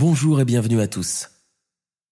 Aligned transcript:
Bonjour 0.00 0.40
et 0.40 0.46
bienvenue 0.46 0.80
à 0.80 0.88
tous. 0.88 1.28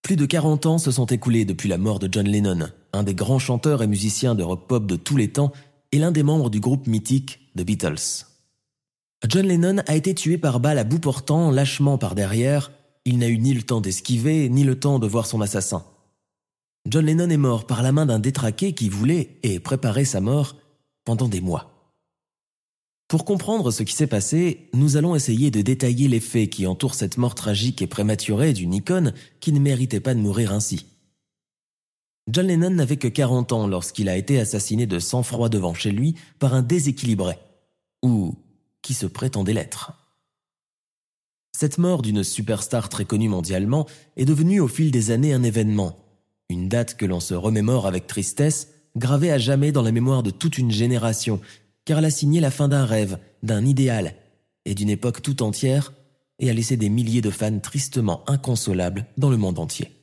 Plus 0.02 0.16
de 0.16 0.26
40 0.26 0.66
ans 0.66 0.76
se 0.76 0.90
sont 0.90 1.06
écoulés 1.06 1.46
depuis 1.46 1.70
la 1.70 1.78
mort 1.78 1.98
de 1.98 2.06
John 2.12 2.28
Lennon, 2.28 2.68
un 2.92 3.02
des 3.02 3.14
grands 3.14 3.38
chanteurs 3.38 3.82
et 3.82 3.86
musiciens 3.86 4.34
de 4.34 4.42
rock 4.42 4.66
pop 4.68 4.86
de 4.86 4.96
tous 4.96 5.16
les 5.16 5.32
temps 5.32 5.52
et 5.90 5.98
l'un 5.98 6.10
des 6.10 6.22
membres 6.22 6.50
du 6.50 6.60
groupe 6.60 6.86
mythique 6.86 7.50
The 7.56 7.62
Beatles. 7.62 8.26
John 9.26 9.46
Lennon 9.46 9.78
a 9.86 9.96
été 9.96 10.14
tué 10.14 10.36
par 10.36 10.60
balle 10.60 10.76
à 10.76 10.84
bout 10.84 10.98
portant, 10.98 11.50
lâchement 11.50 11.96
par 11.96 12.14
derrière. 12.14 12.72
Il 13.06 13.16
n'a 13.16 13.28
eu 13.28 13.38
ni 13.38 13.54
le 13.54 13.62
temps 13.62 13.80
d'esquiver, 13.80 14.50
ni 14.50 14.64
le 14.64 14.78
temps 14.78 14.98
de 14.98 15.06
voir 15.06 15.24
son 15.24 15.40
assassin. 15.40 15.82
John 16.90 17.06
Lennon 17.06 17.30
est 17.30 17.38
mort 17.38 17.66
par 17.66 17.82
la 17.82 17.92
main 17.92 18.04
d'un 18.04 18.18
détraqué 18.18 18.74
qui 18.74 18.90
voulait 18.90 19.38
et 19.42 19.60
préparait 19.60 20.04
sa 20.04 20.20
mort 20.20 20.56
pendant 21.06 21.26
des 21.26 21.40
mois. 21.40 21.77
Pour 23.08 23.24
comprendre 23.24 23.70
ce 23.70 23.82
qui 23.82 23.94
s'est 23.94 24.06
passé, 24.06 24.68
nous 24.74 24.98
allons 24.98 25.16
essayer 25.16 25.50
de 25.50 25.62
détailler 25.62 26.08
les 26.08 26.20
faits 26.20 26.50
qui 26.50 26.66
entourent 26.66 26.94
cette 26.94 27.16
mort 27.16 27.34
tragique 27.34 27.80
et 27.80 27.86
prématurée 27.86 28.52
d'une 28.52 28.74
icône 28.74 29.14
qui 29.40 29.50
ne 29.50 29.60
méritait 29.60 30.00
pas 30.00 30.14
de 30.14 30.20
mourir 30.20 30.52
ainsi. 30.52 30.84
John 32.30 32.46
Lennon 32.46 32.68
n'avait 32.68 32.98
que 32.98 33.08
40 33.08 33.52
ans 33.52 33.66
lorsqu'il 33.66 34.10
a 34.10 34.16
été 34.18 34.38
assassiné 34.38 34.86
de 34.86 34.98
sang-froid 34.98 35.48
devant 35.48 35.72
chez 35.72 35.90
lui 35.90 36.16
par 36.38 36.52
un 36.52 36.60
déséquilibré, 36.60 37.38
ou 38.02 38.34
qui 38.82 38.92
se 38.92 39.06
prétendait 39.06 39.54
l'être. 39.54 39.92
Cette 41.56 41.78
mort 41.78 42.02
d'une 42.02 42.22
superstar 42.22 42.90
très 42.90 43.06
connue 43.06 43.30
mondialement 43.30 43.86
est 44.18 44.26
devenue 44.26 44.60
au 44.60 44.68
fil 44.68 44.90
des 44.90 45.10
années 45.10 45.32
un 45.32 45.42
événement, 45.42 45.96
une 46.50 46.68
date 46.68 46.94
que 46.98 47.06
l'on 47.06 47.20
se 47.20 47.32
remémore 47.32 47.86
avec 47.86 48.06
tristesse, 48.06 48.68
gravée 48.96 49.32
à 49.32 49.38
jamais 49.38 49.72
dans 49.72 49.82
la 49.82 49.92
mémoire 49.92 50.22
de 50.22 50.30
toute 50.30 50.58
une 50.58 50.70
génération 50.70 51.40
car 51.88 52.00
elle 52.00 52.04
a 52.04 52.10
signé 52.10 52.38
la 52.40 52.50
fin 52.50 52.68
d'un 52.68 52.84
rêve, 52.84 53.16
d'un 53.42 53.64
idéal 53.64 54.12
et 54.66 54.74
d'une 54.74 54.90
époque 54.90 55.22
tout 55.22 55.42
entière, 55.42 55.94
et 56.38 56.50
a 56.50 56.52
laissé 56.52 56.76
des 56.76 56.90
milliers 56.90 57.22
de 57.22 57.30
fans 57.30 57.60
tristement 57.60 58.28
inconsolables 58.28 59.06
dans 59.16 59.30
le 59.30 59.38
monde 59.38 59.58
entier. 59.58 59.97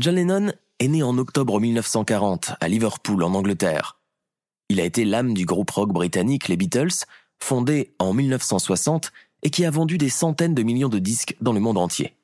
John 0.00 0.14
Lennon 0.14 0.52
est 0.78 0.86
né 0.86 1.02
en 1.02 1.18
octobre 1.18 1.58
1940 1.58 2.52
à 2.60 2.68
Liverpool 2.68 3.20
en 3.24 3.34
Angleterre. 3.34 3.98
Il 4.68 4.78
a 4.78 4.84
été 4.84 5.04
l'âme 5.04 5.34
du 5.34 5.44
groupe 5.44 5.72
rock 5.72 5.92
britannique 5.92 6.46
les 6.46 6.56
Beatles, 6.56 7.04
fondé 7.40 7.96
en 7.98 8.14
1960 8.14 9.10
et 9.42 9.50
qui 9.50 9.64
a 9.64 9.72
vendu 9.72 9.98
des 9.98 10.08
centaines 10.08 10.54
de 10.54 10.62
millions 10.62 10.88
de 10.88 11.00
disques 11.00 11.34
dans 11.40 11.52
le 11.52 11.58
monde 11.58 11.78
entier. 11.78 12.14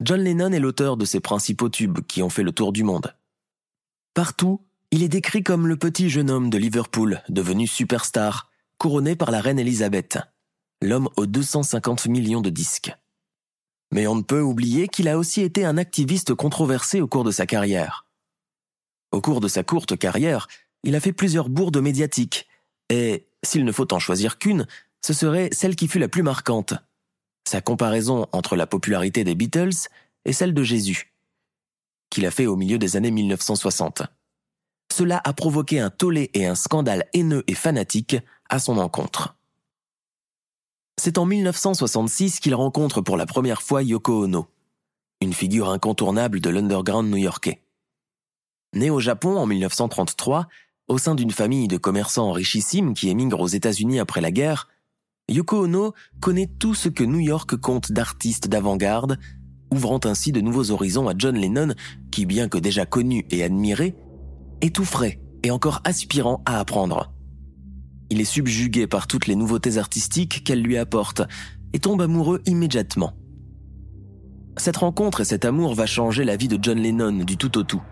John 0.00 0.20
Lennon 0.20 0.52
est 0.52 0.60
l'auteur 0.60 0.98
de 0.98 1.06
ses 1.06 1.20
principaux 1.20 1.70
tubes 1.70 2.00
qui 2.06 2.22
ont 2.22 2.28
fait 2.28 2.42
le 2.42 2.52
tour 2.52 2.74
du 2.74 2.84
monde. 2.84 3.14
Partout, 4.12 4.60
il 4.90 5.02
est 5.02 5.08
décrit 5.08 5.42
comme 5.42 5.66
le 5.66 5.78
petit 5.78 6.10
jeune 6.10 6.30
homme 6.30 6.50
de 6.50 6.58
Liverpool 6.58 7.22
devenu 7.30 7.66
superstar, 7.66 8.50
couronné 8.76 9.16
par 9.16 9.30
la 9.30 9.40
reine 9.40 9.58
Elisabeth, 9.58 10.18
l'homme 10.82 11.08
aux 11.16 11.24
250 11.24 12.08
millions 12.08 12.42
de 12.42 12.50
disques. 12.50 12.92
Mais 13.92 14.06
on 14.06 14.16
ne 14.16 14.22
peut 14.22 14.40
oublier 14.40 14.88
qu'il 14.88 15.08
a 15.08 15.18
aussi 15.18 15.42
été 15.42 15.64
un 15.64 15.78
activiste 15.78 16.34
controversé 16.34 17.00
au 17.00 17.06
cours 17.06 17.24
de 17.24 17.30
sa 17.30 17.46
carrière. 17.46 18.06
Au 19.12 19.20
cours 19.20 19.40
de 19.40 19.48
sa 19.48 19.62
courte 19.62 19.96
carrière, 19.96 20.48
il 20.82 20.94
a 20.94 21.00
fait 21.00 21.12
plusieurs 21.12 21.48
bourdes 21.48 21.80
médiatiques, 21.80 22.48
et, 22.88 23.28
s'il 23.42 23.64
ne 23.64 23.72
faut 23.72 23.92
en 23.92 23.98
choisir 23.98 24.38
qu'une, 24.38 24.66
ce 25.04 25.12
serait 25.12 25.50
celle 25.52 25.76
qui 25.76 25.88
fut 25.88 25.98
la 25.98 26.08
plus 26.08 26.22
marquante. 26.22 26.74
Sa 27.46 27.60
comparaison 27.60 28.26
entre 28.32 28.56
la 28.56 28.66
popularité 28.66 29.24
des 29.24 29.34
Beatles 29.34 29.88
et 30.24 30.32
celle 30.32 30.54
de 30.54 30.62
Jésus, 30.62 31.14
qu'il 32.10 32.26
a 32.26 32.30
fait 32.30 32.46
au 32.46 32.56
milieu 32.56 32.78
des 32.78 32.96
années 32.96 33.10
1960. 33.10 34.02
Cela 34.92 35.20
a 35.24 35.32
provoqué 35.32 35.78
un 35.80 35.90
tollé 35.90 36.30
et 36.34 36.46
un 36.46 36.54
scandale 36.54 37.06
haineux 37.12 37.44
et 37.46 37.54
fanatique 37.54 38.16
à 38.48 38.58
son 38.58 38.78
encontre. 38.78 39.36
C'est 40.98 41.18
en 41.18 41.26
1966 41.26 42.40
qu'il 42.40 42.54
rencontre 42.54 43.02
pour 43.02 43.18
la 43.18 43.26
première 43.26 43.60
fois 43.60 43.82
Yoko 43.82 44.24
Ono, 44.24 44.46
une 45.20 45.34
figure 45.34 45.68
incontournable 45.68 46.40
de 46.40 46.48
l'underground 46.48 47.10
new-yorkais. 47.10 47.62
Né 48.74 48.88
au 48.88 48.98
Japon 48.98 49.36
en 49.36 49.44
1933, 49.44 50.48
au 50.88 50.96
sein 50.96 51.14
d'une 51.14 51.30
famille 51.30 51.68
de 51.68 51.76
commerçants 51.76 52.32
richissimes 52.32 52.94
qui 52.94 53.10
émigrent 53.10 53.40
aux 53.40 53.46
États-Unis 53.46 53.98
après 53.98 54.22
la 54.22 54.30
guerre, 54.30 54.68
Yoko 55.28 55.64
Ono 55.64 55.92
connaît 56.20 56.48
tout 56.58 56.74
ce 56.74 56.88
que 56.88 57.04
New 57.04 57.20
York 57.20 57.56
compte 57.56 57.92
d'artistes 57.92 58.48
d'avant-garde, 58.48 59.18
ouvrant 59.70 60.00
ainsi 60.04 60.32
de 60.32 60.40
nouveaux 60.40 60.70
horizons 60.70 61.08
à 61.08 61.14
John 61.16 61.36
Lennon, 61.36 61.74
qui, 62.10 62.24
bien 62.24 62.48
que 62.48 62.58
déjà 62.58 62.86
connu 62.86 63.26
et 63.30 63.44
admiré, 63.44 63.94
est 64.62 64.74
tout 64.74 64.84
frais 64.86 65.20
et 65.42 65.50
encore 65.50 65.82
aspirant 65.84 66.42
à 66.46 66.58
apprendre. 66.58 67.12
Il 68.10 68.20
est 68.20 68.24
subjugué 68.24 68.86
par 68.86 69.06
toutes 69.06 69.26
les 69.26 69.36
nouveautés 69.36 69.78
artistiques 69.78 70.44
qu'elle 70.44 70.62
lui 70.62 70.76
apporte 70.76 71.22
et 71.72 71.78
tombe 71.78 72.00
amoureux 72.00 72.40
immédiatement. 72.46 73.12
Cette 74.56 74.78
rencontre 74.78 75.20
et 75.20 75.24
cet 75.24 75.44
amour 75.44 75.74
va 75.74 75.86
changer 75.86 76.24
la 76.24 76.36
vie 76.36 76.48
de 76.48 76.58
John 76.60 76.78
Lennon 76.78 77.24
du 77.24 77.36
tout 77.36 77.58
au 77.58 77.62
tout. 77.62 77.82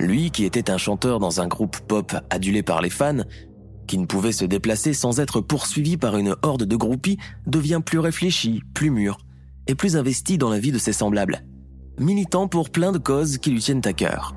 Lui, 0.00 0.30
qui 0.30 0.44
était 0.44 0.70
un 0.70 0.78
chanteur 0.78 1.20
dans 1.20 1.40
un 1.40 1.46
groupe 1.46 1.78
pop 1.80 2.14
adulé 2.30 2.62
par 2.62 2.82
les 2.82 2.90
fans, 2.90 3.22
qui 3.86 3.98
ne 3.98 4.06
pouvait 4.06 4.32
se 4.32 4.44
déplacer 4.44 4.92
sans 4.92 5.20
être 5.20 5.40
poursuivi 5.40 5.96
par 5.96 6.16
une 6.16 6.34
horde 6.42 6.64
de 6.64 6.76
groupies, 6.76 7.18
devient 7.46 7.80
plus 7.84 7.98
réfléchi, 7.98 8.62
plus 8.74 8.90
mûr 8.90 9.18
et 9.68 9.74
plus 9.74 9.96
investi 9.96 10.38
dans 10.38 10.50
la 10.50 10.58
vie 10.58 10.72
de 10.72 10.78
ses 10.78 10.92
semblables, 10.92 11.44
militant 11.98 12.48
pour 12.48 12.70
plein 12.70 12.92
de 12.92 12.98
causes 12.98 13.38
qui 13.38 13.50
lui 13.50 13.60
tiennent 13.60 13.82
à 13.84 13.92
cœur. 13.92 14.34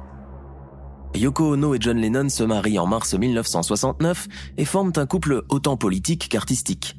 Yoko 1.16 1.54
Ono 1.54 1.74
et 1.74 1.80
John 1.82 1.98
Lennon 1.98 2.30
se 2.30 2.44
marient 2.44 2.80
en 2.80 2.86
mars 2.86 3.14
1969 3.14 4.28
et 4.58 4.66
forment 4.66 4.94
un 4.96 5.06
couple 5.06 5.44
autant 5.50 5.76
politique 5.76 6.30
qu'artistique. 6.30 6.96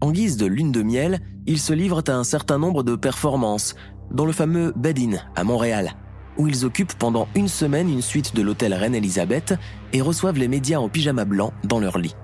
En 0.00 0.10
guise 0.10 0.36
de 0.36 0.46
lune 0.46 0.72
de 0.72 0.82
miel, 0.82 1.20
ils 1.46 1.60
se 1.60 1.72
livrent 1.72 2.02
à 2.06 2.12
un 2.12 2.24
certain 2.24 2.58
nombre 2.58 2.82
de 2.82 2.96
performances, 2.96 3.74
dont 4.10 4.26
le 4.26 4.32
fameux 4.32 4.72
Bed-In 4.76 5.18
à 5.36 5.44
Montréal, 5.44 5.92
où 6.36 6.48
ils 6.48 6.64
occupent 6.64 6.94
pendant 6.94 7.28
une 7.34 7.48
semaine 7.48 7.88
une 7.88 8.02
suite 8.02 8.34
de 8.34 8.42
l'hôtel 8.42 8.74
Reine 8.74 8.94
Elisabeth 8.94 9.54
et 9.92 10.00
reçoivent 10.00 10.38
les 10.38 10.48
médias 10.48 10.78
en 10.78 10.88
pyjama 10.88 11.24
blanc 11.24 11.52
dans 11.64 11.80
leur 11.80 11.98
lit. 11.98 12.14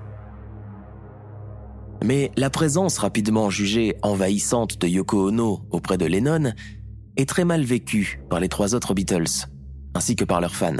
Mais 2.03 2.33
la 2.37 2.49
présence 2.49 2.99
rapidement 2.99 3.51
jugée 3.51 3.95
envahissante 4.03 4.79
de 4.79 4.89
Yoko 4.89 5.29
Ono 5.29 5.61
auprès 5.71 5.99
de 5.99 6.07
Lennon 6.07 6.55
est 7.17 7.29
très 7.29 7.45
mal 7.45 7.63
vécue 7.63 8.23
par 8.31 8.41
les 8.41 8.49
trois 8.49 8.75
autres 8.75 8.95
Beatles 8.95 9.49
ainsi 9.95 10.17
que 10.17 10.25
par 10.25 10.41
leurs 10.41 10.57
fans. 10.57 10.75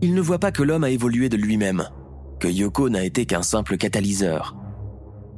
Ils 0.00 0.14
ne 0.14 0.20
voient 0.20 0.38
pas 0.38 0.52
que 0.52 0.62
l'homme 0.62 0.84
a 0.84 0.90
évolué 0.90 1.28
de 1.28 1.36
lui-même, 1.36 1.88
que 2.40 2.48
Yoko 2.48 2.88
n'a 2.88 3.04
été 3.04 3.24
qu'un 3.24 3.42
simple 3.42 3.76
catalyseur. 3.76 4.56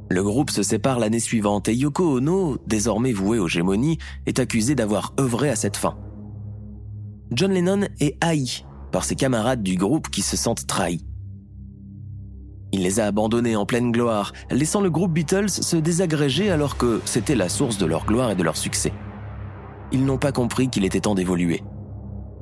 Le 0.09 0.23
groupe 0.23 0.49
se 0.49 0.63
sépare 0.63 0.99
l'année 0.99 1.19
suivante 1.19 1.67
et 1.67 1.75
Yoko 1.75 2.17
Ono, 2.17 2.57
désormais 2.67 3.13
voué 3.13 3.39
aux 3.39 3.47
gémonies, 3.47 3.97
est 4.25 4.39
accusé 4.39 4.75
d'avoir 4.75 5.13
œuvré 5.19 5.49
à 5.49 5.55
cette 5.55 5.77
fin. 5.77 5.97
John 7.31 7.51
Lennon 7.51 7.87
est 7.99 8.17
haï 8.23 8.65
par 8.91 9.03
ses 9.03 9.15
camarades 9.15 9.63
du 9.63 9.75
groupe 9.75 10.09
qui 10.09 10.21
se 10.21 10.37
sentent 10.37 10.67
trahis. 10.67 11.05
Il 12.71 12.81
les 12.81 12.99
a 12.99 13.05
abandonnés 13.05 13.55
en 13.55 13.65
pleine 13.65 13.91
gloire, 13.91 14.33
laissant 14.51 14.81
le 14.81 14.89
groupe 14.89 15.13
Beatles 15.13 15.49
se 15.49 15.75
désagréger 15.75 16.51
alors 16.51 16.77
que 16.77 17.01
c'était 17.05 17.35
la 17.35 17.49
source 17.49 17.77
de 17.77 17.85
leur 17.85 18.05
gloire 18.05 18.31
et 18.31 18.35
de 18.35 18.43
leur 18.43 18.57
succès. 18.57 18.93
Ils 19.91 20.05
n'ont 20.05 20.17
pas 20.17 20.31
compris 20.31 20.69
qu'il 20.69 20.85
était 20.85 21.01
temps 21.01 21.15
d'évoluer. 21.15 21.63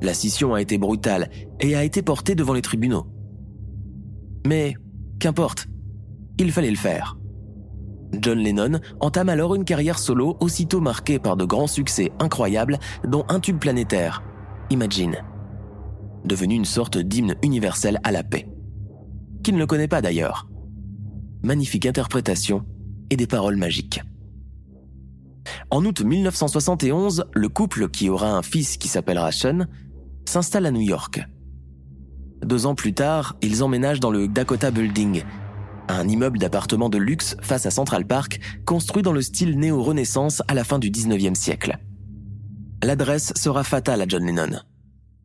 La 0.03 0.13
scission 0.13 0.53
a 0.53 0.61
été 0.61 0.77
brutale 0.77 1.29
et 1.61 1.75
a 1.75 1.83
été 1.83 2.01
portée 2.01 2.35
devant 2.35 2.53
les 2.53 2.61
tribunaux. 2.61 3.07
Mais, 4.45 4.75
qu'importe, 5.19 5.67
il 6.37 6.51
fallait 6.51 6.69
le 6.69 6.75
faire. 6.75 7.17
John 8.11 8.37
Lennon 8.37 8.79
entame 8.99 9.29
alors 9.29 9.55
une 9.55 9.63
carrière 9.63 9.97
solo 9.97 10.35
aussitôt 10.41 10.81
marquée 10.81 11.19
par 11.19 11.37
de 11.37 11.45
grands 11.45 11.67
succès 11.67 12.11
incroyables, 12.19 12.79
dont 13.07 13.23
un 13.29 13.39
tube 13.39 13.57
planétaire, 13.57 14.21
Imagine, 14.69 15.17
devenu 16.25 16.55
une 16.55 16.65
sorte 16.65 16.97
d'hymne 16.97 17.35
universel 17.41 17.99
à 18.03 18.11
la 18.11 18.23
paix. 18.23 18.47
Qui 19.41 19.53
ne 19.53 19.57
le 19.57 19.67
connaît 19.67 19.87
pas 19.87 20.01
d'ailleurs 20.01 20.49
Magnifique 21.43 21.85
interprétation 21.85 22.65
et 23.09 23.15
des 23.15 23.27
paroles 23.27 23.57
magiques. 23.57 24.01
En 25.69 25.85
août 25.85 26.01
1971, 26.01 27.25
le 27.33 27.49
couple 27.49 27.89
qui 27.89 28.09
aura 28.09 28.31
un 28.31 28.41
fils 28.41 28.77
qui 28.77 28.87
s'appellera 28.87 29.31
Sean 29.31 29.65
s'installe 30.33 30.65
à 30.65 30.71
New 30.71 30.81
York. 30.81 31.23
Deux 32.43 32.65
ans 32.65 32.73
plus 32.73 32.95
tard, 32.95 33.35
ils 33.43 33.63
emménagent 33.63 33.99
dans 33.99 34.09
le 34.09 34.27
Dakota 34.27 34.71
Building, 34.71 35.23
un 35.87 36.07
immeuble 36.07 36.39
d'appartements 36.39 36.89
de 36.89 36.97
luxe 36.97 37.37
face 37.43 37.67
à 37.67 37.71
Central 37.71 38.07
Park, 38.07 38.39
construit 38.65 39.03
dans 39.03 39.13
le 39.13 39.21
style 39.21 39.59
néo-renaissance 39.59 40.41
à 40.47 40.55
la 40.55 40.63
fin 40.63 40.79
du 40.79 40.89
19e 40.89 41.35
siècle. 41.35 41.77
L'adresse 42.83 43.31
sera 43.35 43.63
fatale 43.63 44.01
à 44.01 44.07
John 44.07 44.25
Lennon. 44.25 44.57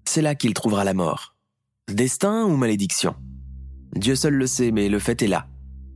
C'est 0.04 0.20
là 0.20 0.34
qu'il 0.34 0.52
trouvera 0.52 0.84
la 0.84 0.92
mort. 0.92 1.34
Destin 1.90 2.44
ou 2.44 2.58
malédiction? 2.58 3.14
Dieu 3.96 4.14
seul 4.14 4.34
le 4.34 4.46
sait, 4.46 4.72
mais 4.72 4.90
le 4.90 4.98
fait 4.98 5.22
est 5.22 5.26
là. 5.26 5.46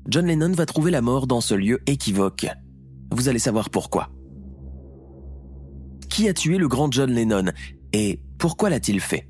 John 0.08 0.24
Lennon 0.24 0.52
va 0.52 0.64
trouver 0.64 0.90
la 0.90 1.02
mort 1.02 1.26
dans 1.26 1.42
ce 1.42 1.54
lieu 1.54 1.82
équivoque. 1.86 2.46
Vous 3.10 3.28
allez 3.28 3.38
savoir 3.38 3.68
pourquoi. 3.68 4.08
Qui 6.08 6.28
a 6.28 6.32
tué 6.32 6.56
le 6.56 6.66
grand 6.66 6.90
John 6.90 7.10
Lennon? 7.10 7.52
Et 7.92 8.21
pourquoi 8.42 8.70
l'a-t-il 8.70 8.98
fait? 8.98 9.28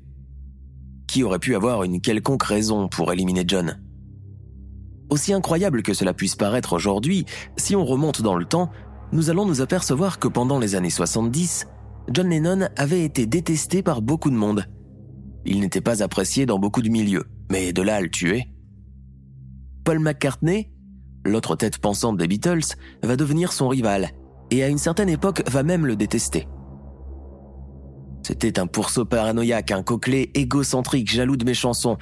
Qui 1.05 1.21
aurait 1.21 1.37
pu 1.37 1.55
avoir 1.55 1.83
une 1.83 2.01
quelconque 2.01 2.41
raison 2.41 2.87
pour 2.87 3.13
éliminer 3.13 3.43
John? 3.45 3.79
Aussi 5.11 5.33
incroyable 5.33 5.83
que 5.83 5.93
cela 5.93 6.15
puisse 6.15 6.35
paraître 6.35 6.73
aujourd'hui, 6.73 7.25
si 7.55 7.75
on 7.75 7.85
remonte 7.85 8.23
dans 8.23 8.35
le 8.35 8.45
temps, 8.45 8.71
nous 9.11 9.29
allons 9.29 9.45
nous 9.45 9.61
apercevoir 9.61 10.17
que 10.17 10.27
pendant 10.27 10.57
les 10.57 10.73
années 10.73 10.89
70, 10.89 11.67
John 12.11 12.27
Lennon 12.27 12.67
avait 12.75 13.03
été 13.03 13.27
détesté 13.27 13.83
par 13.83 14.01
beaucoup 14.01 14.31
de 14.31 14.35
monde. 14.35 14.65
Il 15.45 15.59
n'était 15.59 15.79
pas 15.79 16.01
apprécié 16.01 16.47
dans 16.47 16.57
beaucoup 16.57 16.81
de 16.81 16.89
milieux, 16.89 17.25
mais 17.51 17.71
de 17.71 17.83
là 17.83 17.97
à 17.97 18.01
le 18.01 18.09
tuer. 18.09 18.47
Paul 19.83 19.99
McCartney, 19.99 20.71
l'autre 21.23 21.55
tête 21.55 21.77
pensante 21.77 22.17
des 22.17 22.27
Beatles, 22.27 22.73
va 23.03 23.15
devenir 23.15 23.53
son 23.53 23.67
rival, 23.67 24.09
et 24.49 24.63
à 24.63 24.69
une 24.69 24.79
certaine 24.79 25.09
époque 25.09 25.43
va 25.47 25.61
même 25.61 25.85
le 25.85 25.95
détester. 25.95 26.47
C'était 28.25 28.59
un 28.59 28.67
pourceau 28.67 29.05
paranoïaque, 29.05 29.71
un 29.71 29.83
coquelet 29.83 30.31
égocentrique, 30.33 31.11
jaloux 31.11 31.37
de 31.37 31.45
mes 31.45 31.53
chansons, 31.53 31.97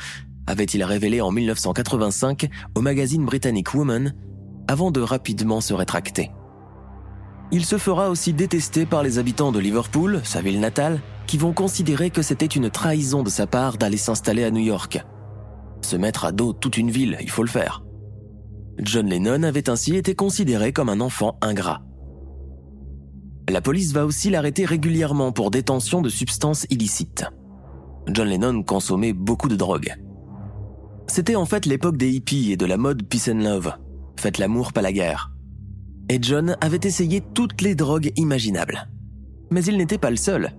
avait-il 0.48 0.84
révélé 0.84 1.22
en 1.22 1.32
1985 1.32 2.50
au 2.76 2.82
magazine 2.82 3.26
britannique 3.26 3.74
Woman, 3.74 4.14
avant 4.68 4.92
de 4.92 5.00
rapidement 5.00 5.62
se 5.62 5.74
rétracter. 5.74 6.32
Il 7.52 7.66
se 7.66 7.78
fera 7.78 8.10
aussi 8.10 8.34
détester 8.34 8.86
par 8.86 9.04
les 9.04 9.20
habitants 9.20 9.52
de 9.52 9.60
Liverpool, 9.60 10.22
sa 10.24 10.42
ville 10.42 10.60
natale, 10.60 11.00
qui 11.28 11.38
vont 11.38 11.54
considérer 11.54 12.10
que 12.10 12.22
c'était 12.22 12.46
une 12.46 12.70
trahison 12.70 13.24
de 13.24 13.30
sa 13.30 13.48
part 13.48 13.78
d'aller 13.78 13.98
s'installer 13.98 14.44
à 14.44 14.52
New 14.52 14.62
York. 14.62 15.04
Se 15.82 15.96
mettre 15.96 16.26
à 16.26 16.32
dos 16.32 16.54
toute 16.54 16.78
une 16.78 16.92
ville, 16.92 17.18
il 17.22 17.30
faut 17.30 17.44
le 17.44 17.50
faire. 17.50 17.84
John 18.80 19.08
Lennon 19.08 19.44
avait 19.44 19.70
ainsi 19.70 19.96
été 19.96 20.16
considéré 20.16 20.74
comme 20.74 20.90
un 20.90 21.02
enfant 21.02 21.38
ingrat. 21.42 21.82
La 23.52 23.60
police 23.60 23.92
va 23.92 24.06
aussi 24.06 24.30
l'arrêter 24.30 24.64
régulièrement 24.64 25.34
pour 25.34 25.52
détention 25.52 26.02
de 26.02 26.08
substances 26.08 26.66
illicites. 26.70 27.26
John 28.08 28.30
Lennon 28.30 28.64
consommait 28.64 29.12
beaucoup 29.12 29.50
de 29.50 29.58
drogue. 29.58 29.94
C'était 31.08 31.36
en 31.36 31.44
fait 31.46 31.66
l'époque 31.66 31.98
des 31.98 32.12
hippies 32.12 32.54
et 32.54 32.56
de 32.56 32.66
la 32.66 32.78
mode 32.78 33.04
peace 33.04 33.30
and 33.30 33.40
love. 33.40 33.74
Faites 34.18 34.38
l'amour, 34.38 34.72
pas 34.72 34.82
la 34.82 34.94
guerre. 34.94 35.34
Et 36.08 36.20
John 36.22 36.56
avait 36.62 36.80
essayé 36.82 37.20
toutes 37.20 37.62
les 37.62 37.76
drogues 37.76 38.14
imaginables. 38.16 38.88
Mais 39.50 39.66
il 39.66 39.76
n'était 39.76 39.98
pas 39.98 40.12
le 40.12 40.16
seul. 40.16 40.54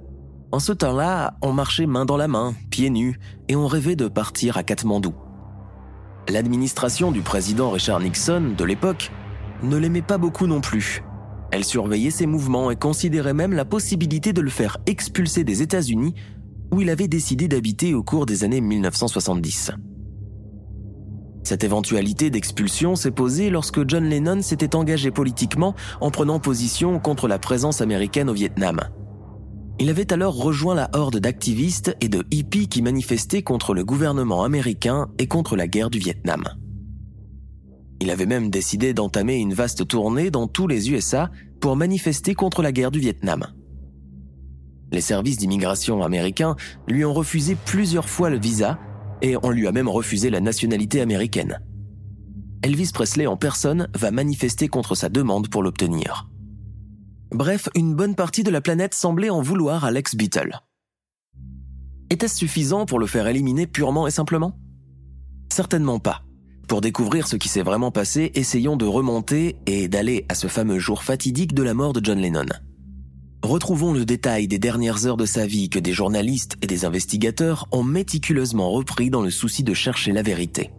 En 0.51 0.59
ce 0.59 0.73
temps-là, 0.73 1.39
on 1.41 1.55
marchait 1.55 1.87
main 1.87 2.05
dans 2.05 2.19
la 2.19 2.29
main, 2.29 2.53
pieds 2.69 2.91
nus, 2.91 3.19
et 3.49 3.57
on 3.57 3.69
rêvait 3.69 3.97
de 3.97 4.07
partir 4.07 4.59
à 4.59 4.65
Katmandou. 4.65 5.15
L'administration 6.29 7.11
du 7.11 7.23
président 7.23 7.71
Richard 7.71 8.01
Nixon 8.01 8.53
de 8.55 8.65
l'époque 8.65 9.11
ne 9.63 9.79
l'aimait 9.79 10.03
pas 10.03 10.19
beaucoup 10.19 10.47
non 10.47 10.61
plus. 10.61 11.03
Elle 11.53 11.65
surveillait 11.65 12.11
ses 12.11 12.27
mouvements 12.27 12.71
et 12.71 12.77
considérait 12.77 13.35
même 13.35 13.53
la 13.53 13.67
possibilité 13.67 14.33
de 14.33 14.41
le 14.41 14.49
faire 14.49 14.79
expulser 14.87 15.45
des 15.45 15.61
États-Unis 15.61 16.15
où 16.73 16.81
il 16.81 16.89
avait 16.89 17.09
décidé 17.09 17.47
d'habiter 17.47 17.93
au 17.93 18.03
cours 18.03 18.25
des 18.25 18.43
années 18.43 18.63
1970. 18.63 19.73
Cette 21.45 21.63
éventualité 21.63 22.31
d'expulsion 22.31 22.97
s'est 22.97 23.11
posée 23.11 23.51
lorsque 23.51 23.87
John 23.87 24.09
Lennon 24.09 24.41
s'était 24.41 24.75
engagé 24.75 25.11
politiquement 25.11 25.75
en 26.01 26.11
prenant 26.11 26.41
position 26.41 26.99
contre 26.99 27.29
la 27.29 27.39
présence 27.39 27.83
américaine 27.83 28.31
au 28.31 28.35
Vietnam. 28.35 28.81
Il 29.79 29.91
avait 29.91 30.11
alors 30.11 30.37
rejoint 30.37 30.75
la 30.75 30.89
horde 30.95 31.19
d'activistes 31.19 31.95
et 32.01 32.09
de 32.09 32.25
hippies 32.31 32.69
qui 32.69 32.81
manifestaient 32.81 33.43
contre 33.43 33.75
le 33.75 33.85
gouvernement 33.85 34.43
américain 34.43 35.09
et 35.19 35.27
contre 35.27 35.57
la 35.57 35.67
guerre 35.67 35.91
du 35.91 35.99
Vietnam. 35.99 36.45
Il 38.03 38.11
avait 38.11 38.27
même 38.27 38.51
décidé 38.51 38.95
d'entamer 38.95 39.37
une 39.37 39.55
vaste 39.55 39.87
tournée 39.87 40.33
dans 40.33 40.49
tous 40.49 40.67
les 40.67 40.91
USA 40.91 41.31
pour 41.61 41.77
manifester 41.77 42.35
contre 42.35 42.61
la 42.61 42.73
guerre 42.73 42.91
du 42.91 42.99
Vietnam. 42.99 43.47
Les 44.91 45.01
services 45.01 45.37
d'immigration 45.37 46.03
américains 46.03 46.57
lui 46.89 47.05
ont 47.05 47.15
refusé 47.15 47.57
plusieurs 47.65 48.09
fois 48.09 48.29
le 48.29 48.41
visa 48.41 48.81
et 49.23 49.37
on 49.45 49.51
lui 49.51 49.69
a 49.69 49.73
même 49.73 49.89
refusé 49.89 50.31
la 50.31 50.41
nationalité 50.41 51.01
américaine. 51.01 51.61
Elvis 52.65 52.91
Presley 52.93 53.29
en 53.29 53.37
personne 53.37 53.87
va 53.95 54.11
manifester 54.11 54.67
contre 54.67 54.97
sa 54.97 55.09
demande 55.09 55.49
pour 55.49 55.63
l'obtenir. 55.63 56.29
Bref, 57.31 57.69
une 57.77 57.95
bonne 57.95 58.17
partie 58.17 58.43
de 58.43 58.51
la 58.51 58.61
planète 58.61 58.95
semblait 58.95 59.31
en 59.31 59.43
vouloir 59.43 59.85
à 59.85 59.93
l'ex-Beatle. 59.93 60.59
Était-ce 62.11 62.37
suffisant 62.37 62.85
pour 62.85 62.99
le 62.99 63.07
faire 63.07 63.29
éliminer 63.29 63.69
purement 63.69 64.09
et 64.09 64.11
simplement? 64.11 64.59
Certainement 65.53 66.01
pas. 66.01 66.25
Pour 66.73 66.81
découvrir 66.81 67.29
ce 67.29 67.37
qui 67.37 67.51
s'est 67.51 67.61
vraiment 67.61 67.91
passé, 67.91 68.33
essayons 68.35 68.79
de 68.79 68.87
remonter 68.87 69.57
et 69.67 69.89
d'aller 69.89 70.25
à 70.31 70.35
ce 70.35 70.47
fameux 70.47 70.79
jour 70.79 71.03
fatidique 71.03 71.53
de 71.53 71.63
la 71.63 71.75
mort 71.75 71.93
de 71.93 72.03
John 72.03 72.19
Lennon. 72.19 72.47
Retrouvons 73.43 73.93
le 73.93 74.07
détail 74.07 74.49
des 74.49 74.59
dernières 74.59 75.05
heures 75.05 75.19
de 75.19 75.27
sa 75.27 75.45
vie 75.45 75.69
que 75.69 75.79
des 75.79 75.93
journalistes 75.93 76.57
et 76.63 76.67
des 76.67 76.87
investigateurs 76.87 77.69
ont 77.73 77.83
méticuleusement 77.83 78.71
repris 78.71 79.11
dans 79.11 79.21
le 79.21 79.29
souci 79.29 79.65
de 79.65 79.75
chercher 79.75 80.13
la 80.13 80.23
vérité. 80.23 80.71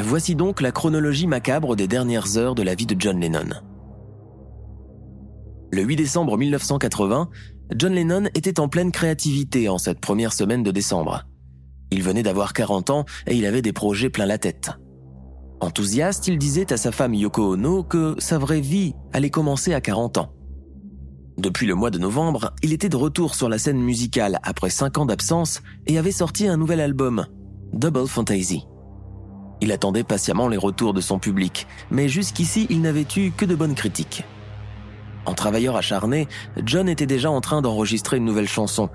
Voici 0.00 0.36
donc 0.36 0.60
la 0.60 0.70
chronologie 0.70 1.26
macabre 1.26 1.74
des 1.74 1.88
dernières 1.88 2.36
heures 2.36 2.54
de 2.54 2.62
la 2.62 2.76
vie 2.76 2.86
de 2.86 2.94
John 2.96 3.18
Lennon. 3.18 3.48
Le 5.72 5.82
8 5.82 5.96
décembre 5.96 6.38
1980, 6.38 7.30
John 7.74 7.94
Lennon 7.94 8.26
était 8.36 8.60
en 8.60 8.68
pleine 8.68 8.92
créativité 8.92 9.68
en 9.68 9.78
cette 9.78 9.98
première 9.98 10.32
semaine 10.32 10.62
de 10.62 10.70
décembre. 10.70 11.24
Il 11.92 12.02
venait 12.02 12.22
d'avoir 12.22 12.54
40 12.54 12.88
ans 12.88 13.04
et 13.26 13.36
il 13.36 13.44
avait 13.44 13.60
des 13.60 13.74
projets 13.74 14.08
plein 14.08 14.24
la 14.24 14.38
tête. 14.38 14.70
Enthousiaste, 15.60 16.26
il 16.26 16.38
disait 16.38 16.72
à 16.72 16.78
sa 16.78 16.90
femme 16.90 17.12
Yoko 17.12 17.52
Ono 17.52 17.82
que 17.82 18.16
sa 18.18 18.38
vraie 18.38 18.62
vie 18.62 18.94
allait 19.12 19.28
commencer 19.28 19.74
à 19.74 19.82
40 19.82 20.16
ans. 20.16 20.32
Depuis 21.36 21.66
le 21.66 21.74
mois 21.74 21.90
de 21.90 21.98
novembre, 21.98 22.54
il 22.62 22.72
était 22.72 22.88
de 22.88 22.96
retour 22.96 23.34
sur 23.34 23.50
la 23.50 23.58
scène 23.58 23.78
musicale 23.78 24.38
après 24.42 24.70
5 24.70 24.96
ans 24.96 25.04
d'absence 25.04 25.60
et 25.86 25.98
avait 25.98 26.12
sorti 26.12 26.48
un 26.48 26.56
nouvel 26.56 26.80
album, 26.80 27.26
Double 27.74 28.08
Fantasy. 28.08 28.66
Il 29.60 29.70
attendait 29.70 30.02
patiemment 30.02 30.48
les 30.48 30.56
retours 30.56 30.94
de 30.94 31.02
son 31.02 31.18
public, 31.18 31.66
mais 31.90 32.08
jusqu'ici 32.08 32.66
il 32.70 32.80
n'avait 32.80 33.06
eu 33.18 33.32
que 33.32 33.44
de 33.44 33.54
bonnes 33.54 33.74
critiques. 33.74 34.24
En 35.26 35.34
travailleur 35.34 35.76
acharné, 35.76 36.26
John 36.64 36.88
était 36.88 37.06
déjà 37.06 37.30
en 37.30 37.42
train 37.42 37.60
d'enregistrer 37.60 38.16
une 38.16 38.24
nouvelle 38.24 38.48
chanson. 38.48 38.88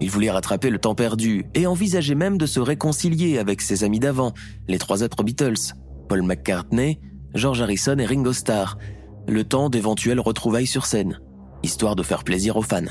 Il 0.00 0.10
voulait 0.10 0.30
rattraper 0.30 0.70
le 0.70 0.78
temps 0.78 0.94
perdu 0.94 1.46
et 1.54 1.66
envisageait 1.66 2.14
même 2.14 2.38
de 2.38 2.46
se 2.46 2.60
réconcilier 2.60 3.38
avec 3.38 3.60
ses 3.60 3.84
amis 3.84 4.00
d'avant, 4.00 4.32
les 4.68 4.78
trois 4.78 5.02
autres 5.02 5.22
Beatles, 5.22 5.74
Paul 6.08 6.22
McCartney, 6.22 6.98
George 7.34 7.62
Harrison 7.62 7.98
et 7.98 8.06
Ringo 8.06 8.32
Starr, 8.32 8.78
le 9.28 9.44
temps 9.44 9.70
d'éventuelles 9.70 10.20
retrouvailles 10.20 10.66
sur 10.66 10.86
scène 10.86 11.20
histoire 11.62 11.96
de 11.96 12.02
faire 12.02 12.24
plaisir 12.24 12.56
aux 12.56 12.62
fans. 12.62 12.82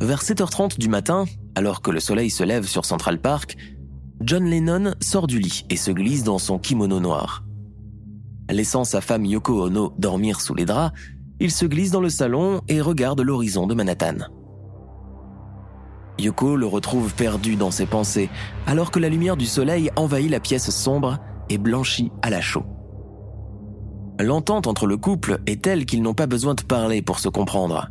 Vers 0.00 0.22
7h30 0.22 0.78
du 0.78 0.88
matin, 0.88 1.24
alors 1.54 1.82
que 1.82 1.90
le 1.90 2.00
soleil 2.00 2.30
se 2.30 2.42
lève 2.42 2.66
sur 2.66 2.84
Central 2.84 3.20
Park, 3.20 3.56
John 4.20 4.44
Lennon 4.44 4.94
sort 5.00 5.26
du 5.26 5.38
lit 5.38 5.64
et 5.70 5.76
se 5.76 5.90
glisse 5.90 6.24
dans 6.24 6.38
son 6.38 6.58
kimono 6.58 7.00
noir. 7.00 7.44
Laissant 8.50 8.84
sa 8.84 9.00
femme 9.00 9.24
Yoko 9.24 9.66
Ono 9.66 9.92
dormir 9.98 10.40
sous 10.40 10.54
les 10.54 10.64
draps, 10.64 10.96
il 11.40 11.50
se 11.50 11.64
glisse 11.64 11.90
dans 11.90 12.00
le 12.00 12.10
salon 12.10 12.60
et 12.68 12.80
regarde 12.80 13.20
l'horizon 13.20 13.66
de 13.66 13.74
Manhattan. 13.74 14.16
Yoko 16.22 16.56
le 16.56 16.66
retrouve 16.66 17.12
perdu 17.14 17.56
dans 17.56 17.70
ses 17.70 17.86
pensées, 17.86 18.30
alors 18.66 18.90
que 18.90 19.00
la 19.00 19.08
lumière 19.08 19.36
du 19.36 19.46
soleil 19.46 19.90
envahit 19.96 20.30
la 20.30 20.40
pièce 20.40 20.70
sombre 20.70 21.18
et 21.48 21.58
blanchit 21.58 22.12
à 22.22 22.30
la 22.30 22.40
chaux. 22.40 22.64
L'entente 24.20 24.66
entre 24.66 24.86
le 24.86 24.96
couple 24.96 25.40
est 25.46 25.62
telle 25.62 25.84
qu'ils 25.84 26.02
n'ont 26.02 26.14
pas 26.14 26.26
besoin 26.26 26.54
de 26.54 26.62
parler 26.62 27.02
pour 27.02 27.18
se 27.18 27.28
comprendre. 27.28 27.90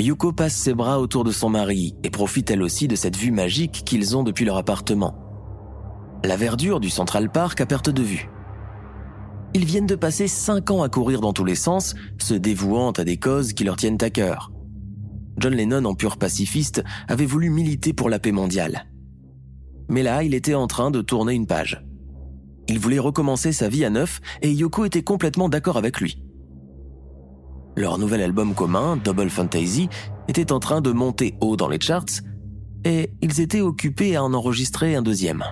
Yuko 0.00 0.32
passe 0.32 0.54
ses 0.54 0.74
bras 0.74 1.00
autour 1.00 1.24
de 1.24 1.32
son 1.32 1.48
mari 1.48 1.96
et 2.04 2.10
profite 2.10 2.50
elle 2.50 2.62
aussi 2.62 2.86
de 2.86 2.96
cette 2.96 3.16
vue 3.16 3.32
magique 3.32 3.82
qu'ils 3.84 4.16
ont 4.16 4.22
depuis 4.22 4.44
leur 4.44 4.56
appartement. 4.56 5.16
La 6.22 6.36
verdure 6.36 6.80
du 6.80 6.90
Central 6.90 7.30
Park 7.30 7.60
à 7.60 7.66
perte 7.66 7.90
de 7.90 8.02
vue. 8.02 8.30
Ils 9.54 9.64
viennent 9.64 9.86
de 9.86 9.94
passer 9.94 10.28
cinq 10.28 10.70
ans 10.70 10.82
à 10.82 10.88
courir 10.88 11.20
dans 11.20 11.32
tous 11.32 11.44
les 11.44 11.54
sens, 11.54 11.94
se 12.18 12.34
dévouant 12.34 12.90
à 12.92 13.04
des 13.04 13.16
causes 13.16 13.52
qui 13.54 13.64
leur 13.64 13.76
tiennent 13.76 13.98
à 14.02 14.10
cœur. 14.10 14.50
John 15.38 15.54
Lennon, 15.54 15.84
en 15.84 15.94
pur 15.94 16.16
pacifiste, 16.16 16.82
avait 17.08 17.26
voulu 17.26 17.50
militer 17.50 17.92
pour 17.92 18.08
la 18.08 18.18
paix 18.18 18.32
mondiale. 18.32 18.86
Mais 19.88 20.02
là, 20.02 20.22
il 20.22 20.34
était 20.34 20.54
en 20.54 20.66
train 20.66 20.90
de 20.90 21.00
tourner 21.00 21.34
une 21.34 21.46
page. 21.46 21.84
Il 22.68 22.78
voulait 22.78 22.98
recommencer 22.98 23.52
sa 23.52 23.68
vie 23.68 23.84
à 23.84 23.90
neuf 23.90 24.20
et 24.42 24.50
Yoko 24.50 24.84
était 24.84 25.02
complètement 25.02 25.48
d'accord 25.48 25.76
avec 25.76 26.00
lui. 26.00 26.22
Leur 27.76 27.98
nouvel 27.98 28.22
album 28.22 28.54
commun, 28.54 28.96
Double 28.96 29.30
Fantasy, 29.30 29.88
était 30.28 30.50
en 30.50 30.58
train 30.58 30.80
de 30.80 30.90
monter 30.90 31.34
haut 31.40 31.56
dans 31.56 31.68
les 31.68 31.80
charts 31.80 32.22
et 32.84 33.10
ils 33.20 33.40
étaient 33.40 33.60
occupés 33.60 34.16
à 34.16 34.24
en 34.24 34.32
enregistrer 34.32 34.96
un 34.96 35.02
deuxième. 35.02 35.44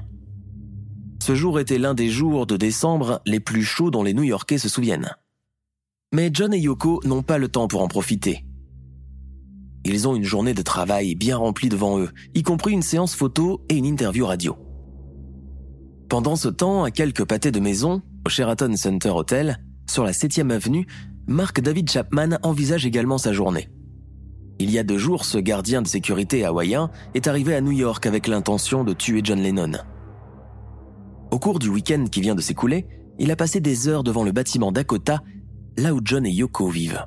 Ce 1.22 1.34
jour 1.34 1.60
était 1.60 1.78
l'un 1.78 1.94
des 1.94 2.10
jours 2.10 2.46
de 2.46 2.56
décembre 2.56 3.20
les 3.26 3.40
plus 3.40 3.64
chauds 3.64 3.90
dont 3.90 4.02
les 4.02 4.14
New-Yorkais 4.14 4.58
se 4.58 4.68
souviennent. 4.68 5.10
Mais 6.12 6.30
John 6.32 6.52
et 6.52 6.58
Yoko 6.58 7.00
n'ont 7.04 7.22
pas 7.22 7.38
le 7.38 7.48
temps 7.48 7.68
pour 7.68 7.82
en 7.82 7.88
profiter. 7.88 8.44
Ils 9.84 10.08
ont 10.08 10.16
une 10.16 10.24
journée 10.24 10.54
de 10.54 10.62
travail 10.62 11.14
bien 11.14 11.36
remplie 11.36 11.68
devant 11.68 11.98
eux, 11.98 12.10
y 12.34 12.42
compris 12.42 12.72
une 12.72 12.82
séance 12.82 13.14
photo 13.14 13.60
et 13.68 13.76
une 13.76 13.84
interview 13.84 14.26
radio. 14.26 14.56
Pendant 16.08 16.36
ce 16.36 16.48
temps, 16.48 16.84
à 16.84 16.90
quelques 16.90 17.24
pâtés 17.24 17.50
de 17.50 17.60
maison, 17.60 18.02
au 18.26 18.30
Sheraton 18.30 18.74
Center 18.76 19.10
Hotel, 19.10 19.58
sur 19.88 20.04
la 20.04 20.12
7e 20.12 20.50
avenue, 20.50 20.86
Mark 21.26 21.60
David 21.60 21.90
Chapman 21.90 22.38
envisage 22.42 22.86
également 22.86 23.18
sa 23.18 23.32
journée. 23.32 23.68
Il 24.58 24.70
y 24.70 24.78
a 24.78 24.84
deux 24.84 24.98
jours, 24.98 25.24
ce 25.24 25.38
gardien 25.38 25.82
de 25.82 25.88
sécurité 25.88 26.44
hawaïen 26.44 26.90
est 27.14 27.26
arrivé 27.26 27.54
à 27.54 27.60
New 27.60 27.72
York 27.72 28.06
avec 28.06 28.26
l'intention 28.28 28.84
de 28.84 28.92
tuer 28.92 29.20
John 29.24 29.40
Lennon. 29.40 29.72
Au 31.30 31.38
cours 31.38 31.58
du 31.58 31.68
week-end 31.68 32.04
qui 32.10 32.20
vient 32.20 32.36
de 32.36 32.40
s'écouler, 32.40 32.86
il 33.18 33.30
a 33.30 33.36
passé 33.36 33.60
des 33.60 33.88
heures 33.88 34.04
devant 34.04 34.22
le 34.22 34.32
bâtiment 34.32 34.72
Dakota, 34.72 35.20
là 35.76 35.92
où 35.92 36.00
John 36.04 36.24
et 36.24 36.30
Yoko 36.30 36.68
vivent. 36.68 37.04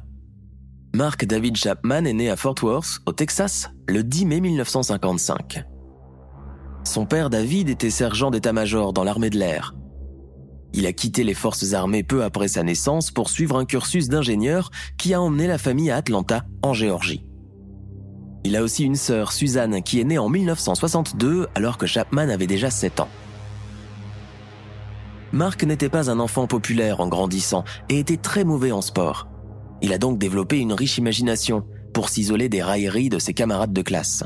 Mark 0.93 1.25
David 1.25 1.57
Chapman 1.57 2.05
est 2.05 2.13
né 2.13 2.29
à 2.29 2.35
Fort 2.35 2.55
Worth, 2.63 2.99
au 3.05 3.11
Texas, 3.11 3.69
le 3.87 4.03
10 4.03 4.25
mai 4.25 4.39
1955. 4.39 5.63
Son 6.85 7.05
père 7.05 7.29
David 7.29 7.69
était 7.69 7.89
sergent 7.89 8.31
d'état-major 8.31 8.93
dans 8.93 9.03
l'armée 9.03 9.29
de 9.29 9.37
l'air. 9.37 9.75
Il 10.73 10.85
a 10.85 10.93
quitté 10.93 11.23
les 11.23 11.33
forces 11.33 11.73
armées 11.73 12.03
peu 12.03 12.23
après 12.23 12.47
sa 12.47 12.63
naissance 12.63 13.11
pour 13.11 13.29
suivre 13.29 13.57
un 13.57 13.65
cursus 13.65 14.07
d'ingénieur 14.07 14.71
qui 14.97 15.13
a 15.13 15.21
emmené 15.21 15.45
la 15.45 15.57
famille 15.57 15.91
à 15.91 15.97
Atlanta, 15.97 16.45
en 16.63 16.73
Géorgie. 16.73 17.25
Il 18.43 18.55
a 18.55 18.63
aussi 18.63 18.85
une 18.85 18.95
sœur, 18.95 19.33
Suzanne, 19.33 19.83
qui 19.83 19.99
est 19.99 20.05
née 20.05 20.17
en 20.17 20.29
1962 20.29 21.47
alors 21.53 21.77
que 21.77 21.85
Chapman 21.85 22.29
avait 22.29 22.47
déjà 22.47 22.71
7 22.71 23.01
ans. 23.01 23.09
Mark 25.33 25.61
n'était 25.63 25.89
pas 25.89 26.09
un 26.09 26.19
enfant 26.19 26.47
populaire 26.47 27.01
en 27.01 27.07
grandissant 27.09 27.65
et 27.89 27.99
était 27.99 28.17
très 28.17 28.45
mauvais 28.45 28.71
en 28.71 28.81
sport. 28.81 29.27
Il 29.81 29.93
a 29.93 29.97
donc 29.97 30.17
développé 30.17 30.59
une 30.59 30.73
riche 30.73 30.97
imagination 30.97 31.65
pour 31.93 32.09
s'isoler 32.09 32.49
des 32.49 32.61
railleries 32.61 33.09
de 33.09 33.19
ses 33.19 33.33
camarades 33.33 33.73
de 33.73 33.81
classe. 33.81 34.23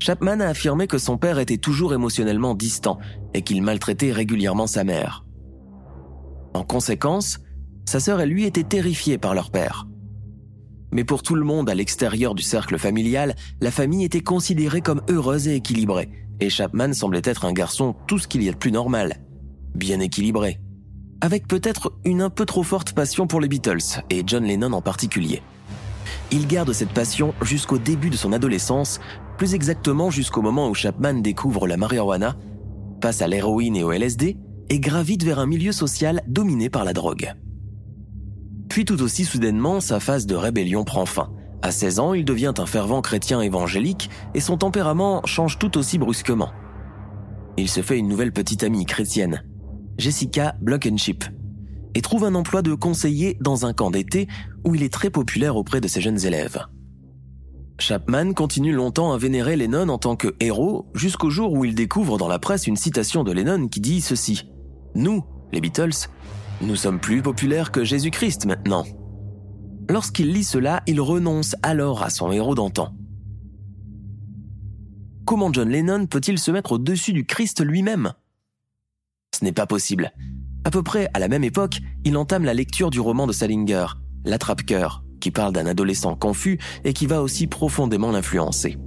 Chapman 0.00 0.40
a 0.40 0.48
affirmé 0.48 0.86
que 0.86 0.98
son 0.98 1.16
père 1.16 1.38
était 1.38 1.58
toujours 1.58 1.94
émotionnellement 1.94 2.54
distant 2.54 2.98
et 3.34 3.42
qu'il 3.42 3.62
maltraitait 3.62 4.12
régulièrement 4.12 4.66
sa 4.66 4.84
mère. 4.84 5.24
En 6.54 6.64
conséquence, 6.64 7.38
sa 7.84 8.00
sœur 8.00 8.20
et 8.20 8.26
lui 8.26 8.44
étaient 8.44 8.64
terrifiés 8.64 9.18
par 9.18 9.34
leur 9.34 9.50
père. 9.50 9.86
Mais 10.92 11.04
pour 11.04 11.22
tout 11.22 11.34
le 11.34 11.44
monde 11.44 11.70
à 11.70 11.74
l'extérieur 11.74 12.34
du 12.34 12.42
cercle 12.42 12.78
familial, 12.78 13.34
la 13.60 13.70
famille 13.70 14.04
était 14.04 14.20
considérée 14.20 14.82
comme 14.82 15.02
heureuse 15.08 15.48
et 15.48 15.54
équilibrée, 15.54 16.10
et 16.40 16.50
Chapman 16.50 16.92
semblait 16.92 17.22
être 17.24 17.44
un 17.44 17.52
garçon 17.52 17.94
tout 18.06 18.18
ce 18.18 18.28
qu'il 18.28 18.42
y 18.42 18.48
a 18.48 18.52
de 18.52 18.58
plus 18.58 18.72
normal, 18.72 19.16
bien 19.74 20.00
équilibré, 20.00 20.60
avec 21.22 21.46
peut-être 21.46 21.92
une 22.04 22.20
un 22.20 22.30
peu 22.30 22.44
trop 22.44 22.64
forte 22.64 22.94
passion 22.94 23.28
pour 23.28 23.40
les 23.40 23.46
Beatles, 23.46 24.02
et 24.10 24.24
John 24.26 24.44
Lennon 24.44 24.72
en 24.72 24.82
particulier. 24.82 25.40
Il 26.32 26.48
garde 26.48 26.72
cette 26.72 26.90
passion 26.90 27.32
jusqu'au 27.42 27.78
début 27.78 28.10
de 28.10 28.16
son 28.16 28.32
adolescence, 28.32 28.98
plus 29.38 29.54
exactement 29.54 30.10
jusqu'au 30.10 30.42
moment 30.42 30.68
où 30.68 30.74
Chapman 30.74 31.14
découvre 31.14 31.68
la 31.68 31.76
marijuana, 31.76 32.36
passe 33.00 33.22
à 33.22 33.28
l'héroïne 33.28 33.76
et 33.76 33.84
au 33.84 33.92
LSD 33.92 34.36
et 34.68 34.80
gravite 34.80 35.22
vers 35.22 35.38
un 35.38 35.46
milieu 35.46 35.70
social 35.70 36.22
dominé 36.26 36.68
par 36.68 36.84
la 36.84 36.92
drogue. 36.92 37.32
Puis 38.68 38.84
tout 38.84 39.00
aussi 39.00 39.24
soudainement, 39.24 39.78
sa 39.78 40.00
phase 40.00 40.26
de 40.26 40.34
rébellion 40.34 40.82
prend 40.82 41.06
fin. 41.06 41.30
À 41.62 41.70
16 41.70 42.00
ans, 42.00 42.14
il 42.14 42.24
devient 42.24 42.54
un 42.58 42.66
fervent 42.66 43.00
chrétien 43.00 43.40
évangélique 43.40 44.10
et 44.34 44.40
son 44.40 44.56
tempérament 44.56 45.22
change 45.24 45.60
tout 45.60 45.78
aussi 45.78 45.98
brusquement. 45.98 46.50
Il 47.56 47.68
se 47.68 47.80
fait 47.80 47.98
une 47.98 48.08
nouvelle 48.08 48.32
petite 48.32 48.64
amie 48.64 48.86
chrétienne, 48.86 49.44
Jessica 50.02 50.56
Blockenship, 50.60 51.22
et 51.94 52.00
trouve 52.00 52.24
un 52.24 52.34
emploi 52.34 52.60
de 52.60 52.74
conseiller 52.74 53.38
dans 53.40 53.66
un 53.66 53.72
camp 53.72 53.92
d'été 53.92 54.26
où 54.64 54.74
il 54.74 54.82
est 54.82 54.92
très 54.92 55.10
populaire 55.10 55.54
auprès 55.54 55.80
de 55.80 55.86
ses 55.86 56.00
jeunes 56.00 56.26
élèves. 56.26 56.66
Chapman 57.78 58.32
continue 58.32 58.72
longtemps 58.72 59.12
à 59.12 59.16
vénérer 59.16 59.54
Lennon 59.54 59.88
en 59.90 59.98
tant 59.98 60.16
que 60.16 60.34
héros 60.40 60.90
jusqu'au 60.96 61.30
jour 61.30 61.52
où 61.52 61.64
il 61.64 61.76
découvre 61.76 62.18
dans 62.18 62.26
la 62.26 62.40
presse 62.40 62.66
une 62.66 62.74
citation 62.74 63.22
de 63.22 63.30
Lennon 63.30 63.68
qui 63.68 63.80
dit 63.80 64.00
ceci. 64.00 64.50
Nous, 64.96 65.22
les 65.52 65.60
Beatles, 65.60 66.08
nous 66.62 66.74
sommes 66.74 66.98
plus 66.98 67.22
populaires 67.22 67.70
que 67.70 67.84
Jésus-Christ 67.84 68.44
maintenant. 68.46 68.84
Lorsqu'il 69.88 70.32
lit 70.32 70.42
cela, 70.42 70.82
il 70.88 71.00
renonce 71.00 71.54
alors 71.62 72.02
à 72.02 72.10
son 72.10 72.32
héros 72.32 72.56
d'antan. 72.56 72.92
Comment 75.26 75.52
John 75.52 75.68
Lennon 75.68 76.06
peut-il 76.06 76.40
se 76.40 76.50
mettre 76.50 76.72
au-dessus 76.72 77.12
du 77.12 77.24
Christ 77.24 77.64
lui-même? 77.64 78.14
Ce 79.42 79.44
n'est 79.44 79.50
pas 79.50 79.66
possible. 79.66 80.12
À 80.64 80.70
peu 80.70 80.84
près 80.84 81.10
à 81.14 81.18
la 81.18 81.26
même 81.26 81.42
époque, 81.42 81.80
il 82.04 82.16
entame 82.16 82.44
la 82.44 82.54
lecture 82.54 82.90
du 82.90 83.00
roman 83.00 83.26
de 83.26 83.32
Salinger, 83.32 83.86
L'attrape-cœur, 84.24 85.02
qui 85.20 85.32
parle 85.32 85.52
d'un 85.52 85.66
adolescent 85.66 86.14
confus 86.14 86.60
et 86.84 86.92
qui 86.92 87.08
va 87.08 87.20
aussi 87.22 87.48
profondément 87.48 88.12
l'influencer. 88.12 88.78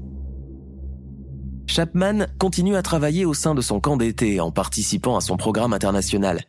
Chapman 1.68 2.28
continue 2.40 2.78
à 2.78 2.82
travailler 2.82 3.26
au 3.26 3.34
sein 3.34 3.54
de 3.54 3.60
son 3.60 3.82
camp 3.82 3.98
d'été 3.98 4.40
en 4.40 4.50
participant 4.50 5.18
à 5.18 5.22
son 5.22 5.36
programme 5.36 5.74
international. 5.74 6.46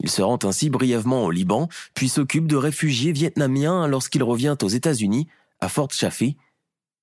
Il 0.00 0.08
se 0.08 0.22
rend 0.22 0.38
ainsi 0.42 0.70
brièvement 0.70 1.24
au 1.24 1.30
Liban, 1.30 1.68
puis 1.92 2.08
s'occupe 2.08 2.46
de 2.46 2.56
réfugiés 2.56 3.12
vietnamiens 3.12 3.86
lorsqu'il 3.86 4.22
revient 4.22 4.56
aux 4.62 4.68
États-Unis, 4.68 5.26
à 5.60 5.68
Fort 5.68 5.92
Chaffee, 5.92 6.38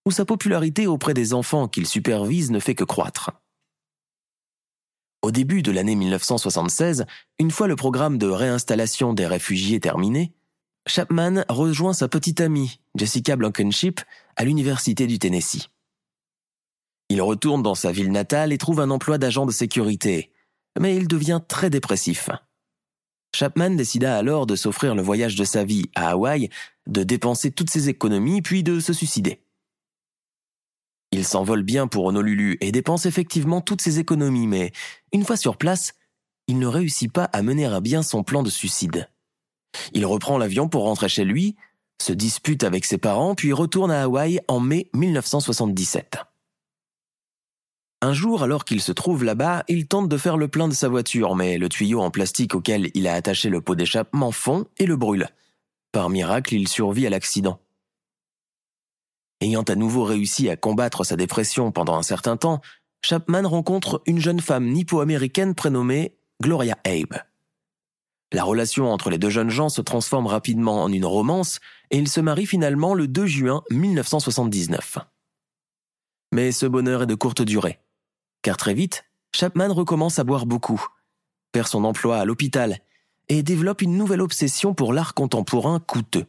où 0.08 0.10
sa 0.10 0.26
popularité 0.26 0.88
auprès 0.88 1.14
des 1.14 1.36
enfants 1.36 1.68
qu'il 1.68 1.86
supervise 1.86 2.50
ne 2.50 2.60
fait 2.60 2.74
que 2.74 2.84
croître. 2.84 3.30
Au 5.24 5.32
début 5.32 5.62
de 5.62 5.72
l'année 5.72 5.96
1976, 5.96 7.06
une 7.40 7.50
fois 7.50 7.68
le 7.68 7.78
programme 7.78 8.18
de 8.18 8.28
réinstallation 8.28 9.14
des 9.14 9.26
réfugiés 9.26 9.80
terminé, 9.80 10.34
Chapman 10.86 11.46
rejoint 11.48 11.94
sa 11.94 12.10
petite 12.10 12.42
amie, 12.42 12.82
Jessica 12.96 13.38
Blankenship, 13.38 14.02
à 14.36 14.44
l'Université 14.44 15.08
du 15.08 15.20
Tennessee. 15.20 15.70
Il 17.08 17.22
retourne 17.22 17.64
dans 17.64 17.74
sa 17.74 17.94
ville 17.94 18.12
natale 18.12 18.52
et 18.52 18.58
trouve 18.58 18.82
un 18.82 18.90
emploi 18.90 19.18
d'agent 19.18 19.46
de 19.46 19.54
sécurité, 19.54 20.30
mais 20.78 20.98
il 20.98 21.08
devient 21.08 21.40
très 21.48 21.70
dépressif. 21.70 22.30
Chapman 23.34 23.70
décida 23.70 24.18
alors 24.18 24.46
de 24.46 24.58
s'offrir 24.58 24.94
le 24.94 25.02
voyage 25.02 25.38
de 25.38 25.46
sa 25.46 25.64
vie 25.64 25.86
à 25.96 26.10
Hawaï, 26.10 26.50
de 26.86 27.04
dépenser 27.04 27.50
toutes 27.50 27.70
ses 27.70 27.88
économies 27.88 28.42
puis 28.42 28.62
de 28.62 28.82
se 28.82 28.92
suicider. 28.92 29.43
Il 31.14 31.26
s'envole 31.26 31.62
bien 31.62 31.86
pour 31.86 32.06
Honolulu 32.06 32.58
et 32.60 32.72
dépense 32.72 33.06
effectivement 33.06 33.62
toutes 33.62 33.82
ses 33.84 34.00
économies, 34.00 34.48
mais 34.48 34.72
une 35.12 35.24
fois 35.24 35.38
sur 35.38 35.58
place, 35.58 35.94
il 36.48 36.58
ne 36.58 36.66
réussit 36.66 37.12
pas 37.12 37.26
à 37.26 37.44
mener 37.44 37.66
à 37.66 37.80
bien 37.82 38.02
son 38.02 38.24
plan 38.24 38.42
de 38.42 38.50
suicide. 38.50 39.08
Il 39.94 40.08
reprend 40.08 40.40
l'avion 40.40 40.70
pour 40.70 40.86
rentrer 40.86 41.10
chez 41.10 41.24
lui, 41.24 41.56
se 42.02 42.14
dispute 42.14 42.64
avec 42.64 42.84
ses 42.84 42.98
parents, 42.98 43.36
puis 43.36 43.54
retourne 43.54 43.92
à 43.92 44.02
Hawaï 44.02 44.40
en 44.48 44.60
mai 44.60 44.90
1977. 44.96 46.18
Un 48.02 48.14
jour, 48.14 48.42
alors 48.42 48.66
qu'il 48.66 48.82
se 48.82 48.92
trouve 48.92 49.24
là-bas, 49.24 49.66
il 49.68 49.86
tente 49.86 50.10
de 50.10 50.18
faire 50.18 50.38
le 50.38 50.48
plein 50.48 50.68
de 50.68 50.74
sa 50.74 50.90
voiture, 50.90 51.36
mais 51.36 51.60
le 51.60 51.70
tuyau 51.70 52.02
en 52.02 52.10
plastique 52.10 52.56
auquel 52.56 52.90
il 52.96 53.08
a 53.08 53.14
attaché 53.14 53.50
le 53.50 53.62
pot 53.62 53.76
d'échappement 53.76 54.32
fond 54.32 54.66
et 54.80 54.88
le 54.88 54.96
brûle. 54.96 55.28
Par 55.92 56.10
miracle, 56.10 56.56
il 56.56 56.68
survit 56.68 57.06
à 57.06 57.12
l'accident. 57.12 57.60
Ayant 59.44 59.64
à 59.64 59.76
nouveau 59.76 60.06
réussi 60.06 60.50
à 60.50 60.56
combattre 60.56 61.04
sa 61.04 61.18
dépression 61.18 61.74
pendant 61.74 61.98
un 61.98 62.02
certain 62.02 62.38
temps, 62.38 62.62
Chapman 63.02 63.46
rencontre 63.46 64.02
une 64.06 64.22
jeune 64.22 64.40
femme 64.40 64.70
nippo-américaine 64.70 65.54
prénommée 65.54 66.16
Gloria 66.42 66.78
Abe. 66.86 67.18
La 68.32 68.46
relation 68.46 68.90
entre 68.90 69.10
les 69.10 69.18
deux 69.18 69.30
jeunes 69.30 69.50
gens 69.50 69.68
se 69.68 69.82
transforme 69.82 70.28
rapidement 70.28 70.82
en 70.82 70.90
une 70.90 71.04
romance 71.04 71.60
et 71.92 71.98
ils 71.98 72.08
se 72.08 72.22
marient 72.22 72.46
finalement 72.46 72.94
le 72.94 73.06
2 73.10 73.26
juin 73.26 73.64
1979. 73.70 75.00
Mais 76.32 76.54
ce 76.54 76.66
bonheur 76.66 77.04
est 77.04 77.08
de 77.08 77.14
courte 77.14 77.42
durée. 77.42 77.82
Car 78.44 78.56
très 78.56 78.74
vite, 78.74 79.04
Chapman 79.36 79.74
recommence 79.74 80.20
à 80.20 80.24
boire 80.24 80.46
beaucoup, 80.46 80.88
perd 81.52 81.68
son 81.68 81.84
emploi 81.84 82.18
à 82.18 82.24
l'hôpital 82.24 82.80
et 83.28 83.44
développe 83.44 83.82
une 83.82 83.98
nouvelle 83.98 84.22
obsession 84.22 84.74
pour 84.74 84.94
l'art 84.94 85.14
contemporain 85.14 85.82
coûteux. 85.82 86.28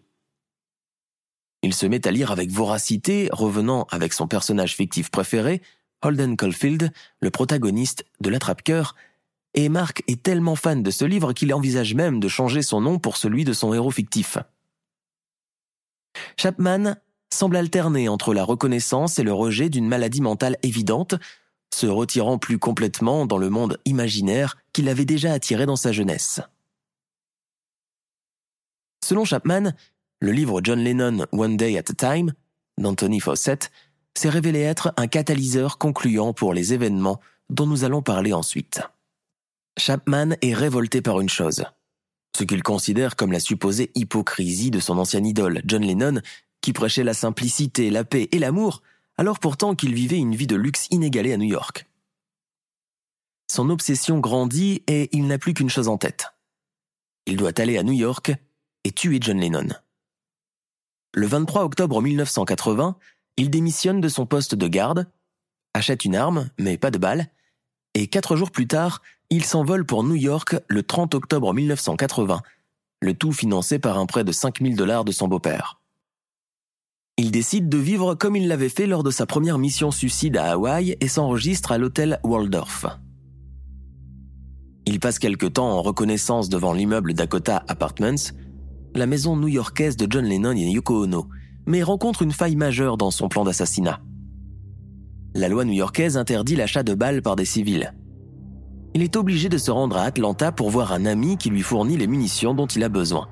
Il 1.64 1.72
se 1.72 1.86
met 1.86 2.06
à 2.06 2.10
lire 2.10 2.30
avec 2.30 2.50
voracité, 2.50 3.30
revenant 3.32 3.86
avec 3.90 4.12
son 4.12 4.28
personnage 4.28 4.76
fictif 4.76 5.10
préféré, 5.10 5.62
Holden 6.02 6.36
Caulfield, 6.36 6.92
le 7.20 7.30
protagoniste 7.30 8.04
de 8.20 8.28
l'attrape-cœur, 8.28 8.94
et 9.54 9.70
Mark 9.70 10.02
est 10.06 10.22
tellement 10.22 10.56
fan 10.56 10.82
de 10.82 10.90
ce 10.90 11.06
livre 11.06 11.32
qu'il 11.32 11.54
envisage 11.54 11.94
même 11.94 12.20
de 12.20 12.28
changer 12.28 12.60
son 12.60 12.82
nom 12.82 12.98
pour 12.98 13.16
celui 13.16 13.44
de 13.44 13.54
son 13.54 13.72
héros 13.72 13.90
fictif. 13.90 14.36
Chapman 16.36 16.96
semble 17.32 17.56
alterner 17.56 18.10
entre 18.10 18.34
la 18.34 18.44
reconnaissance 18.44 19.18
et 19.18 19.22
le 19.22 19.32
rejet 19.32 19.70
d'une 19.70 19.88
maladie 19.88 20.20
mentale 20.20 20.58
évidente, 20.62 21.14
se 21.74 21.86
retirant 21.86 22.36
plus 22.36 22.58
complètement 22.58 23.24
dans 23.24 23.38
le 23.38 23.48
monde 23.48 23.80
imaginaire 23.86 24.58
qu'il 24.74 24.90
avait 24.90 25.06
déjà 25.06 25.32
attiré 25.32 25.64
dans 25.64 25.76
sa 25.76 25.92
jeunesse. 25.92 26.42
Selon 29.02 29.24
Chapman, 29.24 29.72
le 30.24 30.32
livre 30.32 30.60
John 30.64 30.80
Lennon 30.80 31.26
One 31.32 31.58
Day 31.58 31.76
at 31.76 31.90
a 31.90 31.94
Time 31.94 32.32
d'Anthony 32.78 33.20
Fawcett 33.20 33.70
s'est 34.16 34.30
révélé 34.30 34.60
être 34.60 34.94
un 34.96 35.06
catalyseur 35.06 35.76
concluant 35.76 36.32
pour 36.32 36.54
les 36.54 36.72
événements 36.72 37.20
dont 37.50 37.66
nous 37.66 37.84
allons 37.84 38.00
parler 38.00 38.32
ensuite. 38.32 38.80
Chapman 39.78 40.30
est 40.40 40.54
révolté 40.54 41.02
par 41.02 41.20
une 41.20 41.28
chose, 41.28 41.64
ce 42.36 42.44
qu'il 42.44 42.62
considère 42.62 43.16
comme 43.16 43.32
la 43.32 43.40
supposée 43.40 43.90
hypocrisie 43.94 44.70
de 44.70 44.80
son 44.80 44.98
ancien 44.98 45.22
idole, 45.22 45.60
John 45.66 45.82
Lennon, 45.82 46.20
qui 46.62 46.72
prêchait 46.72 47.04
la 47.04 47.14
simplicité, 47.14 47.90
la 47.90 48.04
paix 48.04 48.28
et 48.32 48.38
l'amour, 48.38 48.82
alors 49.18 49.38
pourtant 49.38 49.74
qu'il 49.74 49.94
vivait 49.94 50.16
une 50.16 50.34
vie 50.34 50.46
de 50.46 50.56
luxe 50.56 50.86
inégalée 50.90 51.34
à 51.34 51.36
New 51.36 51.48
York. 51.48 51.86
Son 53.52 53.68
obsession 53.68 54.20
grandit 54.20 54.82
et 54.86 55.14
il 55.14 55.26
n'a 55.26 55.38
plus 55.38 55.52
qu'une 55.52 55.68
chose 55.68 55.88
en 55.88 55.98
tête. 55.98 56.32
Il 57.26 57.36
doit 57.36 57.60
aller 57.60 57.76
à 57.76 57.82
New 57.82 57.92
York 57.92 58.32
et 58.84 58.92
tuer 58.92 59.18
John 59.20 59.38
Lennon. 59.38 59.68
Le 61.16 61.28
23 61.28 61.62
octobre 61.62 62.02
1980, 62.02 62.96
il 63.36 63.48
démissionne 63.48 64.00
de 64.00 64.08
son 64.08 64.26
poste 64.26 64.56
de 64.56 64.66
garde, 64.66 65.06
achète 65.72 66.04
une 66.04 66.16
arme, 66.16 66.50
mais 66.58 66.76
pas 66.76 66.90
de 66.90 66.98
balles, 66.98 67.28
et 67.94 68.08
quatre 68.08 68.34
jours 68.34 68.50
plus 68.50 68.66
tard, 68.66 69.00
il 69.30 69.44
s'envole 69.44 69.86
pour 69.86 70.02
New 70.02 70.16
York 70.16 70.56
le 70.66 70.82
30 70.82 71.14
octobre 71.14 71.54
1980, 71.54 72.42
le 73.00 73.14
tout 73.14 73.30
financé 73.30 73.78
par 73.78 73.96
un 73.96 74.06
prêt 74.06 74.24
de 74.24 74.32
5000 74.32 74.74
dollars 74.74 75.04
de 75.04 75.12
son 75.12 75.28
beau-père. 75.28 75.80
Il 77.16 77.30
décide 77.30 77.68
de 77.68 77.78
vivre 77.78 78.16
comme 78.16 78.34
il 78.34 78.48
l'avait 78.48 78.68
fait 78.68 78.88
lors 78.88 79.04
de 79.04 79.12
sa 79.12 79.24
première 79.24 79.58
mission 79.58 79.92
suicide 79.92 80.36
à 80.36 80.50
Hawaï 80.50 80.96
et 81.00 81.06
s'enregistre 81.06 81.70
à 81.70 81.78
l'hôtel 81.78 82.18
Waldorf. 82.24 82.86
Il 84.84 84.98
passe 84.98 85.20
quelque 85.20 85.46
temps 85.46 85.70
en 85.70 85.80
reconnaissance 85.80 86.48
devant 86.48 86.72
l'immeuble 86.72 87.14
Dakota 87.14 87.64
Apartments, 87.68 88.32
la 88.94 89.06
maison 89.06 89.36
new-yorkaise 89.36 89.96
de 89.96 90.06
John 90.08 90.24
Lennon 90.24 90.52
et 90.52 90.70
Yoko 90.70 91.04
Ono, 91.04 91.26
mais 91.66 91.82
rencontre 91.82 92.22
une 92.22 92.32
faille 92.32 92.56
majeure 92.56 92.96
dans 92.96 93.10
son 93.10 93.28
plan 93.28 93.44
d'assassinat. 93.44 94.00
La 95.34 95.48
loi 95.48 95.64
new-yorkaise 95.64 96.16
interdit 96.16 96.54
l'achat 96.54 96.82
de 96.82 96.94
balles 96.94 97.22
par 97.22 97.34
des 97.34 97.44
civils. 97.44 97.92
Il 98.94 99.02
est 99.02 99.16
obligé 99.16 99.48
de 99.48 99.58
se 99.58 99.72
rendre 99.72 99.96
à 99.96 100.02
Atlanta 100.02 100.52
pour 100.52 100.70
voir 100.70 100.92
un 100.92 101.06
ami 101.06 101.36
qui 101.36 101.50
lui 101.50 101.62
fournit 101.62 101.96
les 101.96 102.06
munitions 102.06 102.54
dont 102.54 102.66
il 102.66 102.84
a 102.84 102.88
besoin. 102.88 103.28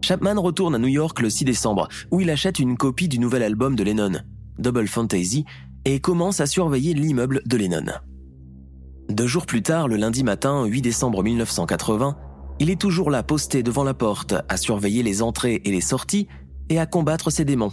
Chapman 0.00 0.40
retourne 0.40 0.74
à 0.74 0.78
New 0.78 0.88
York 0.88 1.20
le 1.20 1.28
6 1.28 1.44
décembre, 1.44 1.88
où 2.10 2.22
il 2.22 2.30
achète 2.30 2.58
une 2.58 2.78
copie 2.78 3.08
du 3.08 3.18
nouvel 3.18 3.42
album 3.42 3.76
de 3.76 3.82
Lennon, 3.82 4.12
Double 4.58 4.88
Fantasy, 4.88 5.44
et 5.84 6.00
commence 6.00 6.40
à 6.40 6.46
surveiller 6.46 6.94
l'immeuble 6.94 7.42
de 7.44 7.56
Lennon. 7.58 7.92
Deux 9.10 9.26
jours 9.26 9.44
plus 9.44 9.62
tard, 9.62 9.88
le 9.88 9.96
lundi 9.96 10.24
matin, 10.24 10.64
8 10.64 10.80
décembre 10.80 11.22
1980, 11.22 12.16
il 12.60 12.70
est 12.70 12.80
toujours 12.80 13.10
là 13.10 13.22
posté 13.22 13.62
devant 13.62 13.84
la 13.84 13.94
porte, 13.94 14.34
à 14.48 14.56
surveiller 14.56 15.02
les 15.02 15.22
entrées 15.22 15.62
et 15.64 15.70
les 15.70 15.80
sorties 15.80 16.28
et 16.68 16.78
à 16.78 16.86
combattre 16.86 17.30
ses 17.30 17.44
démons, 17.44 17.72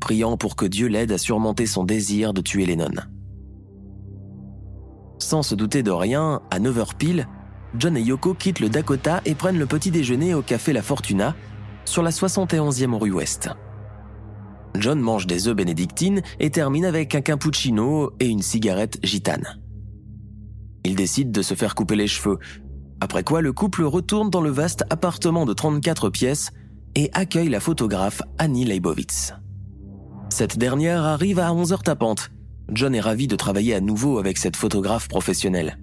priant 0.00 0.36
pour 0.36 0.56
que 0.56 0.66
Dieu 0.66 0.86
l'aide 0.86 1.12
à 1.12 1.18
surmonter 1.18 1.66
son 1.66 1.84
désir 1.84 2.32
de 2.32 2.40
tuer 2.40 2.66
Lennon. 2.66 3.02
Sans 5.18 5.42
se 5.42 5.54
douter 5.54 5.82
de 5.82 5.90
rien, 5.90 6.40
à 6.50 6.58
9h 6.58 6.96
pile, 6.96 7.28
John 7.78 7.96
et 7.96 8.02
Yoko 8.02 8.34
quittent 8.34 8.60
le 8.60 8.68
Dakota 8.68 9.22
et 9.24 9.34
prennent 9.34 9.58
le 9.58 9.66
petit 9.66 9.90
déjeuner 9.90 10.34
au 10.34 10.42
café 10.42 10.72
La 10.72 10.82
Fortuna, 10.82 11.34
sur 11.84 12.02
la 12.02 12.10
71e 12.10 12.94
rue 12.98 13.12
Ouest. 13.12 13.50
John 14.76 15.00
mange 15.00 15.26
des 15.26 15.48
œufs 15.48 15.56
bénédictines 15.56 16.22
et 16.40 16.50
termine 16.50 16.84
avec 16.84 17.14
un 17.14 17.20
cappuccino 17.20 18.12
et 18.20 18.26
une 18.26 18.42
cigarette 18.42 18.98
gitane. 19.02 19.60
Il 20.84 20.96
décide 20.96 21.30
de 21.30 21.42
se 21.42 21.54
faire 21.54 21.74
couper 21.74 21.96
les 21.96 22.08
cheveux, 22.08 22.38
après 23.02 23.24
quoi, 23.24 23.40
le 23.40 23.52
couple 23.52 23.82
retourne 23.82 24.30
dans 24.30 24.40
le 24.40 24.50
vaste 24.50 24.84
appartement 24.88 25.44
de 25.44 25.52
34 25.52 26.08
pièces 26.08 26.50
et 26.94 27.10
accueille 27.14 27.48
la 27.48 27.58
photographe 27.58 28.22
Annie 28.38 28.64
Leibovitz. 28.64 29.34
Cette 30.30 30.56
dernière 30.56 31.02
arrive 31.02 31.40
à 31.40 31.50
11h 31.50 31.82
tapante. 31.82 32.30
John 32.68 32.94
est 32.94 33.00
ravi 33.00 33.26
de 33.26 33.34
travailler 33.34 33.74
à 33.74 33.80
nouveau 33.80 34.18
avec 34.18 34.38
cette 34.38 34.54
photographe 34.54 35.08
professionnelle. 35.08 35.78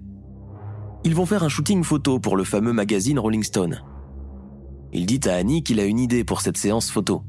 Ils 1.04 1.14
vont 1.14 1.26
faire 1.26 1.44
un 1.44 1.50
shooting 1.50 1.84
photo 1.84 2.20
pour 2.20 2.38
le 2.38 2.44
fameux 2.44 2.72
magazine 2.72 3.18
Rolling 3.18 3.42
Stone. 3.42 3.82
Il 4.94 5.04
dit 5.04 5.20
à 5.28 5.34
Annie 5.34 5.62
qu'il 5.62 5.78
a 5.78 5.84
une 5.84 5.98
idée 5.98 6.24
pour 6.24 6.40
cette 6.40 6.56
séance 6.56 6.90
photo. 6.90 7.22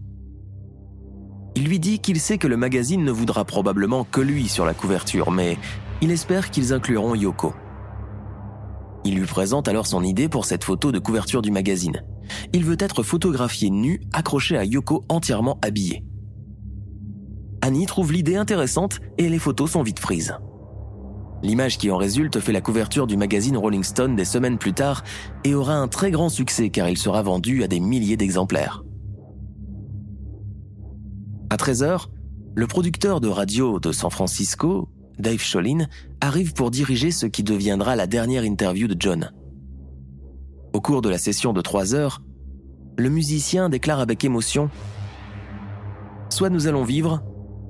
Il 1.55 1.65
lui 1.65 1.81
dit 1.81 1.99
qu'il 1.99 2.21
sait 2.21 2.37
que 2.37 2.47
le 2.47 2.55
magazine 2.55 3.03
ne 3.03 3.11
voudra 3.11 3.43
probablement 3.43 4.05
que 4.05 4.21
lui 4.21 4.47
sur 4.47 4.65
la 4.65 4.73
couverture, 4.73 5.31
mais 5.31 5.57
il 6.01 6.11
espère 6.11 6.49
qu'ils 6.49 6.71
incluront 6.71 7.13
Yoko. 7.13 7.53
Il 9.03 9.15
lui 9.15 9.25
présente 9.25 9.67
alors 9.67 9.87
son 9.87 10.03
idée 10.03 10.29
pour 10.29 10.45
cette 10.45 10.63
photo 10.63 10.91
de 10.91 10.99
couverture 10.99 11.41
du 11.41 11.51
magazine. 11.51 12.03
Il 12.53 12.63
veut 12.63 12.77
être 12.79 13.03
photographié 13.03 13.69
nu, 13.69 14.01
accroché 14.13 14.57
à 14.57 14.63
Yoko 14.63 15.03
entièrement 15.09 15.57
habillé. 15.63 16.03
Annie 17.61 17.85
trouve 17.85 18.11
l'idée 18.11 18.35
intéressante 18.35 18.99
et 19.17 19.29
les 19.29 19.39
photos 19.39 19.71
sont 19.71 19.83
vite 19.83 19.99
prises. 19.99 20.35
L'image 21.43 21.79
qui 21.79 21.89
en 21.89 21.97
résulte 21.97 22.39
fait 22.39 22.51
la 22.51 22.61
couverture 22.61 23.07
du 23.07 23.17
magazine 23.17 23.57
Rolling 23.57 23.83
Stone 23.83 24.15
des 24.15 24.25
semaines 24.25 24.59
plus 24.59 24.73
tard 24.73 25.03
et 25.43 25.55
aura 25.55 25.73
un 25.73 25.87
très 25.87 26.11
grand 26.11 26.29
succès 26.29 26.69
car 26.69 26.87
il 26.87 26.97
sera 26.97 27.23
vendu 27.23 27.63
à 27.63 27.67
des 27.67 27.79
milliers 27.79 28.17
d'exemplaires. 28.17 28.83
À 31.49 31.55
13h, 31.55 32.05
le 32.53 32.67
producteur 32.67 33.21
de 33.21 33.27
radio 33.27 33.79
de 33.79 33.91
San 33.91 34.11
Francisco, 34.11 34.89
Dave 35.19 35.39
Sholin, 35.39 35.87
arrive 36.19 36.53
pour 36.53 36.71
diriger 36.71 37.11
ce 37.11 37.25
qui 37.25 37.43
deviendra 37.43 37.95
la 37.95 38.07
dernière 38.07 38.43
interview 38.43 38.87
de 38.87 38.95
John. 38.99 39.31
Au 40.73 40.81
cours 40.81 41.01
de 41.01 41.09
la 41.09 41.17
session 41.17 41.53
de 41.53 41.61
trois 41.61 41.93
heures, 41.93 42.21
le 42.97 43.09
musicien 43.09 43.69
déclare 43.69 43.99
avec 43.99 44.23
émotion⁇ 44.23 44.65
Soit 46.33 46.49
nous 46.49 46.67
allons 46.67 46.83
vivre, 46.83 47.23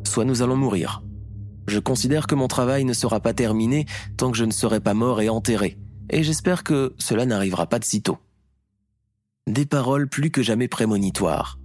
soit 0.06 0.26
nous 0.26 0.42
allons 0.42 0.56
mourir. 0.56 1.04
Je 1.68 1.80
considère 1.80 2.28
que 2.28 2.36
mon 2.36 2.48
travail 2.48 2.86
ne 2.86 2.94
sera 2.94 3.20
pas 3.20 3.34
terminé 3.34 3.86
tant 4.18 4.32
que 4.32 4.38
je 4.38 4.46
ne 4.46 4.52
serai 4.52 4.80
pas 4.80 4.94
mort 4.94 5.22
et 5.22 5.30
enterré, 5.30 5.78
et 6.10 6.24
j'espère 6.24 6.64
que 6.64 6.94
cela 6.98 7.26
n'arrivera 7.26 7.68
pas 7.68 7.80
de 7.80 7.86
sitôt. 7.86 8.18
Des 9.48 9.66
paroles 9.66 10.08
plus 10.08 10.32
que 10.32 10.44
jamais 10.44 10.68
prémonitoires. 10.68 11.60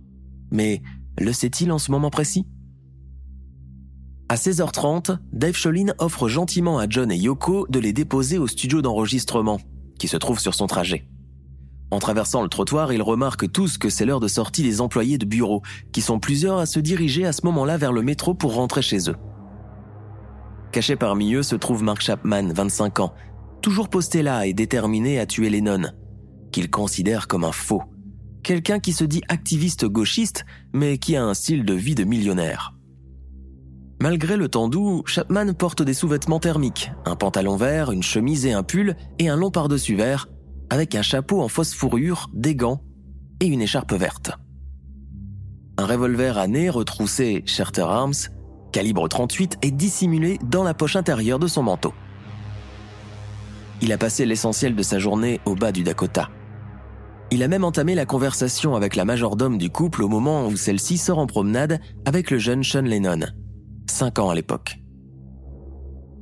Mais 0.50 0.82
le 1.18 1.32
sait-il 1.32 1.72
en 1.72 1.78
ce 1.78 1.90
moment 1.90 2.10
précis? 2.10 2.46
À 4.28 4.34
16h30, 4.34 5.18
Dave 5.32 5.54
Cholin 5.54 5.94
offre 5.98 6.28
gentiment 6.28 6.78
à 6.78 6.88
John 6.88 7.12
et 7.12 7.16
Yoko 7.16 7.66
de 7.68 7.78
les 7.78 7.92
déposer 7.92 8.38
au 8.38 8.48
studio 8.48 8.82
d'enregistrement, 8.82 9.60
qui 10.00 10.08
se 10.08 10.16
trouve 10.16 10.40
sur 10.40 10.54
son 10.54 10.66
trajet. 10.66 11.06
En 11.92 12.00
traversant 12.00 12.42
le 12.42 12.48
trottoir, 12.48 12.92
ils 12.92 13.02
remarquent 13.02 13.50
tous 13.50 13.78
que 13.78 13.88
c'est 13.88 14.04
l'heure 14.04 14.18
de 14.18 14.26
sortie 14.26 14.64
des 14.64 14.80
employés 14.80 15.18
de 15.18 15.26
bureau, 15.26 15.62
qui 15.92 16.02
sont 16.02 16.18
plusieurs 16.18 16.58
à 16.58 16.66
se 16.66 16.80
diriger 16.80 17.24
à 17.24 17.32
ce 17.32 17.42
moment-là 17.44 17.76
vers 17.76 17.92
le 17.92 18.02
métro 18.02 18.34
pour 18.34 18.54
rentrer 18.54 18.82
chez 18.82 19.08
eux. 19.08 19.16
Caché 20.72 20.96
parmi 20.96 21.32
eux 21.34 21.44
se 21.44 21.54
trouve 21.54 21.84
Mark 21.84 22.00
Chapman, 22.00 22.52
25 22.52 22.98
ans, 22.98 23.14
toujours 23.62 23.88
posté 23.88 24.22
là 24.22 24.46
et 24.46 24.54
déterminé 24.54 25.20
à 25.20 25.26
tuer 25.26 25.50
Lennon, 25.50 25.92
qu'il 26.50 26.68
considère 26.68 27.28
comme 27.28 27.44
un 27.44 27.52
faux. 27.52 27.82
Quelqu'un 28.42 28.80
qui 28.80 28.92
se 28.92 29.04
dit 29.04 29.22
activiste 29.28 29.86
gauchiste, 29.86 30.44
mais 30.72 30.98
qui 30.98 31.14
a 31.14 31.24
un 31.24 31.34
style 31.34 31.64
de 31.64 31.74
vie 31.74 31.94
de 31.94 32.04
millionnaire. 32.04 32.75
Malgré 34.00 34.36
le 34.36 34.48
temps 34.48 34.68
doux, 34.68 35.02
Chapman 35.06 35.54
porte 35.54 35.82
des 35.82 35.94
sous-vêtements 35.94 36.38
thermiques, 36.38 36.92
un 37.06 37.16
pantalon 37.16 37.56
vert, 37.56 37.92
une 37.92 38.02
chemise 38.02 38.44
et 38.44 38.52
un 38.52 38.62
pull, 38.62 38.94
et 39.18 39.30
un 39.30 39.36
long 39.36 39.50
par-dessus 39.50 39.96
vert, 39.96 40.28
avec 40.68 40.94
un 40.94 41.02
chapeau 41.02 41.40
en 41.40 41.48
fausse 41.48 41.72
fourrure, 41.72 42.28
des 42.34 42.54
gants 42.54 42.82
et 43.40 43.46
une 43.46 43.62
écharpe 43.62 43.94
verte. 43.94 44.32
Un 45.78 45.86
revolver 45.86 46.36
à 46.36 46.46
nez 46.46 46.68
retroussé 46.68 47.42
Charter 47.46 47.82
Arms, 47.82 48.14
calibre 48.70 49.08
38, 49.08 49.58
est 49.62 49.70
dissimulé 49.70 50.38
dans 50.44 50.62
la 50.62 50.74
poche 50.74 50.96
intérieure 50.96 51.38
de 51.38 51.46
son 51.46 51.62
manteau. 51.62 51.94
Il 53.80 53.92
a 53.92 53.98
passé 53.98 54.26
l'essentiel 54.26 54.74
de 54.74 54.82
sa 54.82 54.98
journée 54.98 55.40
au 55.46 55.54
bas 55.54 55.72
du 55.72 55.82
Dakota. 55.82 56.28
Il 57.30 57.42
a 57.42 57.48
même 57.48 57.64
entamé 57.64 57.94
la 57.94 58.06
conversation 58.06 58.74
avec 58.74 58.94
la 58.94 59.06
majordome 59.06 59.58
du 59.58 59.70
couple 59.70 60.02
au 60.02 60.08
moment 60.08 60.46
où 60.46 60.56
celle-ci 60.56 60.98
sort 60.98 61.18
en 61.18 61.26
promenade 61.26 61.80
avec 62.04 62.30
le 62.30 62.38
jeune 62.38 62.62
Sean 62.62 62.82
Lennon, 62.82 63.26
5 63.96 64.18
ans 64.18 64.28
à 64.28 64.34
l'époque. 64.34 64.78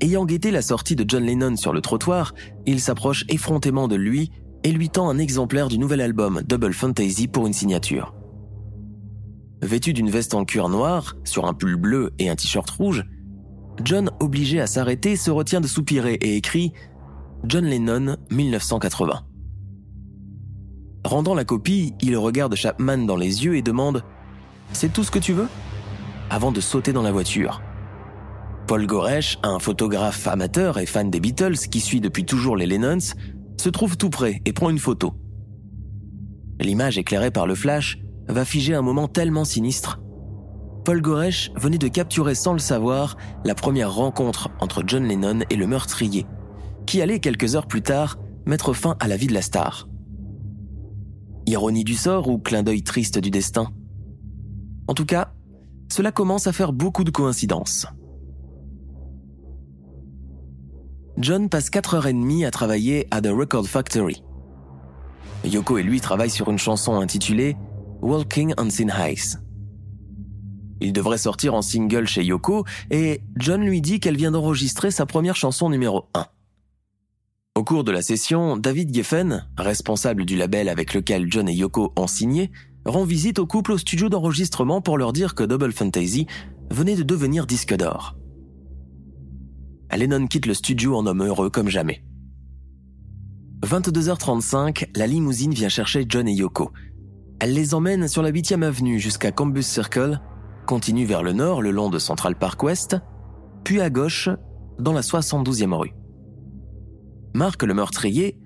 Ayant 0.00 0.26
guetté 0.26 0.52
la 0.52 0.62
sortie 0.62 0.94
de 0.94 1.04
John 1.08 1.24
Lennon 1.24 1.56
sur 1.56 1.72
le 1.72 1.80
trottoir, 1.80 2.32
il 2.66 2.80
s'approche 2.80 3.24
effrontément 3.28 3.88
de 3.88 3.96
lui 3.96 4.30
et 4.62 4.70
lui 4.70 4.90
tend 4.90 5.10
un 5.10 5.18
exemplaire 5.18 5.66
du 5.66 5.78
nouvel 5.78 6.00
album 6.00 6.42
Double 6.46 6.72
Fantasy 6.72 7.26
pour 7.26 7.48
une 7.48 7.52
signature. 7.52 8.14
Vêtu 9.60 9.92
d'une 9.92 10.08
veste 10.08 10.34
en 10.34 10.44
cuir 10.44 10.68
noir, 10.68 11.16
sur 11.24 11.46
un 11.46 11.52
pull 11.52 11.74
bleu 11.74 12.12
et 12.20 12.28
un 12.28 12.36
t-shirt 12.36 12.70
rouge, 12.70 13.04
John, 13.82 14.08
obligé 14.20 14.60
à 14.60 14.68
s'arrêter, 14.68 15.16
se 15.16 15.32
retient 15.32 15.60
de 15.60 15.66
soupirer 15.66 16.14
et 16.14 16.36
écrit 16.36 16.72
John 17.42 17.64
Lennon 17.64 18.18
1980. 18.30 19.24
Rendant 21.04 21.34
la 21.34 21.44
copie, 21.44 21.92
il 22.00 22.16
regarde 22.16 22.54
Chapman 22.54 22.98
dans 22.98 23.16
les 23.16 23.44
yeux 23.44 23.56
et 23.56 23.62
demande 23.62 24.04
C'est 24.72 24.92
tout 24.92 25.02
ce 25.02 25.10
que 25.10 25.18
tu 25.18 25.32
veux? 25.32 25.48
Avant 26.34 26.50
de 26.50 26.60
sauter 26.60 26.92
dans 26.92 27.02
la 27.02 27.12
voiture. 27.12 27.62
Paul 28.66 28.86
Goresh, 28.86 29.38
un 29.44 29.60
photographe 29.60 30.26
amateur 30.26 30.78
et 30.78 30.86
fan 30.86 31.08
des 31.08 31.20
Beatles 31.20 31.56
qui 31.70 31.78
suit 31.78 32.00
depuis 32.00 32.24
toujours 32.24 32.56
les 32.56 32.66
Lennons, 32.66 33.14
se 33.60 33.68
trouve 33.68 33.96
tout 33.96 34.10
près 34.10 34.42
et 34.44 34.52
prend 34.52 34.68
une 34.68 34.80
photo. 34.80 35.14
L'image 36.60 36.98
éclairée 36.98 37.30
par 37.30 37.46
le 37.46 37.54
flash 37.54 37.98
va 38.28 38.44
figer 38.44 38.74
un 38.74 38.82
moment 38.82 39.06
tellement 39.06 39.44
sinistre. 39.44 40.00
Paul 40.84 41.00
Goresh 41.00 41.52
venait 41.56 41.78
de 41.78 41.88
capturer 41.88 42.34
sans 42.34 42.52
le 42.52 42.58
savoir 42.58 43.16
la 43.44 43.54
première 43.54 43.94
rencontre 43.94 44.50
entre 44.60 44.82
John 44.84 45.04
Lennon 45.04 45.40
et 45.50 45.56
le 45.56 45.66
meurtrier, 45.68 46.26
qui 46.84 47.00
allait 47.00 47.20
quelques 47.20 47.54
heures 47.54 47.68
plus 47.68 47.82
tard 47.82 48.18
mettre 48.44 48.72
fin 48.72 48.96
à 48.98 49.06
la 49.06 49.16
vie 49.16 49.28
de 49.28 49.34
la 49.34 49.42
star. 49.42 49.88
Ironie 51.46 51.84
du 51.84 51.94
sort 51.94 52.28
ou 52.28 52.38
clin 52.38 52.62
d'œil 52.64 52.82
triste 52.82 53.18
du 53.18 53.30
destin? 53.30 53.68
En 54.88 54.94
tout 54.94 55.06
cas, 55.06 55.32
cela 55.94 56.10
commence 56.10 56.48
à 56.48 56.52
faire 56.52 56.72
beaucoup 56.72 57.04
de 57.04 57.12
coïncidences. 57.12 57.86
John 61.18 61.48
passe 61.48 61.70
4h30 61.70 62.44
à 62.44 62.50
travailler 62.50 63.06
à 63.12 63.20
The 63.20 63.28
Record 63.28 63.68
Factory. 63.68 64.24
Yoko 65.44 65.78
et 65.78 65.84
lui 65.84 66.00
travaillent 66.00 66.30
sur 66.30 66.50
une 66.50 66.58
chanson 66.58 66.98
intitulée 66.98 67.56
Walking 68.02 68.54
on 68.58 68.66
Thin 68.66 68.88
Ice. 69.08 69.38
Il 70.80 70.92
devrait 70.92 71.18
sortir 71.18 71.54
en 71.54 71.62
single 71.62 72.08
chez 72.08 72.24
Yoko 72.24 72.64
et 72.90 73.20
John 73.36 73.64
lui 73.64 73.80
dit 73.80 74.00
qu'elle 74.00 74.16
vient 74.16 74.32
d'enregistrer 74.32 74.90
sa 74.90 75.06
première 75.06 75.36
chanson 75.36 75.70
numéro 75.70 76.06
1. 76.14 76.26
Au 77.54 77.62
cours 77.62 77.84
de 77.84 77.92
la 77.92 78.02
session, 78.02 78.56
David 78.56 78.92
Geffen, 78.92 79.46
responsable 79.56 80.24
du 80.24 80.36
label 80.36 80.68
avec 80.68 80.92
lequel 80.92 81.30
John 81.30 81.48
et 81.48 81.54
Yoko 81.54 81.92
ont 81.94 82.08
signé, 82.08 82.50
rend 82.84 83.04
visite 83.04 83.38
au 83.38 83.46
couple 83.46 83.72
au 83.72 83.78
studio 83.78 84.08
d'enregistrement 84.08 84.80
pour 84.80 84.98
leur 84.98 85.12
dire 85.12 85.34
que 85.34 85.44
Double 85.44 85.72
Fantasy 85.72 86.26
venait 86.70 86.96
de 86.96 87.02
devenir 87.02 87.46
disque 87.46 87.74
d'or. 87.74 88.16
Lennon 89.96 90.26
quitte 90.26 90.46
le 90.46 90.54
studio 90.54 90.96
en 90.96 91.06
homme 91.06 91.22
heureux 91.22 91.50
comme 91.50 91.68
jamais. 91.68 92.02
22h35, 93.64 94.88
la 94.96 95.06
limousine 95.06 95.54
vient 95.54 95.68
chercher 95.68 96.04
John 96.08 96.28
et 96.28 96.34
Yoko. 96.34 96.72
Elle 97.40 97.54
les 97.54 97.74
emmène 97.74 98.08
sur 98.08 98.22
la 98.22 98.32
8e 98.32 98.62
avenue 98.62 98.98
jusqu'à 98.98 99.32
Cambus 99.32 99.62
Circle, 99.62 100.20
continue 100.66 101.04
vers 101.04 101.22
le 101.22 101.32
nord 101.32 101.62
le 101.62 101.70
long 101.70 101.90
de 101.90 101.98
Central 101.98 102.36
Park 102.36 102.62
West, 102.62 102.96
puis 103.62 103.80
à 103.80 103.88
gauche 103.88 104.28
dans 104.78 104.92
la 104.92 105.00
72e 105.00 105.72
rue. 105.74 105.94
Marc 107.34 107.62
le 107.62 107.74
meurtrier 107.74 108.38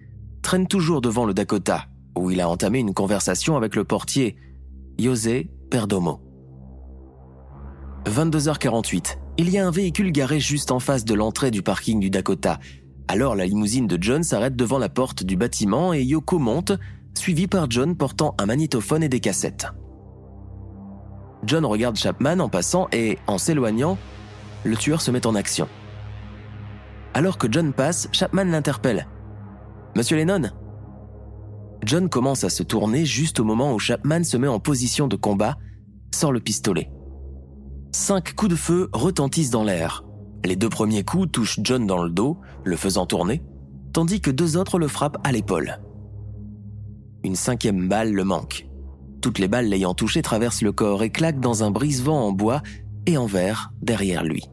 traîne 0.42 0.66
toujours 0.66 1.00
devant 1.00 1.24
le 1.24 1.34
Dakota 1.34 1.87
où 2.18 2.30
il 2.30 2.40
a 2.40 2.48
entamé 2.48 2.78
une 2.78 2.94
conversation 2.94 3.56
avec 3.56 3.76
le 3.76 3.84
portier 3.84 4.36
José 4.98 5.50
Perdomo. 5.70 6.20
22h48, 8.06 9.18
il 9.38 9.50
y 9.50 9.58
a 9.58 9.66
un 9.66 9.70
véhicule 9.70 10.12
garé 10.12 10.40
juste 10.40 10.70
en 10.70 10.80
face 10.80 11.04
de 11.04 11.14
l'entrée 11.14 11.50
du 11.50 11.62
parking 11.62 12.00
du 12.00 12.10
Dakota. 12.10 12.58
Alors 13.06 13.36
la 13.36 13.46
limousine 13.46 13.86
de 13.86 13.98
John 14.00 14.22
s'arrête 14.22 14.56
devant 14.56 14.78
la 14.78 14.88
porte 14.88 15.24
du 15.24 15.36
bâtiment 15.36 15.92
et 15.92 16.02
Yoko 16.02 16.38
monte, 16.38 16.72
suivi 17.14 17.46
par 17.46 17.70
John 17.70 17.96
portant 17.96 18.34
un 18.38 18.46
magnétophone 18.46 19.02
et 19.02 19.08
des 19.08 19.20
cassettes. 19.20 19.66
John 21.44 21.64
regarde 21.64 21.96
Chapman 21.96 22.40
en 22.40 22.48
passant 22.48 22.88
et, 22.92 23.18
en 23.26 23.38
s'éloignant, 23.38 23.96
le 24.64 24.76
tueur 24.76 25.00
se 25.00 25.10
met 25.10 25.26
en 25.26 25.34
action. 25.34 25.68
Alors 27.14 27.38
que 27.38 27.46
John 27.50 27.72
passe, 27.72 28.08
Chapman 28.12 28.44
l'interpelle. 28.44 29.06
Monsieur 29.96 30.16
Lennon 30.16 30.50
John 31.84 32.08
commence 32.08 32.44
à 32.44 32.50
se 32.50 32.62
tourner 32.62 33.04
juste 33.04 33.40
au 33.40 33.44
moment 33.44 33.72
où 33.74 33.78
Chapman 33.78 34.24
se 34.24 34.36
met 34.36 34.48
en 34.48 34.60
position 34.60 35.08
de 35.08 35.16
combat, 35.16 35.56
sort 36.14 36.32
le 36.32 36.40
pistolet. 36.40 36.90
Cinq 37.92 38.34
coups 38.34 38.50
de 38.50 38.56
feu 38.56 38.88
retentissent 38.92 39.50
dans 39.50 39.64
l'air. 39.64 40.04
Les 40.44 40.56
deux 40.56 40.68
premiers 40.68 41.04
coups 41.04 41.30
touchent 41.30 41.60
John 41.62 41.86
dans 41.86 42.02
le 42.02 42.10
dos, 42.10 42.38
le 42.64 42.76
faisant 42.76 43.06
tourner, 43.06 43.42
tandis 43.92 44.20
que 44.20 44.30
deux 44.30 44.56
autres 44.56 44.78
le 44.78 44.88
frappent 44.88 45.18
à 45.24 45.32
l'épaule. 45.32 45.78
Une 47.24 47.36
cinquième 47.36 47.88
balle 47.88 48.12
le 48.12 48.24
manque. 48.24 48.68
Toutes 49.20 49.38
les 49.38 49.48
balles 49.48 49.68
l'ayant 49.68 49.94
touché 49.94 50.22
traversent 50.22 50.62
le 50.62 50.72
corps 50.72 51.02
et 51.02 51.10
claquent 51.10 51.40
dans 51.40 51.64
un 51.64 51.70
brise-vent 51.70 52.26
en 52.26 52.32
bois 52.32 52.62
et 53.06 53.16
en 53.16 53.26
verre 53.26 53.72
derrière 53.82 54.22
lui. 54.22 54.44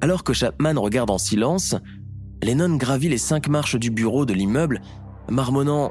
Alors 0.00 0.24
que 0.24 0.32
Chapman 0.32 0.74
regarde 0.76 1.10
en 1.10 1.18
silence, 1.18 1.76
Lennon 2.42 2.74
gravit 2.76 3.08
les 3.08 3.18
cinq 3.18 3.48
marches 3.48 3.76
du 3.76 3.90
bureau 3.90 4.26
de 4.26 4.34
l'immeuble 4.34 4.80
marmonnant⁇ 5.28 5.88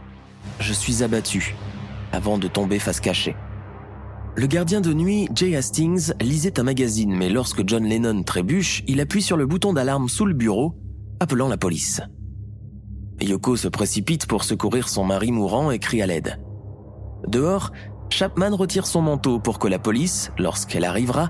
Je 0.60 0.74
suis 0.74 1.04
abattu⁇ 1.04 1.40
avant 2.12 2.38
de 2.38 2.48
tomber 2.48 2.80
face 2.80 3.00
cachée. 3.00 3.36
Le 4.36 4.48
gardien 4.48 4.80
de 4.80 4.94
nuit, 4.94 5.28
Jay 5.36 5.56
Hastings, 5.56 6.14
lisait 6.22 6.60
un 6.60 6.64
magazine, 6.64 7.14
mais 7.14 7.30
lorsque 7.30 7.68
John 7.68 7.84
Lennon 7.84 8.24
trébuche, 8.24 8.84
il 8.88 9.02
appuie 9.02 9.22
sur 9.22 9.36
le 9.36 9.46
bouton 9.46 9.74
d'alarme 9.74 10.08
sous 10.08 10.26
le 10.26 10.34
bureau, 10.34 10.76
appelant 11.20 11.50
la 11.50 11.58
police. 11.58 12.02
Yoko 13.22 13.56
se 13.56 13.68
précipite 13.68 14.26
pour 14.26 14.44
secourir 14.44 14.88
son 14.88 15.04
mari 15.04 15.32
mourant 15.32 15.70
et 15.70 15.80
crie 15.80 16.02
à 16.02 16.08
l'aide. 16.08 16.40
Dehors, 17.28 17.72
Chapman 18.10 18.56
retire 18.56 18.88
son 18.88 19.02
manteau 19.02 19.40
pour 19.40 19.60
que 19.60 19.68
la 19.68 19.80
police, 19.80 20.32
lorsqu'elle 20.38 20.86
arrivera, 20.86 21.30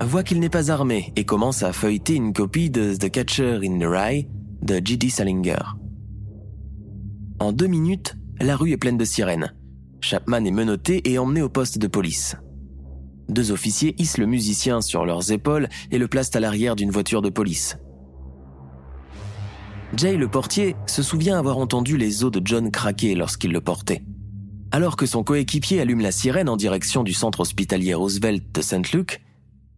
voit 0.00 0.22
qu'il 0.22 0.40
n'est 0.40 0.48
pas 0.48 0.70
armé 0.70 1.12
et 1.16 1.24
commence 1.24 1.62
à 1.62 1.72
feuilleter 1.72 2.14
une 2.14 2.32
copie 2.32 2.70
de 2.70 2.94
The 2.94 3.10
Catcher 3.10 3.60
in 3.64 3.78
the 3.78 3.86
Rye 3.86 4.28
de 4.62 4.80
J.D. 4.82 5.10
Salinger. 5.10 5.58
En 7.38 7.52
deux 7.52 7.66
minutes, 7.66 8.16
la 8.40 8.56
rue 8.56 8.72
est 8.72 8.76
pleine 8.78 8.96
de 8.96 9.04
sirènes. 9.04 9.54
Chapman 10.00 10.44
est 10.44 10.50
menotté 10.50 11.10
et 11.10 11.18
emmené 11.18 11.42
au 11.42 11.48
poste 11.48 11.78
de 11.78 11.86
police. 11.86 12.36
Deux 13.28 13.50
officiers 13.50 13.94
hissent 13.98 14.18
le 14.18 14.26
musicien 14.26 14.80
sur 14.80 15.04
leurs 15.04 15.32
épaules 15.32 15.68
et 15.90 15.98
le 15.98 16.08
placent 16.08 16.34
à 16.34 16.40
l'arrière 16.40 16.76
d'une 16.76 16.90
voiture 16.90 17.22
de 17.22 17.28
police. 17.28 17.76
Jay, 19.96 20.16
le 20.16 20.28
portier, 20.28 20.76
se 20.86 21.02
souvient 21.02 21.38
avoir 21.38 21.58
entendu 21.58 21.96
les 21.96 22.24
os 22.24 22.30
de 22.30 22.40
John 22.44 22.70
craquer 22.70 23.14
lorsqu'il 23.14 23.52
le 23.52 23.60
portait. 23.60 24.02
Alors 24.70 24.96
que 24.96 25.06
son 25.06 25.22
coéquipier 25.22 25.80
allume 25.80 26.00
la 26.00 26.12
sirène 26.12 26.48
en 26.48 26.56
direction 26.56 27.02
du 27.02 27.12
centre 27.12 27.40
hospitalier 27.40 27.94
Roosevelt 27.94 28.44
de. 28.52 28.96
Luke, 28.96 29.22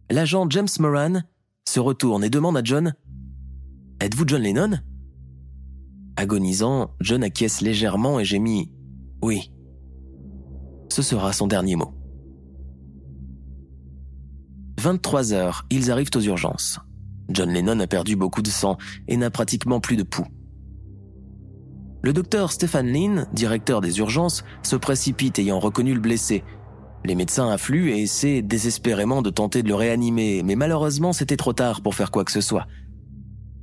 l'agent 0.09 0.49
James 0.49 0.67
Moran 0.79 1.21
se 1.67 1.79
retourne 1.79 2.23
et 2.23 2.29
demande 2.29 2.57
à 2.57 2.63
John 2.63 2.93
Êtes-vous 3.99 4.27
John 4.27 4.41
Lennon? 4.41 4.79
Agonisant, 6.19 6.91
John 6.99 7.23
acquiesce 7.23 7.61
légèrement 7.61 8.19
et 8.19 8.25
gémit 8.25 8.69
Oui. 9.21 9.53
Ce 10.89 11.01
sera 11.01 11.31
son 11.31 11.47
dernier 11.47 11.77
mot. 11.77 11.93
23 14.81 15.31
heures, 15.31 15.65
ils 15.69 15.91
arrivent 15.91 16.09
aux 16.13 16.19
urgences. 16.19 16.81
John 17.29 17.49
Lennon 17.49 17.79
a 17.79 17.87
perdu 17.87 18.17
beaucoup 18.17 18.41
de 18.41 18.49
sang 18.49 18.77
et 19.07 19.15
n'a 19.15 19.29
pratiquement 19.29 19.79
plus 19.79 19.95
de 19.95 20.03
pouls. 20.03 20.27
Le 22.01 22.11
docteur 22.11 22.51
Stephen 22.51 22.87
Lynn, 22.91 23.25
directeur 23.31 23.79
des 23.79 23.99
urgences, 23.99 24.43
se 24.61 24.75
précipite 24.75 25.39
ayant 25.39 25.59
reconnu 25.59 25.93
le 25.93 26.01
blessé. 26.01 26.43
Les 27.05 27.15
médecins 27.15 27.49
affluent 27.49 27.91
et 27.91 28.01
essaient 28.01 28.41
désespérément 28.41 29.21
de 29.21 29.29
tenter 29.29 29.63
de 29.63 29.69
le 29.69 29.75
réanimer, 29.75 30.43
mais 30.43 30.57
malheureusement 30.57 31.13
c'était 31.13 31.37
trop 31.37 31.53
tard 31.53 31.79
pour 31.79 31.95
faire 31.95 32.11
quoi 32.11 32.25
que 32.25 32.33
ce 32.33 32.41
soit. 32.41 32.67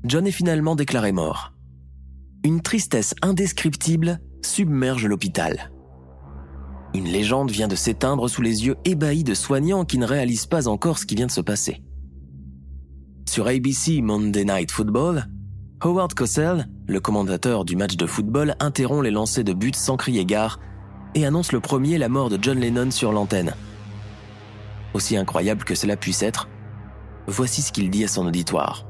John 0.04 0.26
est 0.26 0.32
finalement 0.32 0.74
déclaré 0.74 1.12
mort. 1.12 1.52
Une 2.46 2.60
tristesse 2.60 3.12
indescriptible 3.22 4.20
submerge 4.40 5.04
l'hôpital. 5.04 5.72
Une 6.94 7.06
légende 7.06 7.50
vient 7.50 7.66
de 7.66 7.74
s'éteindre 7.74 8.30
sous 8.30 8.40
les 8.40 8.66
yeux 8.66 8.76
ébahis 8.84 9.24
de 9.24 9.34
soignants 9.34 9.84
qui 9.84 9.98
ne 9.98 10.06
réalisent 10.06 10.46
pas 10.46 10.68
encore 10.68 11.00
ce 11.00 11.06
qui 11.06 11.16
vient 11.16 11.26
de 11.26 11.32
se 11.32 11.40
passer. 11.40 11.82
Sur 13.28 13.48
ABC 13.48 14.00
Monday 14.00 14.44
Night 14.44 14.70
Football, 14.70 15.26
Howard 15.80 16.14
Cosell, 16.14 16.68
le 16.86 17.00
commentateur 17.00 17.64
du 17.64 17.74
match 17.74 17.96
de 17.96 18.06
football, 18.06 18.54
interrompt 18.60 19.02
les 19.02 19.10
lancers 19.10 19.42
de 19.42 19.52
buts 19.52 19.72
sans 19.74 19.96
crier 19.96 20.24
gare 20.24 20.60
et 21.16 21.26
annonce 21.26 21.50
le 21.50 21.58
premier 21.58 21.98
la 21.98 22.08
mort 22.08 22.30
de 22.30 22.38
John 22.40 22.60
Lennon 22.60 22.92
sur 22.92 23.10
l'antenne. 23.10 23.54
Aussi 24.94 25.16
incroyable 25.16 25.64
que 25.64 25.74
cela 25.74 25.96
puisse 25.96 26.22
être, 26.22 26.48
voici 27.26 27.60
ce 27.60 27.72
qu'il 27.72 27.90
dit 27.90 28.04
à 28.04 28.08
son 28.08 28.24
auditoire. 28.24 28.86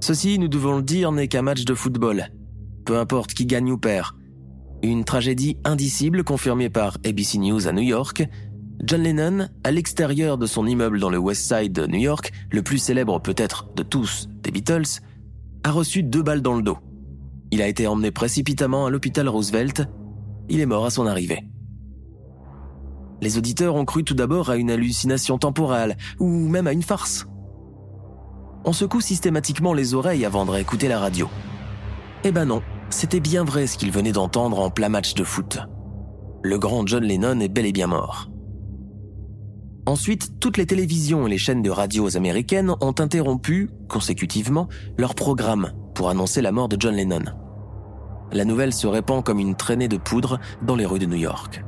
Ceci, 0.00 0.38
nous 0.38 0.48
devons 0.48 0.76
le 0.76 0.82
dire, 0.82 1.12
n'est 1.12 1.28
qu'un 1.28 1.42
match 1.42 1.64
de 1.64 1.74
football. 1.74 2.28
Peu 2.84 2.98
importe 2.98 3.34
qui 3.34 3.46
gagne 3.46 3.70
ou 3.72 3.78
perd. 3.78 4.12
Une 4.82 5.04
tragédie 5.04 5.56
indicible 5.64 6.22
confirmée 6.22 6.70
par 6.70 6.98
ABC 7.04 7.38
News 7.38 7.66
à 7.66 7.72
New 7.72 7.82
York, 7.82 8.26
John 8.84 9.02
Lennon, 9.02 9.48
à 9.64 9.72
l'extérieur 9.72 10.38
de 10.38 10.46
son 10.46 10.66
immeuble 10.66 11.00
dans 11.00 11.10
le 11.10 11.18
West 11.18 11.52
Side 11.52 11.72
de 11.72 11.86
New 11.86 11.98
York, 11.98 12.32
le 12.52 12.62
plus 12.62 12.78
célèbre 12.78 13.20
peut-être 13.20 13.68
de 13.74 13.82
tous 13.82 14.28
des 14.42 14.52
Beatles, 14.52 15.00
a 15.64 15.72
reçu 15.72 16.04
deux 16.04 16.22
balles 16.22 16.42
dans 16.42 16.54
le 16.54 16.62
dos. 16.62 16.78
Il 17.50 17.60
a 17.60 17.66
été 17.66 17.88
emmené 17.88 18.12
précipitamment 18.12 18.86
à 18.86 18.90
l'hôpital 18.90 19.28
Roosevelt. 19.28 19.82
Il 20.48 20.60
est 20.60 20.66
mort 20.66 20.86
à 20.86 20.90
son 20.90 21.06
arrivée. 21.06 21.42
Les 23.20 23.36
auditeurs 23.36 23.74
ont 23.74 23.84
cru 23.84 24.04
tout 24.04 24.14
d'abord 24.14 24.48
à 24.48 24.56
une 24.56 24.70
hallucination 24.70 25.38
temporale, 25.38 25.96
ou 26.20 26.28
même 26.28 26.68
à 26.68 26.72
une 26.72 26.82
farce. 26.82 27.26
On 28.68 28.74
secoue 28.74 29.00
systématiquement 29.00 29.72
les 29.72 29.94
oreilles 29.94 30.26
avant 30.26 30.44
de 30.44 30.50
réécouter 30.50 30.88
la 30.88 30.98
radio. 30.98 31.30
Eh 32.22 32.32
ben 32.32 32.44
non, 32.44 32.60
c'était 32.90 33.18
bien 33.18 33.42
vrai 33.42 33.66
ce 33.66 33.78
qu'ils 33.78 33.90
venaient 33.90 34.12
d'entendre 34.12 34.60
en 34.60 34.68
plein 34.68 34.90
match 34.90 35.14
de 35.14 35.24
foot. 35.24 35.60
Le 36.42 36.58
grand 36.58 36.86
John 36.86 37.02
Lennon 37.02 37.40
est 37.40 37.48
bel 37.48 37.64
et 37.64 37.72
bien 37.72 37.86
mort. 37.86 38.28
Ensuite, 39.86 40.38
toutes 40.38 40.58
les 40.58 40.66
télévisions 40.66 41.26
et 41.26 41.30
les 41.30 41.38
chaînes 41.38 41.62
de 41.62 41.70
radios 41.70 42.18
américaines 42.18 42.74
ont 42.82 42.94
interrompu, 42.98 43.70
consécutivement, 43.88 44.68
leur 44.98 45.14
programme 45.14 45.72
pour 45.94 46.10
annoncer 46.10 46.42
la 46.42 46.52
mort 46.52 46.68
de 46.68 46.76
John 46.78 46.94
Lennon. 46.94 47.24
La 48.32 48.44
nouvelle 48.44 48.74
se 48.74 48.86
répand 48.86 49.24
comme 49.24 49.38
une 49.38 49.56
traînée 49.56 49.88
de 49.88 49.96
poudre 49.96 50.40
dans 50.60 50.76
les 50.76 50.84
rues 50.84 50.98
de 50.98 51.06
New 51.06 51.16
York. 51.16 51.64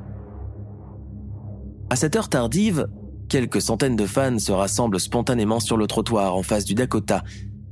À 1.88 1.96
cette 1.96 2.14
heure 2.14 2.28
tardive, 2.28 2.88
quelques 3.30 3.62
centaines 3.62 3.96
de 3.96 4.04
fans 4.04 4.38
se 4.38 4.52
rassemblent 4.52 5.00
spontanément 5.00 5.60
sur 5.60 5.78
le 5.78 5.86
trottoir 5.86 6.36
en 6.36 6.42
face 6.42 6.66
du 6.66 6.74
Dakota, 6.74 7.24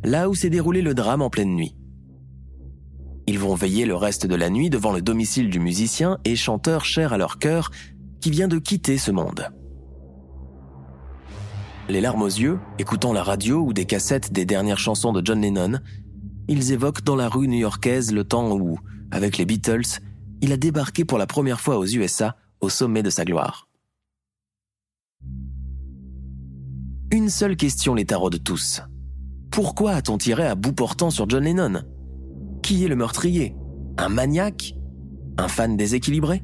là 0.03 0.31
où 0.31 0.35
s'est 0.35 0.49
déroulé 0.49 0.81
le 0.81 0.95
drame 0.95 1.21
en 1.21 1.29
pleine 1.29 1.55
nuit. 1.55 1.77
Ils 3.27 3.39
vont 3.39 3.55
veiller 3.55 3.85
le 3.85 3.95
reste 3.95 4.27
de 4.27 4.35
la 4.35 4.49
nuit 4.49 4.71
devant 4.71 4.93
le 4.93 5.03
domicile 5.03 5.51
du 5.51 5.61
musicien 5.61 6.17
et 6.25 6.37
chanteur 6.37 6.87
cher 6.87 7.13
à 7.13 7.19
leur 7.19 7.39
cœur 7.39 7.71
qui 8.23 8.31
vient 8.31 8.49
de 8.49 8.59
quitter 8.59 8.97
ce 8.97 9.11
monde 9.11 9.51
les 11.89 12.01
larmes 12.01 12.23
aux 12.23 12.27
yeux, 12.27 12.59
écoutant 12.79 13.13
la 13.13 13.23
radio 13.23 13.61
ou 13.61 13.73
des 13.73 13.87
cassettes 13.87 14.33
des 14.33 14.45
dernières 14.45 14.79
chansons 14.79 15.13
de 15.13 15.25
John 15.25 15.41
Lennon, 15.41 15.79
ils 16.47 16.73
évoquent 16.73 17.03
dans 17.03 17.17
la 17.17 17.29
rue 17.29 17.49
new-yorkaise 17.49 18.13
le 18.13 18.25
temps 18.25 18.53
où, 18.57 18.79
avec 19.11 19.39
les 19.39 19.47
Beatles, 19.47 20.01
il 20.41 20.53
a 20.53 20.57
débarqué 20.57 21.05
pour 21.05 21.19
la 21.19 21.27
première 21.27 21.61
fois 21.61 21.79
aux 21.79 21.87
USA 21.87 22.37
au 22.61 22.69
sommet 22.69 23.03
de 23.03 23.11
sa 23.11 23.25
gloire. 23.25 23.68
Une 27.11 27.31
seule 27.31 27.57
question 27.57 27.95
les 27.95 28.05
taraude 28.05 28.45
tous. 28.45 28.83
Pourquoi 29.51 29.93
a-t-on 29.93 30.19
tiré 30.19 30.47
à 30.47 30.55
bout 30.55 30.75
portant 30.75 31.11
sur 31.11 31.27
John 31.27 31.43
Lennon? 31.43 31.83
Qui 32.63 32.85
est 32.85 32.89
le 32.89 32.97
meurtrier? 32.97 33.57
Un 33.97 34.11
maniaque? 34.11 34.75
Un 35.39 35.49
fan 35.49 35.75
déséquilibré? 35.75 36.43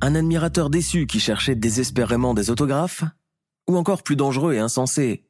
Un 0.00 0.14
admirateur 0.14 0.70
déçu 0.70 1.06
qui 1.06 1.20
cherchait 1.20 1.56
désespérément 1.56 2.32
des 2.32 2.48
autographes? 2.48 3.04
Ou 3.68 3.76
encore 3.76 4.02
plus 4.02 4.16
dangereux 4.16 4.54
et 4.54 4.60
insensé, 4.60 5.26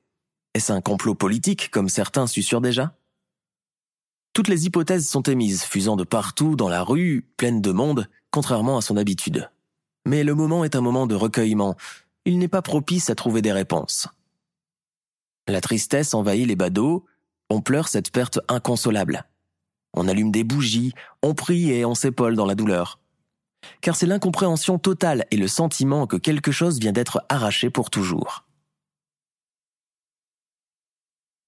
est-ce 0.54 0.72
un 0.72 0.80
complot 0.80 1.16
politique 1.16 1.72
comme 1.72 1.88
certains 1.88 2.28
susurrent 2.28 2.60
déjà? 2.60 2.96
Toutes 4.32 4.48
les 4.48 4.66
hypothèses 4.66 5.08
sont 5.08 5.22
émises, 5.22 5.64
fusant 5.64 5.96
de 5.96 6.04
partout 6.04 6.54
dans 6.54 6.68
la 6.68 6.84
rue, 6.84 7.26
pleine 7.36 7.60
de 7.60 7.72
monde, 7.72 8.08
contrairement 8.30 8.78
à 8.78 8.80
son 8.80 8.96
habitude. 8.96 9.50
Mais 10.06 10.22
le 10.22 10.36
moment 10.36 10.62
est 10.62 10.76
un 10.76 10.82
moment 10.82 11.08
de 11.08 11.16
recueillement, 11.16 11.76
il 12.24 12.38
n'est 12.38 12.48
pas 12.48 12.62
propice 12.62 13.10
à 13.10 13.14
trouver 13.14 13.42
des 13.42 13.52
réponses. 13.52 14.08
La 15.46 15.60
tristesse 15.60 16.14
envahit 16.14 16.46
les 16.46 16.56
badauds, 16.56 17.04
on 17.50 17.60
pleure 17.60 17.88
cette 17.88 18.10
perte 18.10 18.40
inconsolable. 18.48 19.24
On 19.92 20.08
allume 20.08 20.32
des 20.32 20.44
bougies, 20.44 20.92
on 21.22 21.34
prie 21.34 21.70
et 21.70 21.84
on 21.84 21.94
s'épaule 21.94 22.36
dans 22.36 22.46
la 22.46 22.54
douleur 22.54 22.98
car 23.80 23.96
c'est 23.96 24.06
l'incompréhension 24.06 24.78
totale 24.78 25.26
et 25.30 25.36
le 25.36 25.48
sentiment 25.48 26.06
que 26.06 26.16
quelque 26.16 26.52
chose 26.52 26.78
vient 26.78 26.92
d'être 26.92 27.24
arraché 27.28 27.70
pour 27.70 27.90
toujours. 27.90 28.44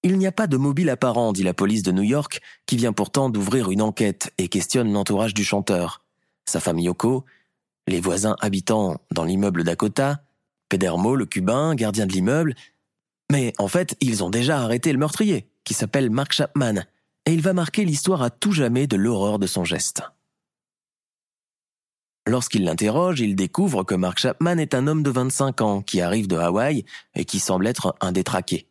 Il 0.03 0.17
n'y 0.17 0.27
a 0.27 0.31
pas 0.31 0.47
de 0.47 0.57
mobile 0.57 0.89
apparent, 0.89 1.33
dit 1.33 1.43
la 1.43 1.53
police 1.53 1.83
de 1.83 1.91
New 1.91 2.03
York, 2.03 2.39
qui 2.65 2.77
vient 2.77 2.93
pourtant 2.93 3.29
d'ouvrir 3.29 3.71
une 3.71 3.81
enquête 3.81 4.31
et 4.37 4.47
questionne 4.47 4.93
l'entourage 4.93 5.33
du 5.33 5.43
chanteur, 5.43 6.03
sa 6.45 6.59
femme 6.59 6.79
Yoko, 6.79 7.25
les 7.87 7.99
voisins 7.99 8.35
habitants 8.39 9.01
dans 9.11 9.23
l'immeuble 9.23 9.63
Dakota, 9.63 10.21
Pedermo, 10.69 11.15
le 11.15 11.25
cubain, 11.25 11.75
gardien 11.75 12.05
de 12.05 12.13
l'immeuble. 12.13 12.55
Mais 13.31 13.53
en 13.57 13.67
fait, 13.67 13.95
ils 14.01 14.23
ont 14.23 14.29
déjà 14.29 14.59
arrêté 14.59 14.91
le 14.91 14.99
meurtrier, 14.99 15.49
qui 15.63 15.73
s'appelle 15.73 16.09
Mark 16.09 16.33
Chapman, 16.33 16.85
et 17.25 17.33
il 17.33 17.41
va 17.41 17.53
marquer 17.53 17.83
l'histoire 17.85 18.21
à 18.21 18.29
tout 18.29 18.53
jamais 18.53 18.87
de 18.87 18.95
l'horreur 18.95 19.39
de 19.39 19.47
son 19.47 19.65
geste. 19.65 20.01
Lorsqu'il 22.27 22.65
l'interroge, 22.65 23.21
il 23.21 23.35
découvre 23.35 23.83
que 23.83 23.95
Mark 23.95 24.19
Chapman 24.19 24.57
est 24.57 24.73
un 24.73 24.87
homme 24.87 25.03
de 25.03 25.09
25 25.09 25.61
ans 25.61 25.81
qui 25.81 26.01
arrive 26.01 26.27
de 26.27 26.35
Hawaï 26.35 26.83
et 27.15 27.23
qui 27.23 27.39
semble 27.39 27.67
être 27.67 27.95
un 28.01 28.11
détraqué. 28.11 28.67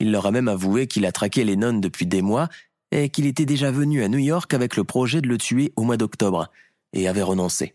Il 0.00 0.10
leur 0.12 0.26
a 0.26 0.30
même 0.30 0.48
avoué 0.48 0.86
qu'il 0.86 1.06
a 1.06 1.12
traqué 1.12 1.44
Lennon 1.44 1.74
depuis 1.74 2.06
des 2.06 2.22
mois 2.22 2.48
et 2.90 3.10
qu'il 3.10 3.26
était 3.26 3.44
déjà 3.44 3.70
venu 3.70 4.02
à 4.02 4.08
New 4.08 4.18
York 4.18 4.52
avec 4.54 4.76
le 4.76 4.84
projet 4.84 5.20
de 5.20 5.28
le 5.28 5.38
tuer 5.38 5.72
au 5.76 5.82
mois 5.82 5.96
d'octobre 5.96 6.50
et 6.92 7.08
avait 7.08 7.22
renoncé. 7.22 7.74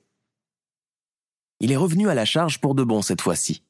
Il 1.64 1.72
est 1.72 1.78
revenu 1.78 2.10
à 2.10 2.16
la 2.16 2.26
charge 2.26 2.60
pour 2.60 2.74
de 2.74 2.84
bon 2.84 3.04
cette 3.04 3.22
fois-ci. 3.22 3.62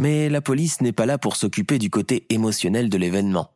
Mais 0.00 0.28
la 0.28 0.40
police 0.40 0.80
n'est 0.80 0.92
pas 0.92 1.06
là 1.06 1.18
pour 1.18 1.36
s'occuper 1.36 1.78
du 1.78 1.88
côté 1.88 2.26
émotionnel 2.30 2.90
de 2.90 2.98
l'événement. 2.98 3.52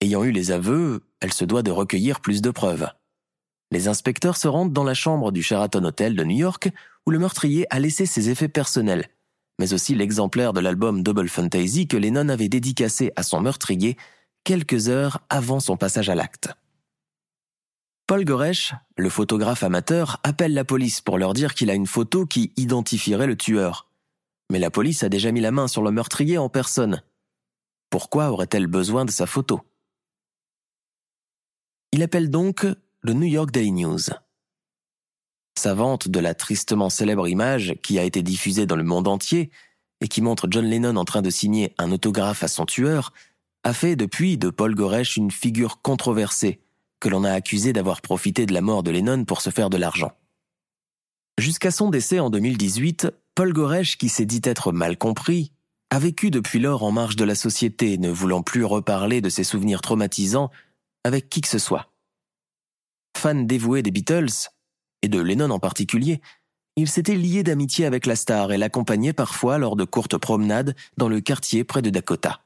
Ayant 0.00 0.24
eu 0.24 0.32
les 0.32 0.50
aveux, 0.50 1.04
elle 1.20 1.32
se 1.32 1.44
doit 1.44 1.62
de 1.62 1.70
recueillir 1.70 2.20
plus 2.20 2.42
de 2.42 2.50
preuves. 2.50 2.88
Les 3.70 3.86
inspecteurs 3.86 4.36
se 4.36 4.48
rendent 4.48 4.72
dans 4.72 4.82
la 4.82 4.92
chambre 4.92 5.30
du 5.30 5.40
Sheraton 5.40 5.84
Hotel 5.84 6.16
de 6.16 6.24
New 6.24 6.36
York 6.36 6.68
où 7.06 7.12
le 7.12 7.20
meurtrier 7.20 7.64
a 7.70 7.78
laissé 7.78 8.06
ses 8.06 8.28
effets 8.28 8.48
personnels, 8.48 9.08
mais 9.60 9.72
aussi 9.72 9.94
l'exemplaire 9.94 10.52
de 10.52 10.60
l'album 10.60 11.04
Double 11.04 11.28
Fantasy 11.28 11.86
que 11.86 11.96
Lennon 11.96 12.28
avait 12.28 12.48
dédicacé 12.48 13.12
à 13.14 13.22
son 13.22 13.40
meurtrier 13.40 13.96
quelques 14.42 14.88
heures 14.88 15.20
avant 15.30 15.60
son 15.60 15.76
passage 15.76 16.10
à 16.10 16.16
l'acte. 16.16 16.50
Paul 18.06 18.24
Goresh, 18.24 18.72
le 18.96 19.10
photographe 19.10 19.64
amateur, 19.64 20.20
appelle 20.22 20.54
la 20.54 20.64
police 20.64 21.00
pour 21.00 21.18
leur 21.18 21.34
dire 21.34 21.54
qu'il 21.54 21.70
a 21.70 21.74
une 21.74 21.88
photo 21.88 22.24
qui 22.24 22.52
identifierait 22.56 23.26
le 23.26 23.36
tueur. 23.36 23.90
Mais 24.48 24.60
la 24.60 24.70
police 24.70 25.02
a 25.02 25.08
déjà 25.08 25.32
mis 25.32 25.40
la 25.40 25.50
main 25.50 25.66
sur 25.66 25.82
le 25.82 25.90
meurtrier 25.90 26.38
en 26.38 26.48
personne. 26.48 27.02
Pourquoi 27.90 28.30
aurait-elle 28.30 28.68
besoin 28.68 29.04
de 29.06 29.10
sa 29.10 29.26
photo? 29.26 29.60
Il 31.90 32.00
appelle 32.04 32.30
donc 32.30 32.64
le 33.00 33.12
New 33.12 33.26
York 33.26 33.50
Daily 33.50 33.72
News. 33.72 33.98
Sa 35.58 35.74
vente 35.74 36.06
de 36.06 36.20
la 36.20 36.34
tristement 36.34 36.90
célèbre 36.90 37.26
image 37.26 37.74
qui 37.82 37.98
a 37.98 38.04
été 38.04 38.22
diffusée 38.22 38.66
dans 38.66 38.76
le 38.76 38.84
monde 38.84 39.08
entier 39.08 39.50
et 40.00 40.06
qui 40.06 40.22
montre 40.22 40.46
John 40.48 40.66
Lennon 40.66 40.94
en 40.94 41.04
train 41.04 41.22
de 41.22 41.30
signer 41.30 41.74
un 41.76 41.90
autographe 41.90 42.44
à 42.44 42.48
son 42.48 42.66
tueur 42.66 43.12
a 43.64 43.72
fait 43.72 43.96
depuis 43.96 44.38
de 44.38 44.50
Paul 44.50 44.76
Goresh 44.76 45.16
une 45.16 45.32
figure 45.32 45.82
controversée 45.82 46.60
que 47.00 47.08
l'on 47.08 47.24
a 47.24 47.32
accusé 47.32 47.72
d'avoir 47.72 48.00
profité 48.00 48.46
de 48.46 48.54
la 48.54 48.60
mort 48.60 48.82
de 48.82 48.90
Lennon 48.90 49.24
pour 49.24 49.40
se 49.40 49.50
faire 49.50 49.70
de 49.70 49.76
l'argent. 49.76 50.12
Jusqu'à 51.38 51.70
son 51.70 51.90
décès 51.90 52.18
en 52.18 52.30
2018, 52.30 53.08
Paul 53.34 53.52
Goresh, 53.52 53.98
qui 53.98 54.08
s'est 54.08 54.24
dit 54.24 54.40
être 54.44 54.72
mal 54.72 54.96
compris, 54.96 55.52
a 55.90 55.98
vécu 55.98 56.30
depuis 56.30 56.58
lors 56.58 56.82
en 56.82 56.92
marge 56.92 57.16
de 57.16 57.24
la 57.24 57.34
société, 57.34 57.98
ne 57.98 58.10
voulant 58.10 58.42
plus 58.42 58.64
reparler 58.64 59.20
de 59.20 59.28
ses 59.28 59.44
souvenirs 59.44 59.82
traumatisants 59.82 60.50
avec 61.04 61.28
qui 61.28 61.42
que 61.42 61.48
ce 61.48 61.58
soit. 61.58 61.92
Fan 63.16 63.46
dévoué 63.46 63.82
des 63.82 63.90
Beatles, 63.90 64.50
et 65.02 65.08
de 65.08 65.20
Lennon 65.20 65.50
en 65.50 65.58
particulier, 65.58 66.20
il 66.76 66.88
s'était 66.88 67.14
lié 67.14 67.42
d'amitié 67.42 67.86
avec 67.86 68.06
la 68.06 68.16
star 68.16 68.52
et 68.52 68.58
l'accompagnait 68.58 69.12
parfois 69.12 69.58
lors 69.58 69.76
de 69.76 69.84
courtes 69.84 70.18
promenades 70.18 70.74
dans 70.96 71.08
le 71.08 71.20
quartier 71.20 71.64
près 71.64 71.82
de 71.82 71.90
Dakota. 71.90 72.45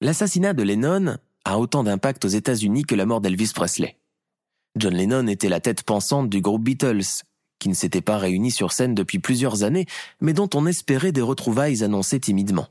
L'assassinat 0.00 0.52
de 0.52 0.62
Lennon 0.62 1.16
a 1.44 1.58
autant 1.58 1.82
d'impact 1.82 2.24
aux 2.24 2.28
États-Unis 2.28 2.84
que 2.84 2.94
la 2.94 3.04
mort 3.04 3.20
d'Elvis 3.20 3.50
Presley. 3.52 3.98
John 4.76 4.94
Lennon 4.94 5.26
était 5.26 5.48
la 5.48 5.58
tête 5.58 5.82
pensante 5.82 6.30
du 6.30 6.40
groupe 6.40 6.62
Beatles, 6.62 7.24
qui 7.58 7.68
ne 7.68 7.74
s'était 7.74 8.00
pas 8.00 8.16
réuni 8.16 8.52
sur 8.52 8.70
scène 8.70 8.94
depuis 8.94 9.18
plusieurs 9.18 9.64
années, 9.64 9.86
mais 10.20 10.34
dont 10.34 10.48
on 10.54 10.66
espérait 10.66 11.10
des 11.10 11.20
retrouvailles 11.20 11.82
annoncées 11.82 12.20
timidement. 12.20 12.68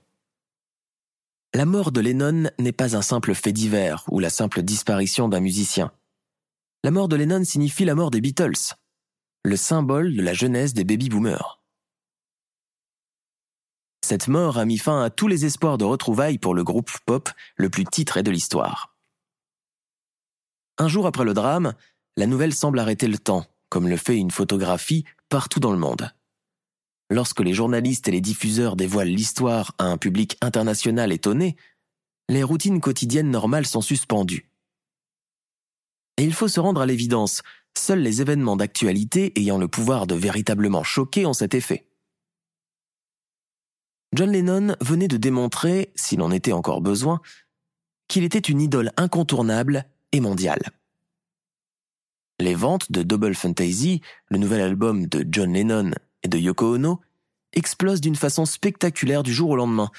La 1.54 1.66
mort 1.66 1.92
de 1.92 2.00
Lennon 2.00 2.50
n'est 2.60 2.72
pas 2.72 2.96
un 2.96 3.02
simple 3.02 3.34
fait 3.34 3.52
divers 3.52 4.06
ou 4.10 4.20
la 4.20 4.30
simple 4.30 4.62
disparition 4.62 5.28
d'un 5.28 5.42
musicien. 5.42 5.92
La 6.86 6.92
mort 6.92 7.10
de 7.10 7.18
Lennon 7.18 7.44
signifie 7.44 7.84
la 7.84 7.96
mort 7.96 8.12
des 8.12 8.22
Beatles, 8.22 8.76
le 9.44 9.58
symbole 9.58 10.16
de 10.16 10.22
la 10.22 10.34
jeunesse 10.34 10.74
des 10.74 10.86
baby-boomers. 10.86 11.62
Cette 14.08 14.30
mort 14.30 14.58
a 14.58 14.64
mis 14.64 14.78
fin 14.78 15.04
à 15.04 15.10
tous 15.10 15.28
les 15.28 15.44
espoirs 15.44 15.78
de 15.78 15.84
retrouvailles 15.84 16.38
pour 16.38 16.56
le 16.56 16.64
groupe 16.64 16.90
pop 17.06 17.30
le 17.58 17.70
plus 17.70 17.84
titré 17.84 18.24
de 18.24 18.32
l'histoire. 18.32 18.96
Un 20.78 20.88
jour 20.88 21.08
après 21.08 21.26
le 21.26 21.34
drame, 21.34 21.74
la 22.16 22.26
nouvelle 22.26 22.54
semble 22.54 22.80
arrêter 22.80 23.10
le 23.10 23.18
temps, 23.18 23.46
comme 23.68 23.90
le 23.90 23.98
fait 23.98 24.16
une 24.16 24.32
photographie 24.32 25.04
partout 25.28 25.60
dans 25.60 25.74
le 25.74 25.78
monde. 25.78 26.10
Lorsque 27.10 27.42
les 27.42 27.54
journalistes 27.54 28.08
et 28.08 28.12
les 28.12 28.22
diffuseurs 28.22 28.78
dévoilent 28.78 29.10
l'histoire 29.10 29.76
à 29.78 29.84
un 29.84 29.98
public 29.98 30.38
international 30.40 31.12
étonné, 31.12 31.58
les 32.30 32.44
routines 32.44 32.80
quotidiennes 32.80 33.30
normales 33.30 33.68
sont 33.68 33.82
suspendues. 33.82 34.50
Et 36.16 36.24
il 36.24 36.34
faut 36.34 36.48
se 36.48 36.62
rendre 36.62 36.80
à 36.80 36.86
l'évidence, 36.86 37.42
Seuls 37.78 38.00
les 38.00 38.22
événements 38.22 38.56
d'actualité 38.56 39.34
ayant 39.38 39.58
le 39.58 39.68
pouvoir 39.68 40.08
de 40.08 40.16
véritablement 40.16 40.86
choquer 40.86 41.26
ont 41.26 41.34
cet 41.34 41.54
effet. 41.54 41.87
John 44.14 44.32
Lennon 44.32 44.76
venait 44.82 45.08
de 45.08 45.18
démontrer, 45.18 45.92
s'il 45.96 46.22
en 46.22 46.32
était 46.32 46.54
encore 46.54 46.82
besoin, 46.82 47.20
qu'il 48.08 48.24
était 48.24 48.40
une 48.40 48.62
idole 48.62 48.92
incontournable 48.98 49.86
et 50.12 50.22
mondiale. 50.22 50.62
Les 52.40 52.56
ventes 52.56 52.92
de 52.92 53.04
Double 53.04 53.36
Fantasy, 53.36 54.02
le 54.30 54.38
nouvel 54.38 54.62
album 54.62 55.08
de 55.08 55.26
John 55.30 55.54
Lennon 55.54 55.92
et 56.24 56.28
de 56.28 56.38
Yoko 56.38 56.76
Ono, 56.76 57.02
explosent 57.54 58.02
d'une 58.02 58.16
façon 58.16 58.46
spectaculaire 58.46 59.24
du 59.24 59.34
jour 59.34 59.50
au 59.50 59.56
lendemain, 59.56 59.90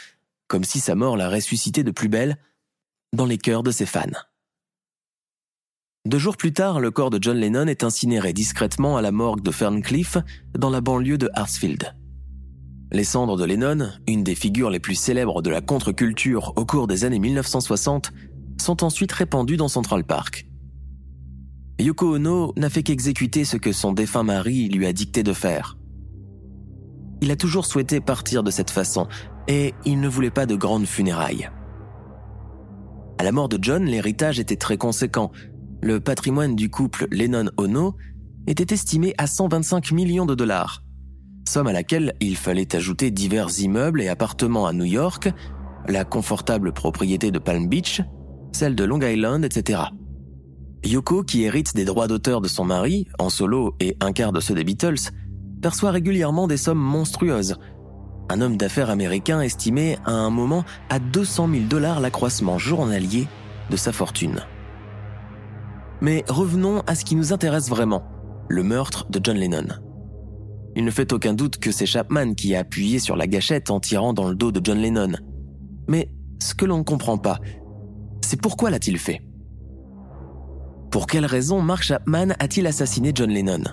comme 0.47 0.65
si 0.65 0.81
sa 0.81 0.95
mort 0.95 1.17
l'a 1.17 1.29
ressuscité 1.29 1.83
de 1.83 1.91
plus 1.91 2.09
belle 2.09 2.39
dans 3.13 3.27
les 3.27 3.39
cœurs 3.39 3.63
de 3.63 3.71
ses 3.71 3.87
fans. 3.87 4.07
Deux 6.07 6.19
jours 6.19 6.37
plus 6.37 6.53
tard, 6.53 6.81
le 6.81 6.91
corps 6.91 7.11
de 7.11 7.19
John 7.21 7.37
Lennon 7.37 7.67
est 7.67 7.85
incinéré 7.85 8.33
discrètement 8.33 8.97
à 8.97 9.03
la 9.03 9.13
morgue 9.13 9.43
de 9.43 9.51
Ferncliff, 9.51 10.17
dans 10.57 10.71
la 10.71 10.81
banlieue 10.81 11.19
de 11.19 11.29
Hartsfield. 11.35 11.98
Les 12.91 13.05
cendres 13.05 13.37
de 13.37 13.45
Lennon, 13.45 13.91
une 14.07 14.25
des 14.25 14.35
figures 14.35 14.71
les 14.71 14.81
plus 14.81 14.95
célèbres 14.95 15.43
de 15.43 15.51
la 15.51 15.61
contre-culture 15.61 16.55
au 16.57 16.65
cours 16.65 16.87
des 16.87 17.05
années 17.05 17.19
1960, 17.19 18.13
sont 18.61 18.83
ensuite 18.83 19.13
répandues 19.13 19.59
dans 19.59 19.69
Central 19.69 20.05
Park. 20.05 20.47
Yoko 21.79 22.17
Ono 22.17 22.55
n'a 22.57 22.71
fait 22.71 22.83
qu'exécuter 22.83 23.45
ce 23.45 23.59
que 23.59 23.73
son 23.73 23.93
défunt 23.93 24.23
mari 24.23 24.69
lui 24.69 24.87
a 24.87 24.93
dicté 24.95 25.23
de 25.23 25.35
faire. 25.35 25.77
Il 27.21 27.31
a 27.31 27.37
toujours 27.37 27.67
souhaité 27.67 28.01
partir 28.01 28.43
de 28.43 28.51
cette 28.51 28.71
façon, 28.71 29.07
et 29.49 29.75
il 29.85 30.01
ne 30.01 30.09
voulait 30.09 30.31
pas 30.31 30.47
de 30.47 30.57
grandes 30.57 30.87
funérailles. 30.87 31.51
À 33.19 33.25
la 33.25 33.33
mort 33.33 33.51
de 33.51 33.59
John, 33.61 33.85
l'héritage 33.85 34.41
était 34.41 34.57
très 34.57 34.79
conséquent. 34.79 35.31
Le 35.83 36.01
patrimoine 36.01 36.57
du 36.57 36.71
couple 36.71 37.07
Lennon-Ono 37.11 37.97
était 38.47 38.73
estimé 38.73 39.15
à 39.19 39.27
125 39.27 39.93
millions 39.93 40.27
de 40.27 40.35
dollars, 40.35 40.83
somme 41.49 41.67
à 41.67 41.73
laquelle 41.73 42.15
il 42.21 42.37
fallait 42.37 42.77
ajouter 42.77 43.11
divers 43.11 43.59
immeubles 43.59 44.03
et 44.03 44.09
appartements 44.09 44.67
à 44.67 44.73
New 44.73 44.85
York, 44.85 45.33
la 45.89 46.05
confortable 46.05 46.73
propriété 46.73 47.31
de 47.31 47.39
Palm 47.39 47.67
Beach, 47.69 48.03
celle 48.53 48.75
de 48.75 48.85
Long 48.85 49.01
Island, 49.01 49.45
etc. 49.45 49.81
Yoko, 50.85 51.23
qui 51.23 51.43
hérite 51.43 51.75
des 51.75 51.87
droits 51.87 52.07
d'auteur 52.07 52.41
de 52.41 52.49
son 52.49 52.65
mari, 52.65 53.07
en 53.19 53.31
solo 53.31 53.75
et 53.81 53.97
un 54.01 54.13
quart 54.13 54.33
de 54.33 54.41
ceux 54.41 54.55
des 54.55 54.63
Beatles, 54.63 55.11
perçoit 55.63 55.91
régulièrement 55.91 56.47
des 56.47 56.59
sommes 56.59 56.79
monstrueuses. 56.79 57.57
Un 58.29 58.43
homme 58.43 58.59
d'affaires 58.59 58.91
américain 58.91 59.41
estimait 59.41 59.99
à 60.05 60.13
un 60.13 60.31
moment 60.31 60.65
à 60.91 60.99
200 60.99 61.49
000 61.51 61.63
dollars 61.65 62.01
l'accroissement 62.01 62.59
journalier 62.59 63.27
de 63.71 63.77
sa 63.77 63.93
fortune. 63.93 64.45
Mais 66.03 66.25
revenons 66.29 66.83
à 66.87 66.95
ce 66.95 67.07
qui 67.07 67.17
nous 67.17 67.33
intéresse 67.33 67.71
vraiment, 67.71 68.05
le 68.49 68.63
meurtre 68.63 69.07
de 69.11 69.19
John 69.23 69.39
Lennon. 69.39 69.88
Il 70.79 70.85
ne 70.85 70.93
fait 70.93 71.13
aucun 71.13 71.35
doute 71.35 71.59
que 71.59 71.73
c'est 71.73 71.87
Chapman 71.87 72.35
qui 72.35 72.55
a 72.55 72.61
appuyé 72.61 73.01
sur 73.01 73.17
la 73.17 73.27
gâchette 73.27 73.69
en 73.73 73.81
tirant 73.81 74.13
dans 74.13 74.29
le 74.29 74.37
dos 74.37 74.53
de 74.53 74.61
John 74.63 74.79
Lennon. 74.79 75.11
Mais 75.89 76.09
ce 76.41 76.55
que 76.55 76.65
l'on 76.65 76.79
ne 76.79 76.83
comprend 76.85 77.19
pas, 77.19 77.41
c'est 78.25 78.41
pourquoi 78.41 78.71
l'a-t-il 78.71 78.97
fait? 78.97 79.21
Pour 80.93 81.09
quelle 81.09 81.27
raison 81.27 81.61
Mark 81.63 81.83
Chapman 81.83 82.29
a-t-il 82.39 82.65
assassiné 82.69 83.11
John 83.13 83.29
Lennon? 83.29 83.65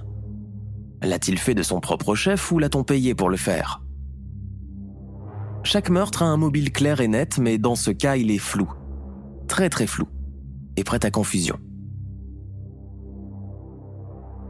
L'a-t-il 1.04 1.38
fait 1.38 1.54
de 1.54 1.62
son 1.62 1.80
propre 1.80 2.16
chef 2.16 2.52
ou 2.52 2.58
l'a-t-on 2.58 2.84
payé 2.84 3.14
pour 3.14 3.30
le 3.30 3.38
faire? 3.38 3.84
Chaque 5.62 5.92
meurtre 5.92 6.24
a 6.24 6.26
un 6.26 6.38
mobile 6.38 6.72
clair 6.72 7.02
et 7.02 7.08
net, 7.08 7.38
mais 7.38 7.60
dans 7.60 7.76
ce 7.76 7.92
cas, 7.92 8.16
il 8.16 8.32
est 8.32 8.40
flou. 8.40 8.68
Très 9.48 9.70
très 9.70 9.86
flou. 9.86 10.08
Et 10.76 10.84
prêt 10.84 11.06
à 11.06 11.12
confusion. 11.12 11.60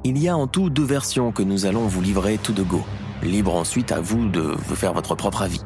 Il 0.08 0.20
y 0.20 0.30
a 0.30 0.38
en 0.38 0.46
tout 0.46 0.70
deux 0.70 0.84
versions 0.84 1.32
que 1.32 1.42
nous 1.42 1.66
allons 1.66 1.88
vous 1.88 2.00
livrer 2.00 2.38
tout 2.38 2.54
de 2.54 2.62
go. 2.62 2.84
Libre 3.24 3.56
ensuite 3.56 3.92
à 3.92 4.00
vous 4.00 4.30
de 4.30 4.40
vous 4.40 4.76
faire 4.76 4.94
votre 4.94 5.16
propre 5.16 5.42
avis. 5.42 5.62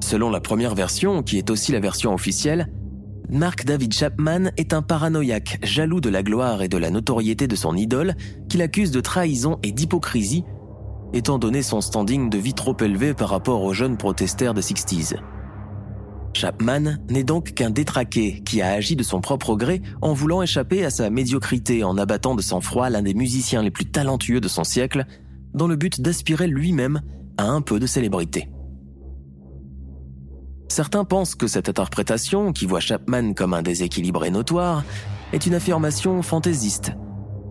Selon 0.00 0.30
la 0.30 0.40
première 0.40 0.76
version, 0.76 1.24
qui 1.24 1.38
est 1.38 1.50
aussi 1.50 1.72
la 1.72 1.80
version 1.80 2.14
officielle, 2.14 2.68
Mark 3.28 3.64
David 3.64 3.92
Chapman 3.92 4.52
est 4.56 4.74
un 4.74 4.82
paranoïaque 4.82 5.58
jaloux 5.64 6.00
de 6.00 6.08
la 6.08 6.22
gloire 6.22 6.62
et 6.62 6.68
de 6.68 6.78
la 6.78 6.90
notoriété 6.90 7.48
de 7.48 7.56
son 7.56 7.74
idole 7.76 8.14
qu'il 8.48 8.62
accuse 8.62 8.92
de 8.92 9.00
trahison 9.00 9.58
et 9.64 9.72
d'hypocrisie, 9.72 10.44
étant 11.12 11.40
donné 11.40 11.62
son 11.64 11.80
standing 11.80 12.30
de 12.30 12.38
vie 12.38 12.54
trop 12.54 12.76
élevé 12.80 13.12
par 13.12 13.30
rapport 13.30 13.64
aux 13.64 13.72
jeunes 13.72 13.96
protesteurs 13.96 14.54
de 14.54 14.62
60s. 14.62 15.16
Chapman 16.34 16.96
n'est 17.10 17.24
donc 17.24 17.54
qu'un 17.54 17.70
détraqué 17.70 18.42
qui 18.44 18.62
a 18.62 18.72
agi 18.72 18.96
de 18.96 19.02
son 19.02 19.20
propre 19.20 19.54
gré 19.54 19.82
en 20.00 20.12
voulant 20.12 20.42
échapper 20.42 20.84
à 20.84 20.90
sa 20.90 21.10
médiocrité 21.10 21.84
en 21.84 21.98
abattant 21.98 22.34
de 22.34 22.42
sang-froid 22.42 22.88
l'un 22.90 23.02
des 23.02 23.14
musiciens 23.14 23.62
les 23.62 23.70
plus 23.70 23.86
talentueux 23.86 24.40
de 24.40 24.48
son 24.48 24.64
siècle, 24.64 25.06
dans 25.54 25.68
le 25.68 25.76
but 25.76 26.00
d'aspirer 26.00 26.46
lui-même 26.46 27.02
à 27.36 27.44
un 27.44 27.60
peu 27.60 27.78
de 27.78 27.86
célébrité. 27.86 28.48
Certains 30.68 31.04
pensent 31.04 31.34
que 31.34 31.46
cette 31.46 31.68
interprétation, 31.68 32.52
qui 32.52 32.64
voit 32.64 32.80
Chapman 32.80 33.34
comme 33.34 33.52
un 33.52 33.62
déséquilibré 33.62 34.30
notoire, 34.30 34.84
est 35.34 35.44
une 35.44 35.54
affirmation 35.54 36.22
fantaisiste, 36.22 36.92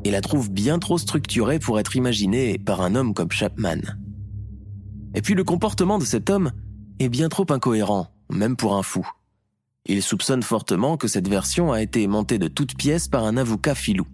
et 0.03 0.09
la 0.09 0.21
trouve 0.21 0.51
bien 0.51 0.79
trop 0.79 0.97
structurée 0.97 1.59
pour 1.59 1.79
être 1.79 1.95
imaginée 1.95 2.57
par 2.57 2.81
un 2.81 2.95
homme 2.95 3.13
comme 3.13 3.31
Chapman. 3.31 3.81
Et 5.13 5.21
puis 5.21 5.35
le 5.35 5.43
comportement 5.43 5.99
de 5.99 6.05
cet 6.05 6.31
homme 6.31 6.51
est 6.99 7.09
bien 7.09 7.29
trop 7.29 7.45
incohérent 7.49 8.07
même 8.31 8.55
pour 8.55 8.75
un 8.75 8.83
fou. 8.83 9.07
Il 9.85 10.01
soupçonne 10.01 10.43
fortement 10.43 10.97
que 10.97 11.07
cette 11.07 11.27
version 11.27 11.71
a 11.71 11.81
été 11.81 12.05
montée 12.07 12.37
de 12.37 12.47
toutes 12.47 12.75
pièces 12.75 13.07
par 13.07 13.25
un 13.25 13.37
avocat 13.37 13.75
filou. 13.75 14.05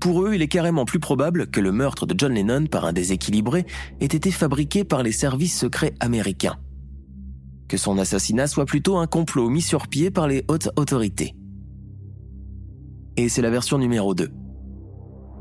Pour 0.00 0.24
eux, 0.24 0.34
il 0.34 0.42
est 0.42 0.48
carrément 0.48 0.84
plus 0.84 0.98
probable 0.98 1.48
que 1.48 1.60
le 1.60 1.70
meurtre 1.70 2.06
de 2.06 2.14
John 2.18 2.32
Lennon 2.32 2.66
par 2.66 2.84
un 2.84 2.92
déséquilibré 2.92 3.66
ait 4.00 4.04
été 4.04 4.30
fabriqué 4.30 4.84
par 4.84 5.02
les 5.02 5.12
services 5.12 5.56
secrets 5.56 5.94
américains. 6.00 6.58
Que 7.68 7.76
son 7.76 7.98
assassinat 7.98 8.48
soit 8.48 8.66
plutôt 8.66 8.96
un 8.96 9.06
complot 9.06 9.48
mis 9.48 9.62
sur 9.62 9.86
pied 9.88 10.10
par 10.10 10.26
les 10.26 10.44
hautes 10.48 10.70
autorités. 10.76 11.36
Et 13.16 13.28
c'est 13.28 13.42
la 13.42 13.50
version 13.50 13.78
numéro 13.78 14.14
2. 14.14 14.30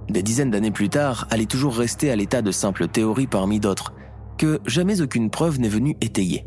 Des 0.09 0.23
dizaines 0.23 0.51
d'années 0.51 0.71
plus 0.71 0.89
tard, 0.89 1.27
elle 1.31 1.41
est 1.41 1.49
toujours 1.49 1.75
restée 1.75 2.11
à 2.11 2.15
l'état 2.15 2.41
de 2.41 2.51
simple 2.51 2.87
théorie 2.87 3.27
parmi 3.27 3.59
d'autres, 3.59 3.93
que 4.37 4.59
jamais 4.65 5.01
aucune 5.01 5.29
preuve 5.29 5.59
n'est 5.59 5.69
venue 5.69 5.95
étayer. 6.01 6.45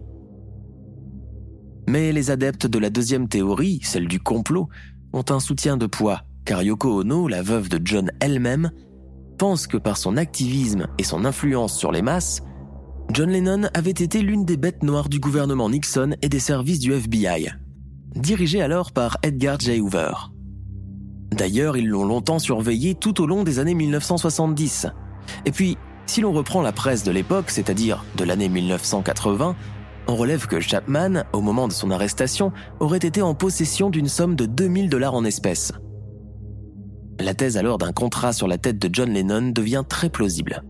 Mais 1.88 2.12
les 2.12 2.30
adeptes 2.30 2.66
de 2.66 2.78
la 2.78 2.90
deuxième 2.90 3.28
théorie, 3.28 3.80
celle 3.82 4.08
du 4.08 4.20
complot, 4.20 4.68
ont 5.12 5.24
un 5.30 5.40
soutien 5.40 5.76
de 5.76 5.86
poids, 5.86 6.22
car 6.44 6.62
Yoko 6.62 7.00
Ono, 7.00 7.28
la 7.28 7.42
veuve 7.42 7.68
de 7.68 7.80
John 7.84 8.10
elle-même, 8.20 8.70
pense 9.38 9.66
que 9.66 9.76
par 9.76 9.96
son 9.96 10.16
activisme 10.16 10.86
et 10.98 11.04
son 11.04 11.24
influence 11.24 11.76
sur 11.76 11.92
les 11.92 12.02
masses, 12.02 12.42
John 13.12 13.30
Lennon 13.30 13.68
avait 13.74 13.90
été 13.90 14.22
l'une 14.22 14.44
des 14.44 14.56
bêtes 14.56 14.82
noires 14.82 15.08
du 15.08 15.20
gouvernement 15.20 15.68
Nixon 15.68 16.16
et 16.22 16.28
des 16.28 16.40
services 16.40 16.78
du 16.78 16.92
FBI, 16.92 17.50
dirigé 18.16 18.62
alors 18.62 18.92
par 18.92 19.18
Edgar 19.22 19.60
J. 19.60 19.80
Hoover. 19.80 20.12
D'ailleurs, 21.32 21.76
ils 21.76 21.88
l'ont 21.88 22.04
longtemps 22.04 22.38
surveillé 22.38 22.94
tout 22.94 23.20
au 23.20 23.26
long 23.26 23.42
des 23.42 23.58
années 23.58 23.74
1970. 23.74 24.86
Et 25.44 25.50
puis, 25.50 25.76
si 26.06 26.20
l'on 26.20 26.32
reprend 26.32 26.62
la 26.62 26.72
presse 26.72 27.02
de 27.02 27.10
l'époque, 27.10 27.50
c'est-à-dire 27.50 28.04
de 28.16 28.24
l'année 28.24 28.48
1980, 28.48 29.56
on 30.06 30.16
relève 30.16 30.46
que 30.46 30.60
Chapman, 30.60 31.24
au 31.32 31.40
moment 31.40 31.68
de 31.68 31.72
son 31.72 31.90
arrestation, 31.90 32.52
aurait 32.80 32.98
été 32.98 33.22
en 33.22 33.34
possession 33.34 33.90
d'une 33.90 34.08
somme 34.08 34.36
de 34.36 34.46
2000 34.46 34.88
dollars 34.88 35.14
en 35.14 35.24
espèces. 35.24 35.72
La 37.20 37.34
thèse 37.34 37.56
alors 37.56 37.78
d'un 37.78 37.92
contrat 37.92 38.32
sur 38.32 38.48
la 38.48 38.58
tête 38.58 38.78
de 38.78 38.90
John 38.92 39.10
Lennon 39.10 39.50
devient 39.50 39.84
très 39.88 40.10
plausible. 40.10 40.62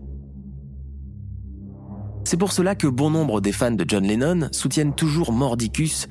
C'est 2.23 2.37
pour 2.37 2.51
cela 2.51 2.75
que 2.75 2.87
bon 2.87 3.09
nombre 3.09 3.41
des 3.41 3.51
fans 3.51 3.71
de 3.71 3.85
John 3.87 4.03
Lennon 4.03 4.47
soutiennent 4.51 4.95
toujours 4.95 5.31
mordicus 5.31 6.07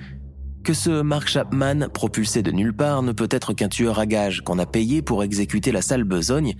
que 0.63 0.73
ce 0.73 1.03
Mark 1.03 1.29
Chapman, 1.29 1.89
propulsé 1.93 2.43
de 2.43 2.51
nulle 2.51 2.75
part, 2.75 3.03
ne 3.03 3.13
peut 3.13 3.29
être 3.31 3.53
qu'un 3.53 3.69
tueur 3.69 3.99
à 3.99 4.07
gages 4.07 4.41
qu'on 4.41 4.59
a 4.59 4.67
payé 4.67 5.03
pour 5.03 5.23
exécuter 5.23 5.73
la 5.73 5.83
sale 5.83 6.05
besogne, 6.05 6.55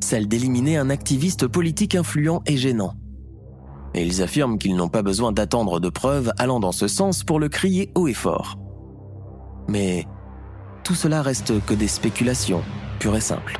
celle 0.00 0.28
d'éliminer 0.28 0.76
un 0.76 0.90
activiste 0.90 1.46
politique 1.46 1.94
influent 1.94 2.42
et 2.46 2.56
gênant 2.56 2.94
et 3.94 4.04
ils 4.04 4.22
affirment 4.22 4.58
qu'ils 4.58 4.76
n'ont 4.76 4.88
pas 4.88 5.02
besoin 5.02 5.32
d'attendre 5.32 5.80
de 5.80 5.88
preuves 5.88 6.32
allant 6.38 6.60
dans 6.60 6.72
ce 6.72 6.88
sens 6.88 7.24
pour 7.24 7.38
le 7.38 7.48
crier 7.48 7.90
haut 7.94 8.08
et 8.08 8.14
fort. 8.14 8.58
Mais 9.68 10.06
tout 10.82 10.94
cela 10.94 11.22
reste 11.22 11.64
que 11.64 11.74
des 11.74 11.88
spéculations, 11.88 12.62
pures 12.98 13.16
et 13.16 13.20
simples. 13.20 13.58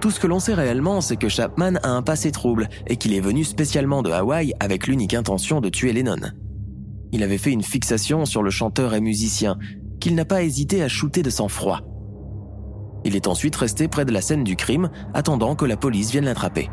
Tout 0.00 0.10
ce 0.10 0.18
que 0.18 0.26
l'on 0.26 0.40
sait 0.40 0.54
réellement, 0.54 1.00
c'est 1.00 1.16
que 1.16 1.28
Chapman 1.28 1.74
a 1.82 1.90
un 1.90 2.02
passé 2.02 2.30
trouble 2.32 2.68
et 2.86 2.96
qu'il 2.96 3.14
est 3.14 3.20
venu 3.20 3.44
spécialement 3.44 4.02
de 4.02 4.10
Hawaï 4.10 4.54
avec 4.58 4.86
l'unique 4.86 5.14
intention 5.14 5.60
de 5.60 5.68
tuer 5.68 5.92
Lennon. 5.92 6.30
Il 7.12 7.22
avait 7.22 7.38
fait 7.38 7.52
une 7.52 7.62
fixation 7.62 8.24
sur 8.24 8.42
le 8.42 8.50
chanteur 8.50 8.94
et 8.94 9.00
musicien, 9.00 9.58
qu'il 10.00 10.14
n'a 10.14 10.24
pas 10.24 10.42
hésité 10.42 10.82
à 10.82 10.88
shooter 10.88 11.22
de 11.22 11.30
sang-froid. 11.30 11.80
Il 13.04 13.16
est 13.16 13.26
ensuite 13.26 13.56
resté 13.56 13.88
près 13.88 14.04
de 14.04 14.12
la 14.12 14.20
scène 14.20 14.44
du 14.44 14.56
crime, 14.56 14.90
attendant 15.14 15.54
que 15.54 15.64
la 15.64 15.76
police 15.76 16.10
vienne 16.10 16.24
l'attraper. 16.24 16.70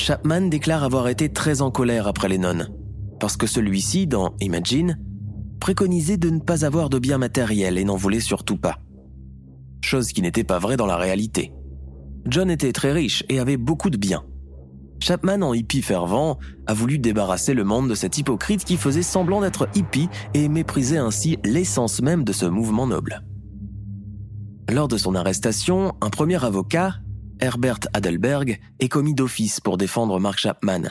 Chapman 0.00 0.40
déclare 0.48 0.82
avoir 0.82 1.08
été 1.08 1.28
très 1.28 1.60
en 1.60 1.70
colère 1.70 2.06
après 2.06 2.30
Lennon, 2.30 2.66
parce 3.20 3.36
que 3.36 3.46
celui-ci, 3.46 4.06
dans 4.06 4.34
Imagine, 4.40 4.98
préconisait 5.60 6.16
de 6.16 6.30
ne 6.30 6.40
pas 6.40 6.64
avoir 6.64 6.88
de 6.88 6.98
biens 6.98 7.18
matériels 7.18 7.76
et 7.76 7.84
n'en 7.84 7.96
voulait 7.96 8.20
surtout 8.20 8.56
pas. 8.56 8.78
chose 9.82 10.12
qui 10.12 10.22
n'était 10.22 10.42
pas 10.42 10.58
vraie 10.58 10.78
dans 10.78 10.86
la 10.86 10.96
réalité. 10.96 11.52
John 12.24 12.50
était 12.50 12.72
très 12.72 12.92
riche 12.92 13.24
et 13.28 13.40
avait 13.40 13.58
beaucoup 13.58 13.90
de 13.90 13.98
biens. 13.98 14.24
Chapman, 15.00 15.42
en 15.42 15.52
hippie 15.52 15.82
fervent, 15.82 16.38
a 16.66 16.72
voulu 16.72 16.98
débarrasser 16.98 17.52
le 17.52 17.64
monde 17.64 17.90
de 17.90 17.94
cet 17.94 18.16
hypocrite 18.16 18.64
qui 18.64 18.78
faisait 18.78 19.02
semblant 19.02 19.42
d'être 19.42 19.68
hippie 19.74 20.08
et 20.32 20.48
méprisait 20.48 20.96
ainsi 20.96 21.36
l'essence 21.44 22.00
même 22.00 22.24
de 22.24 22.32
ce 22.32 22.46
mouvement 22.46 22.86
noble. 22.86 23.22
Lors 24.70 24.88
de 24.88 24.96
son 24.96 25.14
arrestation, 25.14 25.92
un 26.00 26.08
premier 26.08 26.42
avocat, 26.42 26.94
Herbert 27.40 27.80
Adelberg, 27.92 28.60
est 28.78 28.88
commis 28.88 29.14
d'office 29.14 29.60
pour 29.60 29.78
défendre 29.78 30.18
Mark 30.20 30.38
Chapman. 30.38 30.82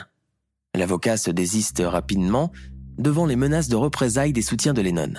L'avocat 0.74 1.16
se 1.16 1.30
désiste 1.30 1.82
rapidement 1.84 2.52
devant 2.98 3.26
les 3.26 3.36
menaces 3.36 3.68
de 3.68 3.76
représailles 3.76 4.32
des 4.32 4.42
soutiens 4.42 4.74
de 4.74 4.82
Lennon. 4.82 5.14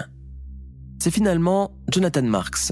C'est 0.99 1.11
finalement 1.11 1.71
Jonathan 1.91 2.23
Marks, 2.23 2.71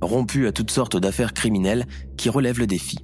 rompu 0.00 0.46
à 0.46 0.52
toutes 0.52 0.70
sortes 0.70 0.96
d'affaires 0.96 1.34
criminelles, 1.34 1.86
qui 2.16 2.28
relève 2.28 2.58
le 2.58 2.66
défi. 2.66 2.98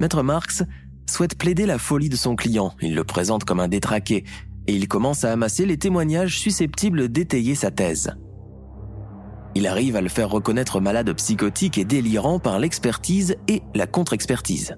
Maître 0.00 0.22
Marks 0.22 0.64
souhaite 1.08 1.38
plaider 1.38 1.66
la 1.66 1.78
folie 1.78 2.08
de 2.08 2.16
son 2.16 2.34
client, 2.34 2.74
il 2.80 2.94
le 2.94 3.04
présente 3.04 3.44
comme 3.44 3.60
un 3.60 3.68
détraqué, 3.68 4.24
et 4.66 4.74
il 4.74 4.88
commence 4.88 5.24
à 5.24 5.32
amasser 5.32 5.66
les 5.66 5.78
témoignages 5.78 6.38
susceptibles 6.38 7.08
d'étayer 7.08 7.54
sa 7.54 7.70
thèse. 7.70 8.16
Il 9.54 9.66
arrive 9.66 9.96
à 9.96 10.00
le 10.00 10.08
faire 10.08 10.30
reconnaître 10.30 10.80
malade 10.80 11.12
psychotique 11.14 11.78
et 11.78 11.84
délirant 11.84 12.38
par 12.38 12.58
l'expertise 12.58 13.36
et 13.48 13.62
la 13.74 13.86
contre-expertise. 13.86 14.76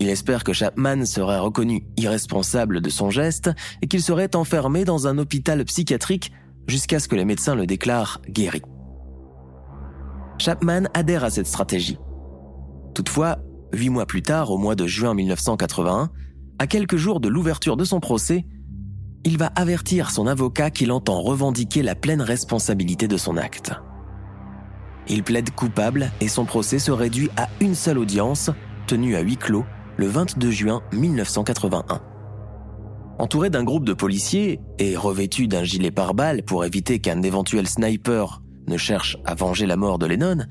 Il 0.00 0.08
espère 0.08 0.44
que 0.44 0.52
Chapman 0.52 1.04
serait 1.04 1.38
reconnu 1.38 1.86
irresponsable 1.96 2.80
de 2.80 2.90
son 2.90 3.10
geste 3.10 3.50
et 3.82 3.88
qu'il 3.88 4.02
serait 4.02 4.36
enfermé 4.36 4.84
dans 4.84 5.06
un 5.06 5.18
hôpital 5.18 5.64
psychiatrique 5.64 6.32
jusqu'à 6.66 7.00
ce 7.00 7.08
que 7.08 7.16
les 7.16 7.24
médecins 7.24 7.54
le 7.54 7.66
déclarent 7.66 8.20
guéri. 8.28 8.62
Chapman 10.38 10.84
adhère 10.94 11.24
à 11.24 11.30
cette 11.30 11.48
stratégie. 11.48 11.98
Toutefois, 12.94 13.38
huit 13.72 13.88
mois 13.88 14.06
plus 14.06 14.22
tard, 14.22 14.50
au 14.50 14.58
mois 14.58 14.76
de 14.76 14.86
juin 14.86 15.14
1981, 15.14 16.10
à 16.58 16.66
quelques 16.66 16.96
jours 16.96 17.20
de 17.20 17.28
l'ouverture 17.28 17.76
de 17.76 17.84
son 17.84 18.00
procès, 18.00 18.46
il 19.24 19.38
va 19.38 19.46
avertir 19.56 20.10
son 20.10 20.26
avocat 20.26 20.70
qu'il 20.70 20.92
entend 20.92 21.20
revendiquer 21.20 21.82
la 21.82 21.94
pleine 21.94 22.22
responsabilité 22.22 23.08
de 23.08 23.16
son 23.16 23.36
acte. 23.36 23.72
Il 25.08 25.22
plaide 25.22 25.50
coupable 25.50 26.10
et 26.20 26.28
son 26.28 26.44
procès 26.44 26.78
se 26.78 26.90
réduit 26.90 27.30
à 27.36 27.48
une 27.60 27.74
seule 27.74 27.98
audience, 27.98 28.50
tenue 28.86 29.16
à 29.16 29.20
huis 29.20 29.36
clos, 29.36 29.64
le 29.96 30.06
22 30.06 30.50
juin 30.50 30.82
1981. 30.92 32.00
Entouré 33.18 33.50
d'un 33.50 33.64
groupe 33.64 33.84
de 33.84 33.94
policiers 33.94 34.60
et 34.78 34.96
revêtu 34.96 35.48
d'un 35.48 35.64
gilet 35.64 35.90
pare-balles 35.90 36.44
pour 36.44 36.64
éviter 36.64 37.00
qu'un 37.00 37.22
éventuel 37.22 37.66
sniper 37.66 38.42
ne 38.68 38.76
cherche 38.76 39.16
à 39.24 39.34
venger 39.34 39.66
la 39.66 39.76
mort 39.76 39.98
de 39.98 40.06
Lennon, 40.06 40.44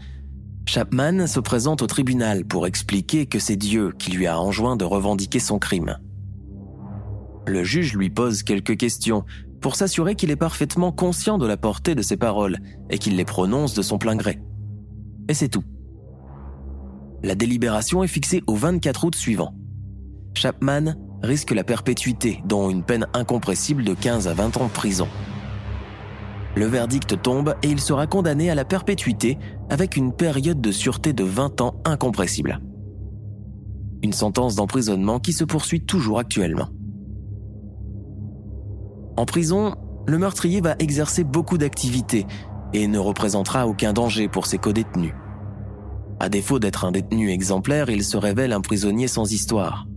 Chapman 0.65 1.27
se 1.27 1.39
présente 1.39 1.81
au 1.81 1.87
tribunal 1.87 2.43
pour 2.43 2.67
expliquer 2.67 3.25
que 3.25 3.39
c'est 3.39 3.55
Dieu 3.55 3.93
qui 3.97 4.11
lui 4.11 4.27
a 4.27 4.37
enjoint 4.37 4.75
de 4.75 4.83
revendiquer 4.83 5.39
son 5.39 5.59
crime. 5.59 5.97
Le 7.47 7.63
juge 7.63 7.95
lui 7.95 8.09
pose 8.09 8.43
quelques 8.43 8.75
questions 8.75 9.23
pour 9.61 9.77
s'assurer 9.77 10.15
qu'il 10.15 10.31
est 10.31 10.35
parfaitement 10.35 10.91
conscient 10.91 11.37
de 11.37 11.47
la 11.47 11.55
portée 11.55 11.95
de 11.95 12.01
ses 12.01 12.17
paroles 12.17 12.57
et 12.89 12.97
qu'il 12.97 13.15
les 13.15 13.23
prononce 13.23 13.73
de 13.73 13.81
son 13.81 13.97
plein 13.97 14.17
gré. 14.17 14.41
Et 15.29 15.33
c'est 15.33 15.47
tout. 15.47 15.63
La 17.23 17.35
délibération 17.35 18.03
est 18.03 18.09
fixée 18.09 18.43
au 18.47 18.55
24 18.55 19.05
août 19.05 19.15
suivant. 19.15 19.55
Chapman 20.33 20.95
risque 21.23 21.51
la 21.51 21.63
perpétuité, 21.63 22.41
dont 22.45 22.69
une 22.69 22.83
peine 22.83 23.07
incompressible 23.13 23.85
de 23.85 23.93
15 23.93 24.27
à 24.27 24.33
20 24.33 24.57
ans 24.57 24.65
de 24.67 24.71
prison. 24.71 25.07
Le 26.55 26.65
verdict 26.65 27.21
tombe 27.21 27.55
et 27.63 27.69
il 27.69 27.79
sera 27.79 28.07
condamné 28.07 28.49
à 28.49 28.55
la 28.55 28.65
perpétuité 28.65 29.37
avec 29.69 29.95
une 29.95 30.11
période 30.11 30.59
de 30.59 30.71
sûreté 30.71 31.13
de 31.13 31.23
20 31.23 31.61
ans 31.61 31.81
incompressible. 31.85 32.59
Une 34.03 34.13
sentence 34.13 34.55
d'emprisonnement 34.55 35.19
qui 35.19 35.31
se 35.31 35.45
poursuit 35.45 35.85
toujours 35.85 36.19
actuellement. 36.19 36.67
En 39.17 39.25
prison, 39.25 39.75
le 40.07 40.17
meurtrier 40.19 40.61
va 40.61 40.75
exercer 40.79 41.23
beaucoup 41.23 41.57
d'activités 41.57 42.27
et 42.73 42.87
ne 42.87 42.99
représentera 42.99 43.67
aucun 43.67 43.91
danger 43.91 44.27
pour 44.27 44.45
ses 44.45 44.59
codétenus. 44.59 45.13
À 46.19 46.29
défaut 46.29 46.59
d'être 46.59 46.85
un 46.85 46.91
détenu 46.91 47.31
exemplaire, 47.31 47.89
il 47.89 48.03
se 48.03 48.17
révèle 48.17 48.53
un 48.53 48.61
prisonnier 48.61 49.07
sans 49.07 49.31
histoire. 49.31 49.87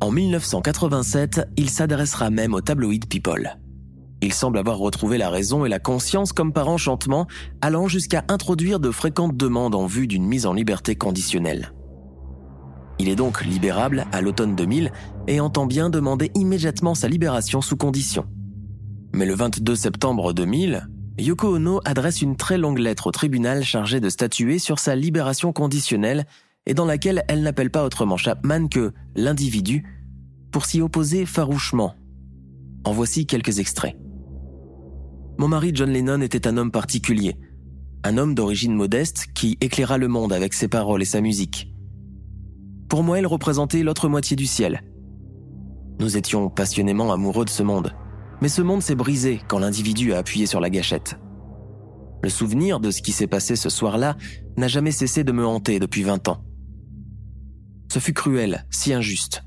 En 0.00 0.10
1987, 0.10 1.48
il 1.56 1.70
s'adressera 1.70 2.30
même 2.30 2.54
au 2.54 2.60
tabloïd 2.60 3.06
People. 3.06 3.58
Il 4.20 4.32
semble 4.32 4.58
avoir 4.58 4.78
retrouvé 4.78 5.18
la 5.18 5.30
raison 5.30 5.64
et 5.64 5.68
la 5.68 5.80
conscience 5.80 6.32
comme 6.32 6.52
par 6.52 6.68
enchantement, 6.68 7.26
allant 7.60 7.88
jusqu'à 7.88 8.24
introduire 8.28 8.78
de 8.78 8.92
fréquentes 8.92 9.36
demandes 9.36 9.74
en 9.74 9.86
vue 9.86 10.06
d'une 10.06 10.24
mise 10.24 10.46
en 10.46 10.52
liberté 10.52 10.94
conditionnelle. 10.94 11.72
Il 13.02 13.08
est 13.08 13.16
donc 13.16 13.44
libérable 13.44 14.06
à 14.12 14.20
l'automne 14.20 14.54
2000 14.54 14.92
et 15.26 15.40
entend 15.40 15.66
bien 15.66 15.90
demander 15.90 16.30
immédiatement 16.36 16.94
sa 16.94 17.08
libération 17.08 17.60
sous 17.60 17.76
condition. 17.76 18.26
Mais 19.12 19.26
le 19.26 19.34
22 19.34 19.74
septembre 19.74 20.32
2000, 20.32 20.86
Yoko 21.18 21.56
Ono 21.56 21.80
adresse 21.84 22.22
une 22.22 22.36
très 22.36 22.58
longue 22.58 22.78
lettre 22.78 23.08
au 23.08 23.10
tribunal 23.10 23.64
chargée 23.64 23.98
de 23.98 24.08
statuer 24.08 24.60
sur 24.60 24.78
sa 24.78 24.94
libération 24.94 25.52
conditionnelle 25.52 26.26
et 26.64 26.74
dans 26.74 26.84
laquelle 26.84 27.24
elle 27.26 27.42
n'appelle 27.42 27.72
pas 27.72 27.84
autrement 27.84 28.16
Chapman 28.16 28.68
que 28.68 28.92
l'individu 29.16 29.84
pour 30.52 30.64
s'y 30.64 30.80
opposer 30.80 31.26
farouchement. 31.26 31.96
En 32.84 32.92
voici 32.92 33.26
quelques 33.26 33.58
extraits. 33.58 33.96
Mon 35.38 35.48
mari 35.48 35.72
John 35.74 35.90
Lennon 35.90 36.20
était 36.20 36.46
un 36.46 36.56
homme 36.56 36.70
particulier, 36.70 37.36
un 38.04 38.16
homme 38.16 38.36
d'origine 38.36 38.76
modeste 38.76 39.26
qui 39.34 39.58
éclaira 39.60 39.98
le 39.98 40.06
monde 40.06 40.32
avec 40.32 40.54
ses 40.54 40.68
paroles 40.68 41.02
et 41.02 41.06
sa 41.06 41.20
musique. 41.20 41.71
Pour 42.92 43.02
moi, 43.02 43.18
il 43.18 43.26
représentait 43.26 43.82
l'autre 43.82 44.10
moitié 44.10 44.36
du 44.36 44.44
ciel. 44.44 44.82
Nous 45.98 46.18
étions 46.18 46.50
passionnément 46.50 47.10
amoureux 47.10 47.46
de 47.46 47.50
ce 47.50 47.62
monde, 47.62 47.96
mais 48.42 48.50
ce 48.50 48.60
monde 48.60 48.82
s'est 48.82 48.94
brisé 48.94 49.40
quand 49.48 49.58
l'individu 49.58 50.12
a 50.12 50.18
appuyé 50.18 50.44
sur 50.44 50.60
la 50.60 50.68
gâchette. 50.68 51.18
Le 52.22 52.28
souvenir 52.28 52.80
de 52.80 52.90
ce 52.90 53.00
qui 53.00 53.12
s'est 53.12 53.26
passé 53.26 53.56
ce 53.56 53.70
soir-là 53.70 54.18
n'a 54.58 54.68
jamais 54.68 54.90
cessé 54.90 55.24
de 55.24 55.32
me 55.32 55.46
hanter 55.46 55.78
depuis 55.78 56.02
20 56.02 56.28
ans. 56.28 56.44
Ce 57.90 57.98
fut 57.98 58.12
cruel, 58.12 58.66
si 58.68 58.92
injuste. 58.92 59.42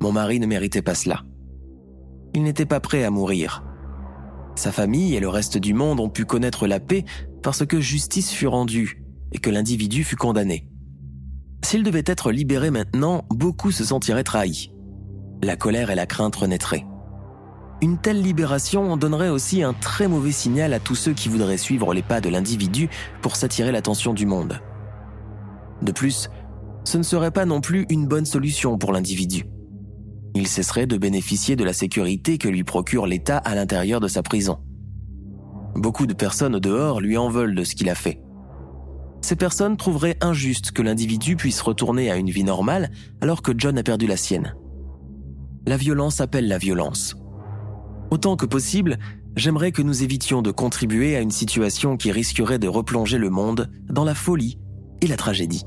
Mon 0.00 0.12
mari 0.12 0.38
ne 0.38 0.46
méritait 0.46 0.80
pas 0.80 0.94
cela. 0.94 1.24
Il 2.32 2.44
n'était 2.44 2.64
pas 2.64 2.78
prêt 2.78 3.02
à 3.02 3.10
mourir. 3.10 3.64
Sa 4.54 4.70
famille 4.70 5.16
et 5.16 5.20
le 5.20 5.28
reste 5.28 5.58
du 5.58 5.74
monde 5.74 5.98
ont 5.98 6.10
pu 6.10 6.24
connaître 6.24 6.68
la 6.68 6.78
paix 6.78 7.04
parce 7.42 7.66
que 7.66 7.80
justice 7.80 8.30
fut 8.30 8.46
rendue 8.46 9.02
et 9.32 9.38
que 9.38 9.50
l'individu 9.50 10.04
fut 10.04 10.14
condamné. 10.14 10.67
S'il 11.64 11.82
devait 11.82 12.04
être 12.06 12.32
libéré 12.32 12.70
maintenant, 12.70 13.24
beaucoup 13.30 13.70
se 13.70 13.84
sentiraient 13.84 14.24
trahis. 14.24 14.72
La 15.42 15.56
colère 15.56 15.90
et 15.90 15.94
la 15.94 16.06
crainte 16.06 16.36
renaîtraient. 16.36 16.86
Une 17.80 17.98
telle 17.98 18.22
libération 18.22 18.96
donnerait 18.96 19.28
aussi 19.28 19.62
un 19.62 19.72
très 19.72 20.08
mauvais 20.08 20.32
signal 20.32 20.72
à 20.72 20.80
tous 20.80 20.96
ceux 20.96 21.12
qui 21.12 21.28
voudraient 21.28 21.58
suivre 21.58 21.94
les 21.94 22.02
pas 22.02 22.20
de 22.20 22.28
l'individu 22.28 22.88
pour 23.22 23.36
s'attirer 23.36 23.70
l'attention 23.70 24.14
du 24.14 24.26
monde. 24.26 24.60
De 25.82 25.92
plus, 25.92 26.28
ce 26.84 26.98
ne 26.98 27.02
serait 27.02 27.30
pas 27.30 27.44
non 27.44 27.60
plus 27.60 27.86
une 27.88 28.06
bonne 28.06 28.26
solution 28.26 28.78
pour 28.78 28.92
l'individu 28.92 29.44
il 30.38 30.46
cesserait 30.46 30.86
de 30.86 30.96
bénéficier 30.96 31.56
de 31.56 31.64
la 31.64 31.72
sécurité 31.72 32.38
que 32.38 32.48
lui 32.48 32.64
procure 32.64 33.06
l'État 33.06 33.38
à 33.38 33.54
l'intérieur 33.54 34.00
de 34.00 34.08
sa 34.08 34.22
prison. 34.22 34.58
Beaucoup 35.74 36.06
de 36.06 36.14
personnes 36.14 36.54
au 36.54 36.60
dehors 36.60 37.00
lui 37.00 37.16
en 37.16 37.28
veulent 37.28 37.54
de 37.54 37.64
ce 37.64 37.74
qu'il 37.74 37.90
a 37.90 37.94
fait. 37.94 38.20
Ces 39.20 39.36
personnes 39.36 39.76
trouveraient 39.76 40.16
injuste 40.20 40.70
que 40.70 40.82
l'individu 40.82 41.36
puisse 41.36 41.60
retourner 41.60 42.10
à 42.10 42.16
une 42.16 42.30
vie 42.30 42.44
normale 42.44 42.90
alors 43.20 43.42
que 43.42 43.52
John 43.56 43.76
a 43.78 43.82
perdu 43.82 44.06
la 44.06 44.16
sienne. 44.16 44.54
La 45.66 45.76
violence 45.76 46.20
appelle 46.20 46.48
la 46.48 46.58
violence. 46.58 47.16
Autant 48.10 48.36
que 48.36 48.46
possible, 48.46 48.98
j'aimerais 49.36 49.72
que 49.72 49.82
nous 49.82 50.02
évitions 50.02 50.40
de 50.40 50.50
contribuer 50.50 51.14
à 51.16 51.20
une 51.20 51.30
situation 51.30 51.96
qui 51.96 52.10
risquerait 52.10 52.58
de 52.58 52.68
replonger 52.68 53.18
le 53.18 53.28
monde 53.28 53.70
dans 53.88 54.04
la 54.04 54.14
folie 54.14 54.58
et 55.02 55.06
la 55.06 55.16
tragédie. 55.16 55.64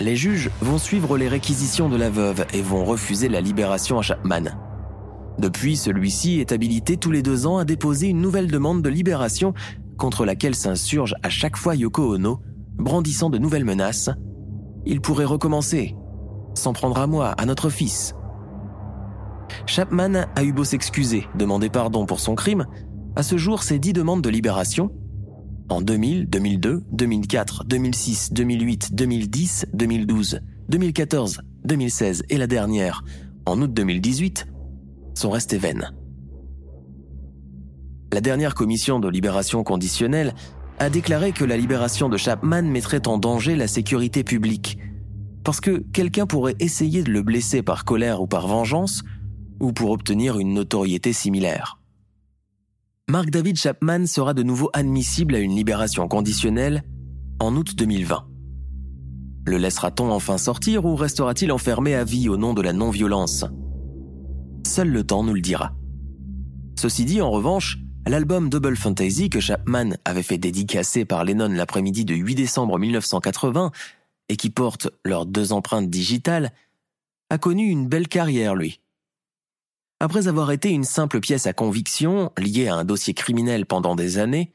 Les 0.00 0.16
juges 0.16 0.50
vont 0.60 0.78
suivre 0.78 1.16
les 1.16 1.28
réquisitions 1.28 1.88
de 1.88 1.96
la 1.96 2.10
veuve 2.10 2.44
et 2.52 2.62
vont 2.62 2.84
refuser 2.84 3.28
la 3.28 3.40
libération 3.40 3.98
à 3.98 4.02
Chapman. 4.02 4.50
Depuis, 5.38 5.76
celui-ci 5.76 6.40
est 6.40 6.52
habilité 6.52 6.96
tous 6.96 7.10
les 7.10 7.22
deux 7.22 7.46
ans 7.46 7.58
à 7.58 7.64
déposer 7.64 8.08
une 8.08 8.20
nouvelle 8.20 8.50
demande 8.50 8.82
de 8.82 8.88
libération 8.88 9.54
contre 9.96 10.24
laquelle 10.24 10.54
s'insurge 10.54 11.14
à 11.22 11.30
chaque 11.30 11.56
fois 11.56 11.74
Yoko 11.74 12.14
Ono, 12.14 12.40
brandissant 12.76 13.30
de 13.30 13.38
nouvelles 13.38 13.64
menaces. 13.64 14.10
Il 14.86 15.00
pourrait 15.00 15.24
recommencer, 15.24 15.94
s'en 16.54 16.72
prendre 16.72 16.98
à 16.98 17.06
moi, 17.06 17.30
à 17.30 17.46
notre 17.46 17.70
fils. 17.70 18.14
Chapman 19.66 20.26
a 20.34 20.44
eu 20.44 20.52
beau 20.52 20.64
s'excuser, 20.64 21.26
demander 21.36 21.70
pardon 21.70 22.06
pour 22.06 22.20
son 22.20 22.34
crime, 22.34 22.66
à 23.16 23.22
ce 23.22 23.36
jour 23.36 23.62
ses 23.62 23.78
dix 23.78 23.92
demandes 23.92 24.22
de 24.22 24.30
libération 24.30 24.90
en 25.68 25.80
2000, 25.80 26.28
2002, 26.28 26.84
2004, 26.92 27.64
2006, 27.64 28.32
2008, 28.32 28.94
2010, 28.94 29.66
2012, 29.72 30.40
2014, 30.68 31.40
2016 31.64 32.24
et 32.28 32.36
la 32.36 32.46
dernière, 32.46 33.02
en 33.46 33.60
août 33.62 33.72
2018, 33.72 34.46
sont 35.14 35.30
restées 35.30 35.58
vaines. 35.58 35.92
La 38.14 38.20
dernière 38.20 38.54
commission 38.54 39.00
de 39.00 39.08
libération 39.08 39.64
conditionnelle 39.64 40.34
a 40.78 40.88
déclaré 40.88 41.32
que 41.32 41.44
la 41.44 41.56
libération 41.56 42.08
de 42.08 42.16
Chapman 42.16 42.62
mettrait 42.62 43.08
en 43.08 43.18
danger 43.18 43.56
la 43.56 43.66
sécurité 43.66 44.22
publique, 44.22 44.78
parce 45.42 45.60
que 45.60 45.82
quelqu'un 45.92 46.24
pourrait 46.24 46.54
essayer 46.60 47.02
de 47.02 47.10
le 47.10 47.22
blesser 47.22 47.64
par 47.64 47.84
colère 47.84 48.22
ou 48.22 48.28
par 48.28 48.46
vengeance, 48.46 49.02
ou 49.58 49.72
pour 49.72 49.90
obtenir 49.90 50.38
une 50.38 50.54
notoriété 50.54 51.12
similaire. 51.12 51.80
Mark 53.10 53.30
David 53.30 53.56
Chapman 53.56 54.06
sera 54.06 54.32
de 54.32 54.44
nouveau 54.44 54.70
admissible 54.74 55.34
à 55.34 55.40
une 55.40 55.56
libération 55.56 56.06
conditionnelle 56.06 56.84
en 57.40 57.56
août 57.56 57.74
2020. 57.74 58.28
Le 59.44 59.56
laissera-t-on 59.56 60.12
enfin 60.12 60.38
sortir 60.38 60.84
ou 60.84 60.94
restera-t-il 60.94 61.50
enfermé 61.50 61.96
à 61.96 62.04
vie 62.04 62.28
au 62.28 62.36
nom 62.36 62.54
de 62.54 62.62
la 62.62 62.72
non-violence? 62.72 63.44
Seul 64.64 64.90
le 64.90 65.02
temps 65.02 65.24
nous 65.24 65.34
le 65.34 65.40
dira. 65.40 65.72
Ceci 66.78 67.04
dit, 67.04 67.20
en 67.20 67.30
revanche, 67.32 67.83
l'album 68.06 68.48
Double 68.48 68.76
Fantasy 68.76 69.30
que 69.30 69.40
Chapman 69.40 69.90
avait 70.04 70.22
fait 70.22 70.38
dédicacer 70.38 71.04
par 71.04 71.24
Lennon 71.24 71.48
l'après-midi 71.48 72.04
de 72.04 72.14
8 72.14 72.34
décembre 72.34 72.78
1980 72.78 73.72
et 74.28 74.36
qui 74.36 74.50
porte 74.50 74.88
leurs 75.04 75.26
deux 75.26 75.52
empreintes 75.52 75.90
digitales, 75.90 76.52
a 77.30 77.38
connu 77.38 77.68
une 77.68 77.88
belle 77.88 78.08
carrière, 78.08 78.54
lui. 78.54 78.80
Après 80.00 80.28
avoir 80.28 80.50
été 80.50 80.70
une 80.70 80.84
simple 80.84 81.20
pièce 81.20 81.46
à 81.46 81.52
conviction, 81.52 82.30
liée 82.38 82.68
à 82.68 82.74
un 82.74 82.84
dossier 82.84 83.14
criminel 83.14 83.64
pendant 83.64 83.96
des 83.96 84.18
années, 84.18 84.52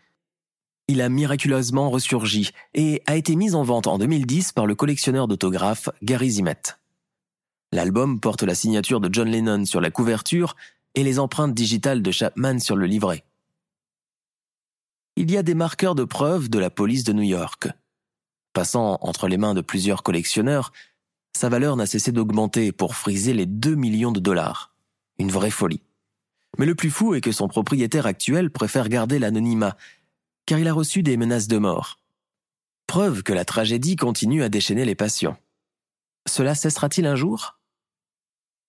il 0.88 1.02
a 1.02 1.10
miraculeusement 1.10 1.90
ressurgi 1.90 2.52
et 2.74 3.02
a 3.06 3.16
été 3.16 3.36
mis 3.36 3.54
en 3.54 3.64
vente 3.64 3.88
en 3.88 3.98
2010 3.98 4.54
par 4.54 4.66
le 4.66 4.76
collectionneur 4.76 5.28
d'autographes 5.28 5.90
Gary 6.02 6.32
Zimet. 6.32 6.62
L'album 7.72 8.20
porte 8.20 8.44
la 8.44 8.56
signature 8.56 9.00
de 9.00 9.10
John 9.12 9.30
Lennon 9.30 9.66
sur 9.66 9.82
la 9.82 9.92
couverture 9.92 10.56
et 10.96 11.04
les 11.04 11.20
empreintes 11.20 11.54
digitales 11.54 12.02
de 12.02 12.12
Chapman 12.12 12.58
sur 12.60 12.76
le 12.76 12.88
livret. 12.88 13.24
Il 15.22 15.30
y 15.32 15.36
a 15.36 15.44
des 15.44 15.54
marqueurs 15.54 15.96
de 15.96 16.06
preuve 16.06 16.48
de 16.48 16.60
la 16.60 16.70
police 16.70 17.04
de 17.04 17.12
New 17.12 17.24
York. 17.24 17.68
Passant 18.54 18.98
entre 19.02 19.28
les 19.28 19.36
mains 19.36 19.54
de 19.54 19.60
plusieurs 19.60 20.02
collectionneurs, 20.02 20.72
sa 21.36 21.50
valeur 21.50 21.76
n'a 21.76 21.86
cessé 21.86 22.14
d'augmenter 22.14 22.72
pour 22.72 22.96
friser 22.96 23.34
les 23.34 23.46
2 23.46 23.76
millions 23.76 24.14
de 24.14 24.22
dollars. 24.22 24.74
Une 25.18 25.30
vraie 25.30 25.52
folie. 25.52 25.82
Mais 26.58 26.66
le 26.66 26.74
plus 26.74 26.90
fou 26.90 27.16
est 27.16 27.20
que 27.20 27.34
son 27.34 27.50
propriétaire 27.50 28.06
actuel 28.06 28.50
préfère 28.50 28.88
garder 28.88 29.20
l'anonymat, 29.20 29.76
car 30.46 30.58
il 30.58 30.70
a 30.70 30.74
reçu 30.74 31.04
des 31.04 31.18
menaces 31.18 31.50
de 31.50 31.58
mort. 31.58 32.00
Preuve 32.88 33.22
que 33.22 33.34
la 33.34 33.44
tragédie 33.44 33.98
continue 33.98 34.42
à 34.42 34.48
déchaîner 34.48 34.86
les 34.86 34.96
passions. 34.96 35.36
Cela 36.30 36.56
cessera-t-il 36.56 37.06
un 37.06 37.18
jour? 37.18 37.60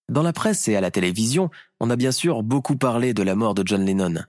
Dans 0.08 0.24
la 0.24 0.32
presse 0.32 0.66
et 0.66 0.74
à 0.74 0.80
la 0.80 0.90
télévision, 0.90 1.48
on 1.78 1.90
a 1.90 1.96
bien 1.96 2.10
sûr 2.10 2.42
beaucoup 2.42 2.74
parlé 2.74 3.14
de 3.14 3.22
la 3.22 3.36
mort 3.36 3.54
de 3.54 3.62
John 3.64 3.84
Lennon. 3.84 4.24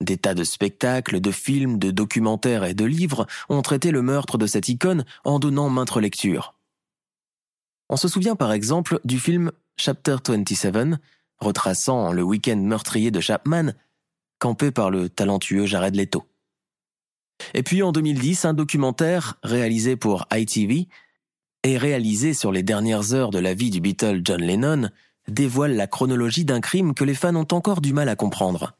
Des 0.00 0.18
tas 0.18 0.34
de 0.34 0.44
spectacles, 0.44 1.20
de 1.20 1.30
films, 1.30 1.78
de 1.78 1.90
documentaires 1.90 2.64
et 2.64 2.74
de 2.74 2.84
livres 2.84 3.26
ont 3.48 3.62
traité 3.62 3.90
le 3.90 4.02
meurtre 4.02 4.36
de 4.36 4.46
cette 4.46 4.68
icône 4.68 5.04
en 5.24 5.38
donnant 5.38 5.70
maintes 5.70 5.96
lectures. 5.96 6.54
On 7.88 7.96
se 7.96 8.08
souvient 8.08 8.36
par 8.36 8.52
exemple 8.52 9.00
du 9.04 9.18
film 9.18 9.52
Chapter 9.76 10.16
27, 10.26 10.96
retraçant 11.38 12.12
le 12.12 12.22
week-end 12.22 12.56
meurtrier 12.56 13.10
de 13.10 13.20
Chapman, 13.20 13.72
campé 14.38 14.70
par 14.70 14.90
le 14.90 15.08
talentueux 15.08 15.66
Jared 15.66 15.94
Leto. 15.94 16.24
Et 17.54 17.62
puis 17.62 17.82
en 17.82 17.92
2010, 17.92 18.44
un 18.44 18.54
documentaire 18.54 19.38
réalisé 19.42 19.96
pour 19.96 20.26
ITV 20.32 20.88
et 21.62 21.78
réalisé 21.78 22.34
sur 22.34 22.52
les 22.52 22.62
dernières 22.62 23.12
heures 23.12 23.30
de 23.30 23.38
la 23.38 23.54
vie 23.54 23.70
du 23.70 23.80
Beatle 23.80 24.20
John 24.24 24.40
Lennon 24.40 24.90
dévoile 25.28 25.74
la 25.74 25.86
chronologie 25.86 26.44
d'un 26.44 26.60
crime 26.60 26.94
que 26.94 27.04
les 27.04 27.14
fans 27.14 27.34
ont 27.34 27.48
encore 27.52 27.80
du 27.80 27.92
mal 27.92 28.08
à 28.08 28.16
comprendre. 28.16 28.76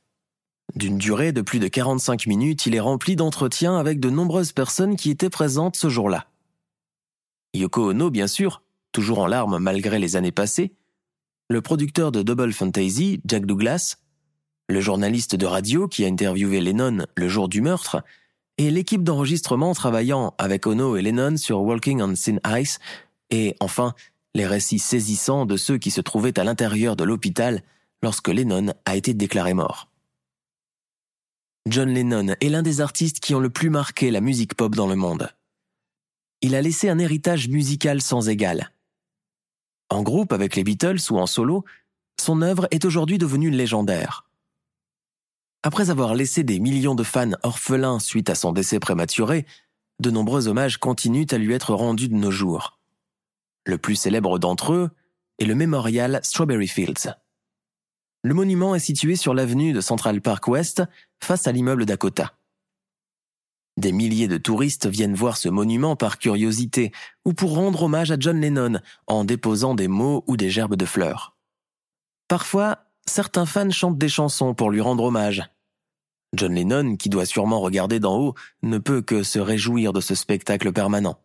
D'une 0.75 0.99
durée 0.99 1.33
de 1.33 1.41
plus 1.41 1.59
de 1.59 1.69
45 1.69 2.27
minutes, 2.27 2.67
il 2.67 2.75
est 2.75 2.81
rempli 2.81 3.17
d'entretiens 3.17 3.79
avec 3.79 4.01
de 4.01 4.11
nombreuses 4.11 4.53
personnes 4.53 4.97
qui 4.97 5.11
étaient 5.11 5.31
présentes 5.31 5.77
ce 5.77 5.89
jour-là. 5.89 6.27
Yoko 7.55 7.91
Ono, 7.91 8.11
bien 8.11 8.27
sûr, 8.27 8.63
toujours 8.93 9.21
en 9.21 9.27
larmes 9.27 9.59
malgré 9.59 9.99
les 9.99 10.17
années 10.17 10.33
passées, 10.33 10.75
le 11.49 11.63
producteur 11.63 12.13
de 12.13 12.23
Double 12.23 12.53
Fantasy, 12.53 13.21
Jack 13.25 13.47
Douglas, 13.47 13.97
le 14.69 14.81
journaliste 14.81 15.37
de 15.37 15.47
radio 15.47 15.87
qui 15.87 16.05
a 16.05 16.09
interviewé 16.09 16.61
Lennon 16.61 17.07
le 17.15 17.29
jour 17.29 17.49
du 17.49 17.61
meurtre, 17.61 18.03
et 18.59 18.71
l'équipe 18.71 19.05
d'enregistrement 19.05 19.75
travaillant 19.75 20.35
avec 20.39 20.67
Ono 20.67 20.97
et 20.97 21.03
Lennon 21.03 21.37
sur 21.37 21.61
Walking 21.63 22.03
on 22.03 22.15
Thin 22.15 22.39
Ice, 22.59 22.79
et 23.31 23.55
enfin 23.61 23.95
les 24.35 24.47
récits 24.47 24.79
saisissants 24.79 25.47
de 25.47 25.57
ceux 25.57 25.79
qui 25.79 25.91
se 25.91 26.01
trouvaient 26.01 26.39
à 26.39 26.45
l'intérieur 26.45 26.97
de 26.97 27.05
l'hôpital 27.05 27.63
lorsque 28.03 28.29
Lennon 28.29 28.75
a 28.85 28.97
été 28.97 29.15
déclaré 29.15 29.55
mort. 29.55 29.89
John 31.67 31.93
Lennon 31.93 32.37
est 32.41 32.49
l'un 32.49 32.63
des 32.63 32.81
artistes 32.81 33.19
qui 33.19 33.35
ont 33.35 33.41
le 33.41 33.51
plus 33.51 33.71
marqué 33.71 34.13
la 34.13 34.21
musique 34.21 34.55
pop 34.55 34.77
dans 34.77 34.87
le 34.87 34.95
monde. 34.95 35.29
Il 36.41 36.55
a 36.55 36.63
laissé 36.63 36.89
un 36.89 36.99
héritage 37.01 37.49
musical 37.49 38.01
sans 38.01 38.29
égal. 38.29 38.73
En 39.91 40.05
groupe 40.05 40.33
avec 40.33 40.55
les 40.55 40.63
Beatles 40.63 41.01
ou 41.11 41.19
en 41.19 41.27
solo, 41.27 41.65
son 42.21 42.41
œuvre 42.41 42.69
est 42.71 42.85
aujourd'hui 42.85 43.19
devenue 43.19 43.51
légendaire. 43.51 44.29
Après 45.65 45.91
avoir 45.91 46.15
laissé 46.15 46.45
des 46.45 46.61
millions 46.61 46.95
de 46.95 47.03
fans 47.03 47.33
orphelins 47.43 47.99
suite 47.99 48.31
à 48.31 48.37
son 48.37 48.53
décès 48.53 48.79
prématuré, 48.79 49.45
de 49.99 50.11
nombreux 50.11 50.47
hommages 50.47 50.79
continuent 50.79 51.27
à 51.33 51.39
lui 51.39 51.53
être 51.53 51.75
rendus 51.75 52.09
de 52.09 52.15
nos 52.15 52.31
jours. 52.31 52.79
Le 53.65 53.77
plus 53.77 53.97
célèbre 53.97 54.39
d'entre 54.39 54.73
eux 54.73 54.91
est 55.41 55.47
le 55.47 55.57
mémorial 55.57 56.21
Strawberry 56.23 56.69
Fields. 56.69 57.11
Le 58.23 58.35
monument 58.35 58.75
est 58.75 58.81
situé 58.81 59.17
sur 59.17 59.35
l'avenue 59.35 59.73
de 59.73 59.81
Central 59.81 60.21
Park 60.21 60.47
West, 60.49 60.83
face 61.23 61.47
à 61.47 61.53
l'immeuble 61.53 61.87
Dakota. 61.87 62.33
Des 63.79 63.93
milliers 63.93 64.29
de 64.29 64.39
touristes 64.39 64.87
viennent 64.87 65.15
voir 65.15 65.37
ce 65.37 65.51
monument 65.51 65.97
par 65.97 66.19
curiosité 66.19 66.93
ou 67.27 67.35
pour 67.35 67.55
rendre 67.55 67.83
hommage 67.83 68.11
à 68.11 68.17
John 68.19 68.41
Lennon 68.41 68.81
en 69.07 69.25
déposant 69.25 69.75
des 69.75 69.89
mots 69.89 70.25
ou 70.27 70.39
des 70.39 70.49
gerbes 70.49 70.77
de 70.77 70.87
fleurs. 70.87 71.37
Parfois, 72.27 72.87
certains 73.07 73.45
fans 73.45 73.71
chantent 73.71 73.99
des 73.99 74.09
chansons 74.09 74.55
pour 74.55 74.71
lui 74.71 74.81
rendre 74.81 75.05
hommage. 75.05 75.45
John 76.35 76.55
Lennon, 76.55 76.97
qui 76.97 77.11
doit 77.11 77.27
sûrement 77.27 77.61
regarder 77.61 78.01
d'en 78.01 78.19
haut, 78.19 78.35
ne 78.63 78.79
peut 78.79 79.03
que 79.03 79.23
se 79.23 79.39
réjouir 79.39 79.93
de 79.93 80.01
ce 80.01 80.15
spectacle 80.15 80.73
permanent. 80.73 81.19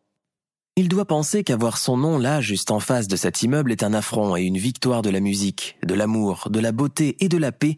Il 0.76 0.88
doit 0.88 1.06
penser 1.06 1.44
qu'avoir 1.44 1.78
son 1.78 1.98
nom 1.98 2.18
là, 2.18 2.40
juste 2.40 2.72
en 2.72 2.80
face 2.80 3.08
de 3.08 3.16
cet 3.16 3.44
immeuble, 3.44 3.72
est 3.72 3.84
un 3.84 3.94
affront 3.94 4.36
et 4.36 4.44
une 4.44 4.58
victoire 4.58 5.02
de 5.02 5.10
la 5.10 5.20
musique, 5.20 5.78
de 5.84 5.94
l'amour, 5.94 6.48
de 6.50 6.60
la 6.60 6.72
beauté 6.72 7.18
et 7.24 7.30
de 7.30 7.38
la 7.38 7.52
paix 7.52 7.78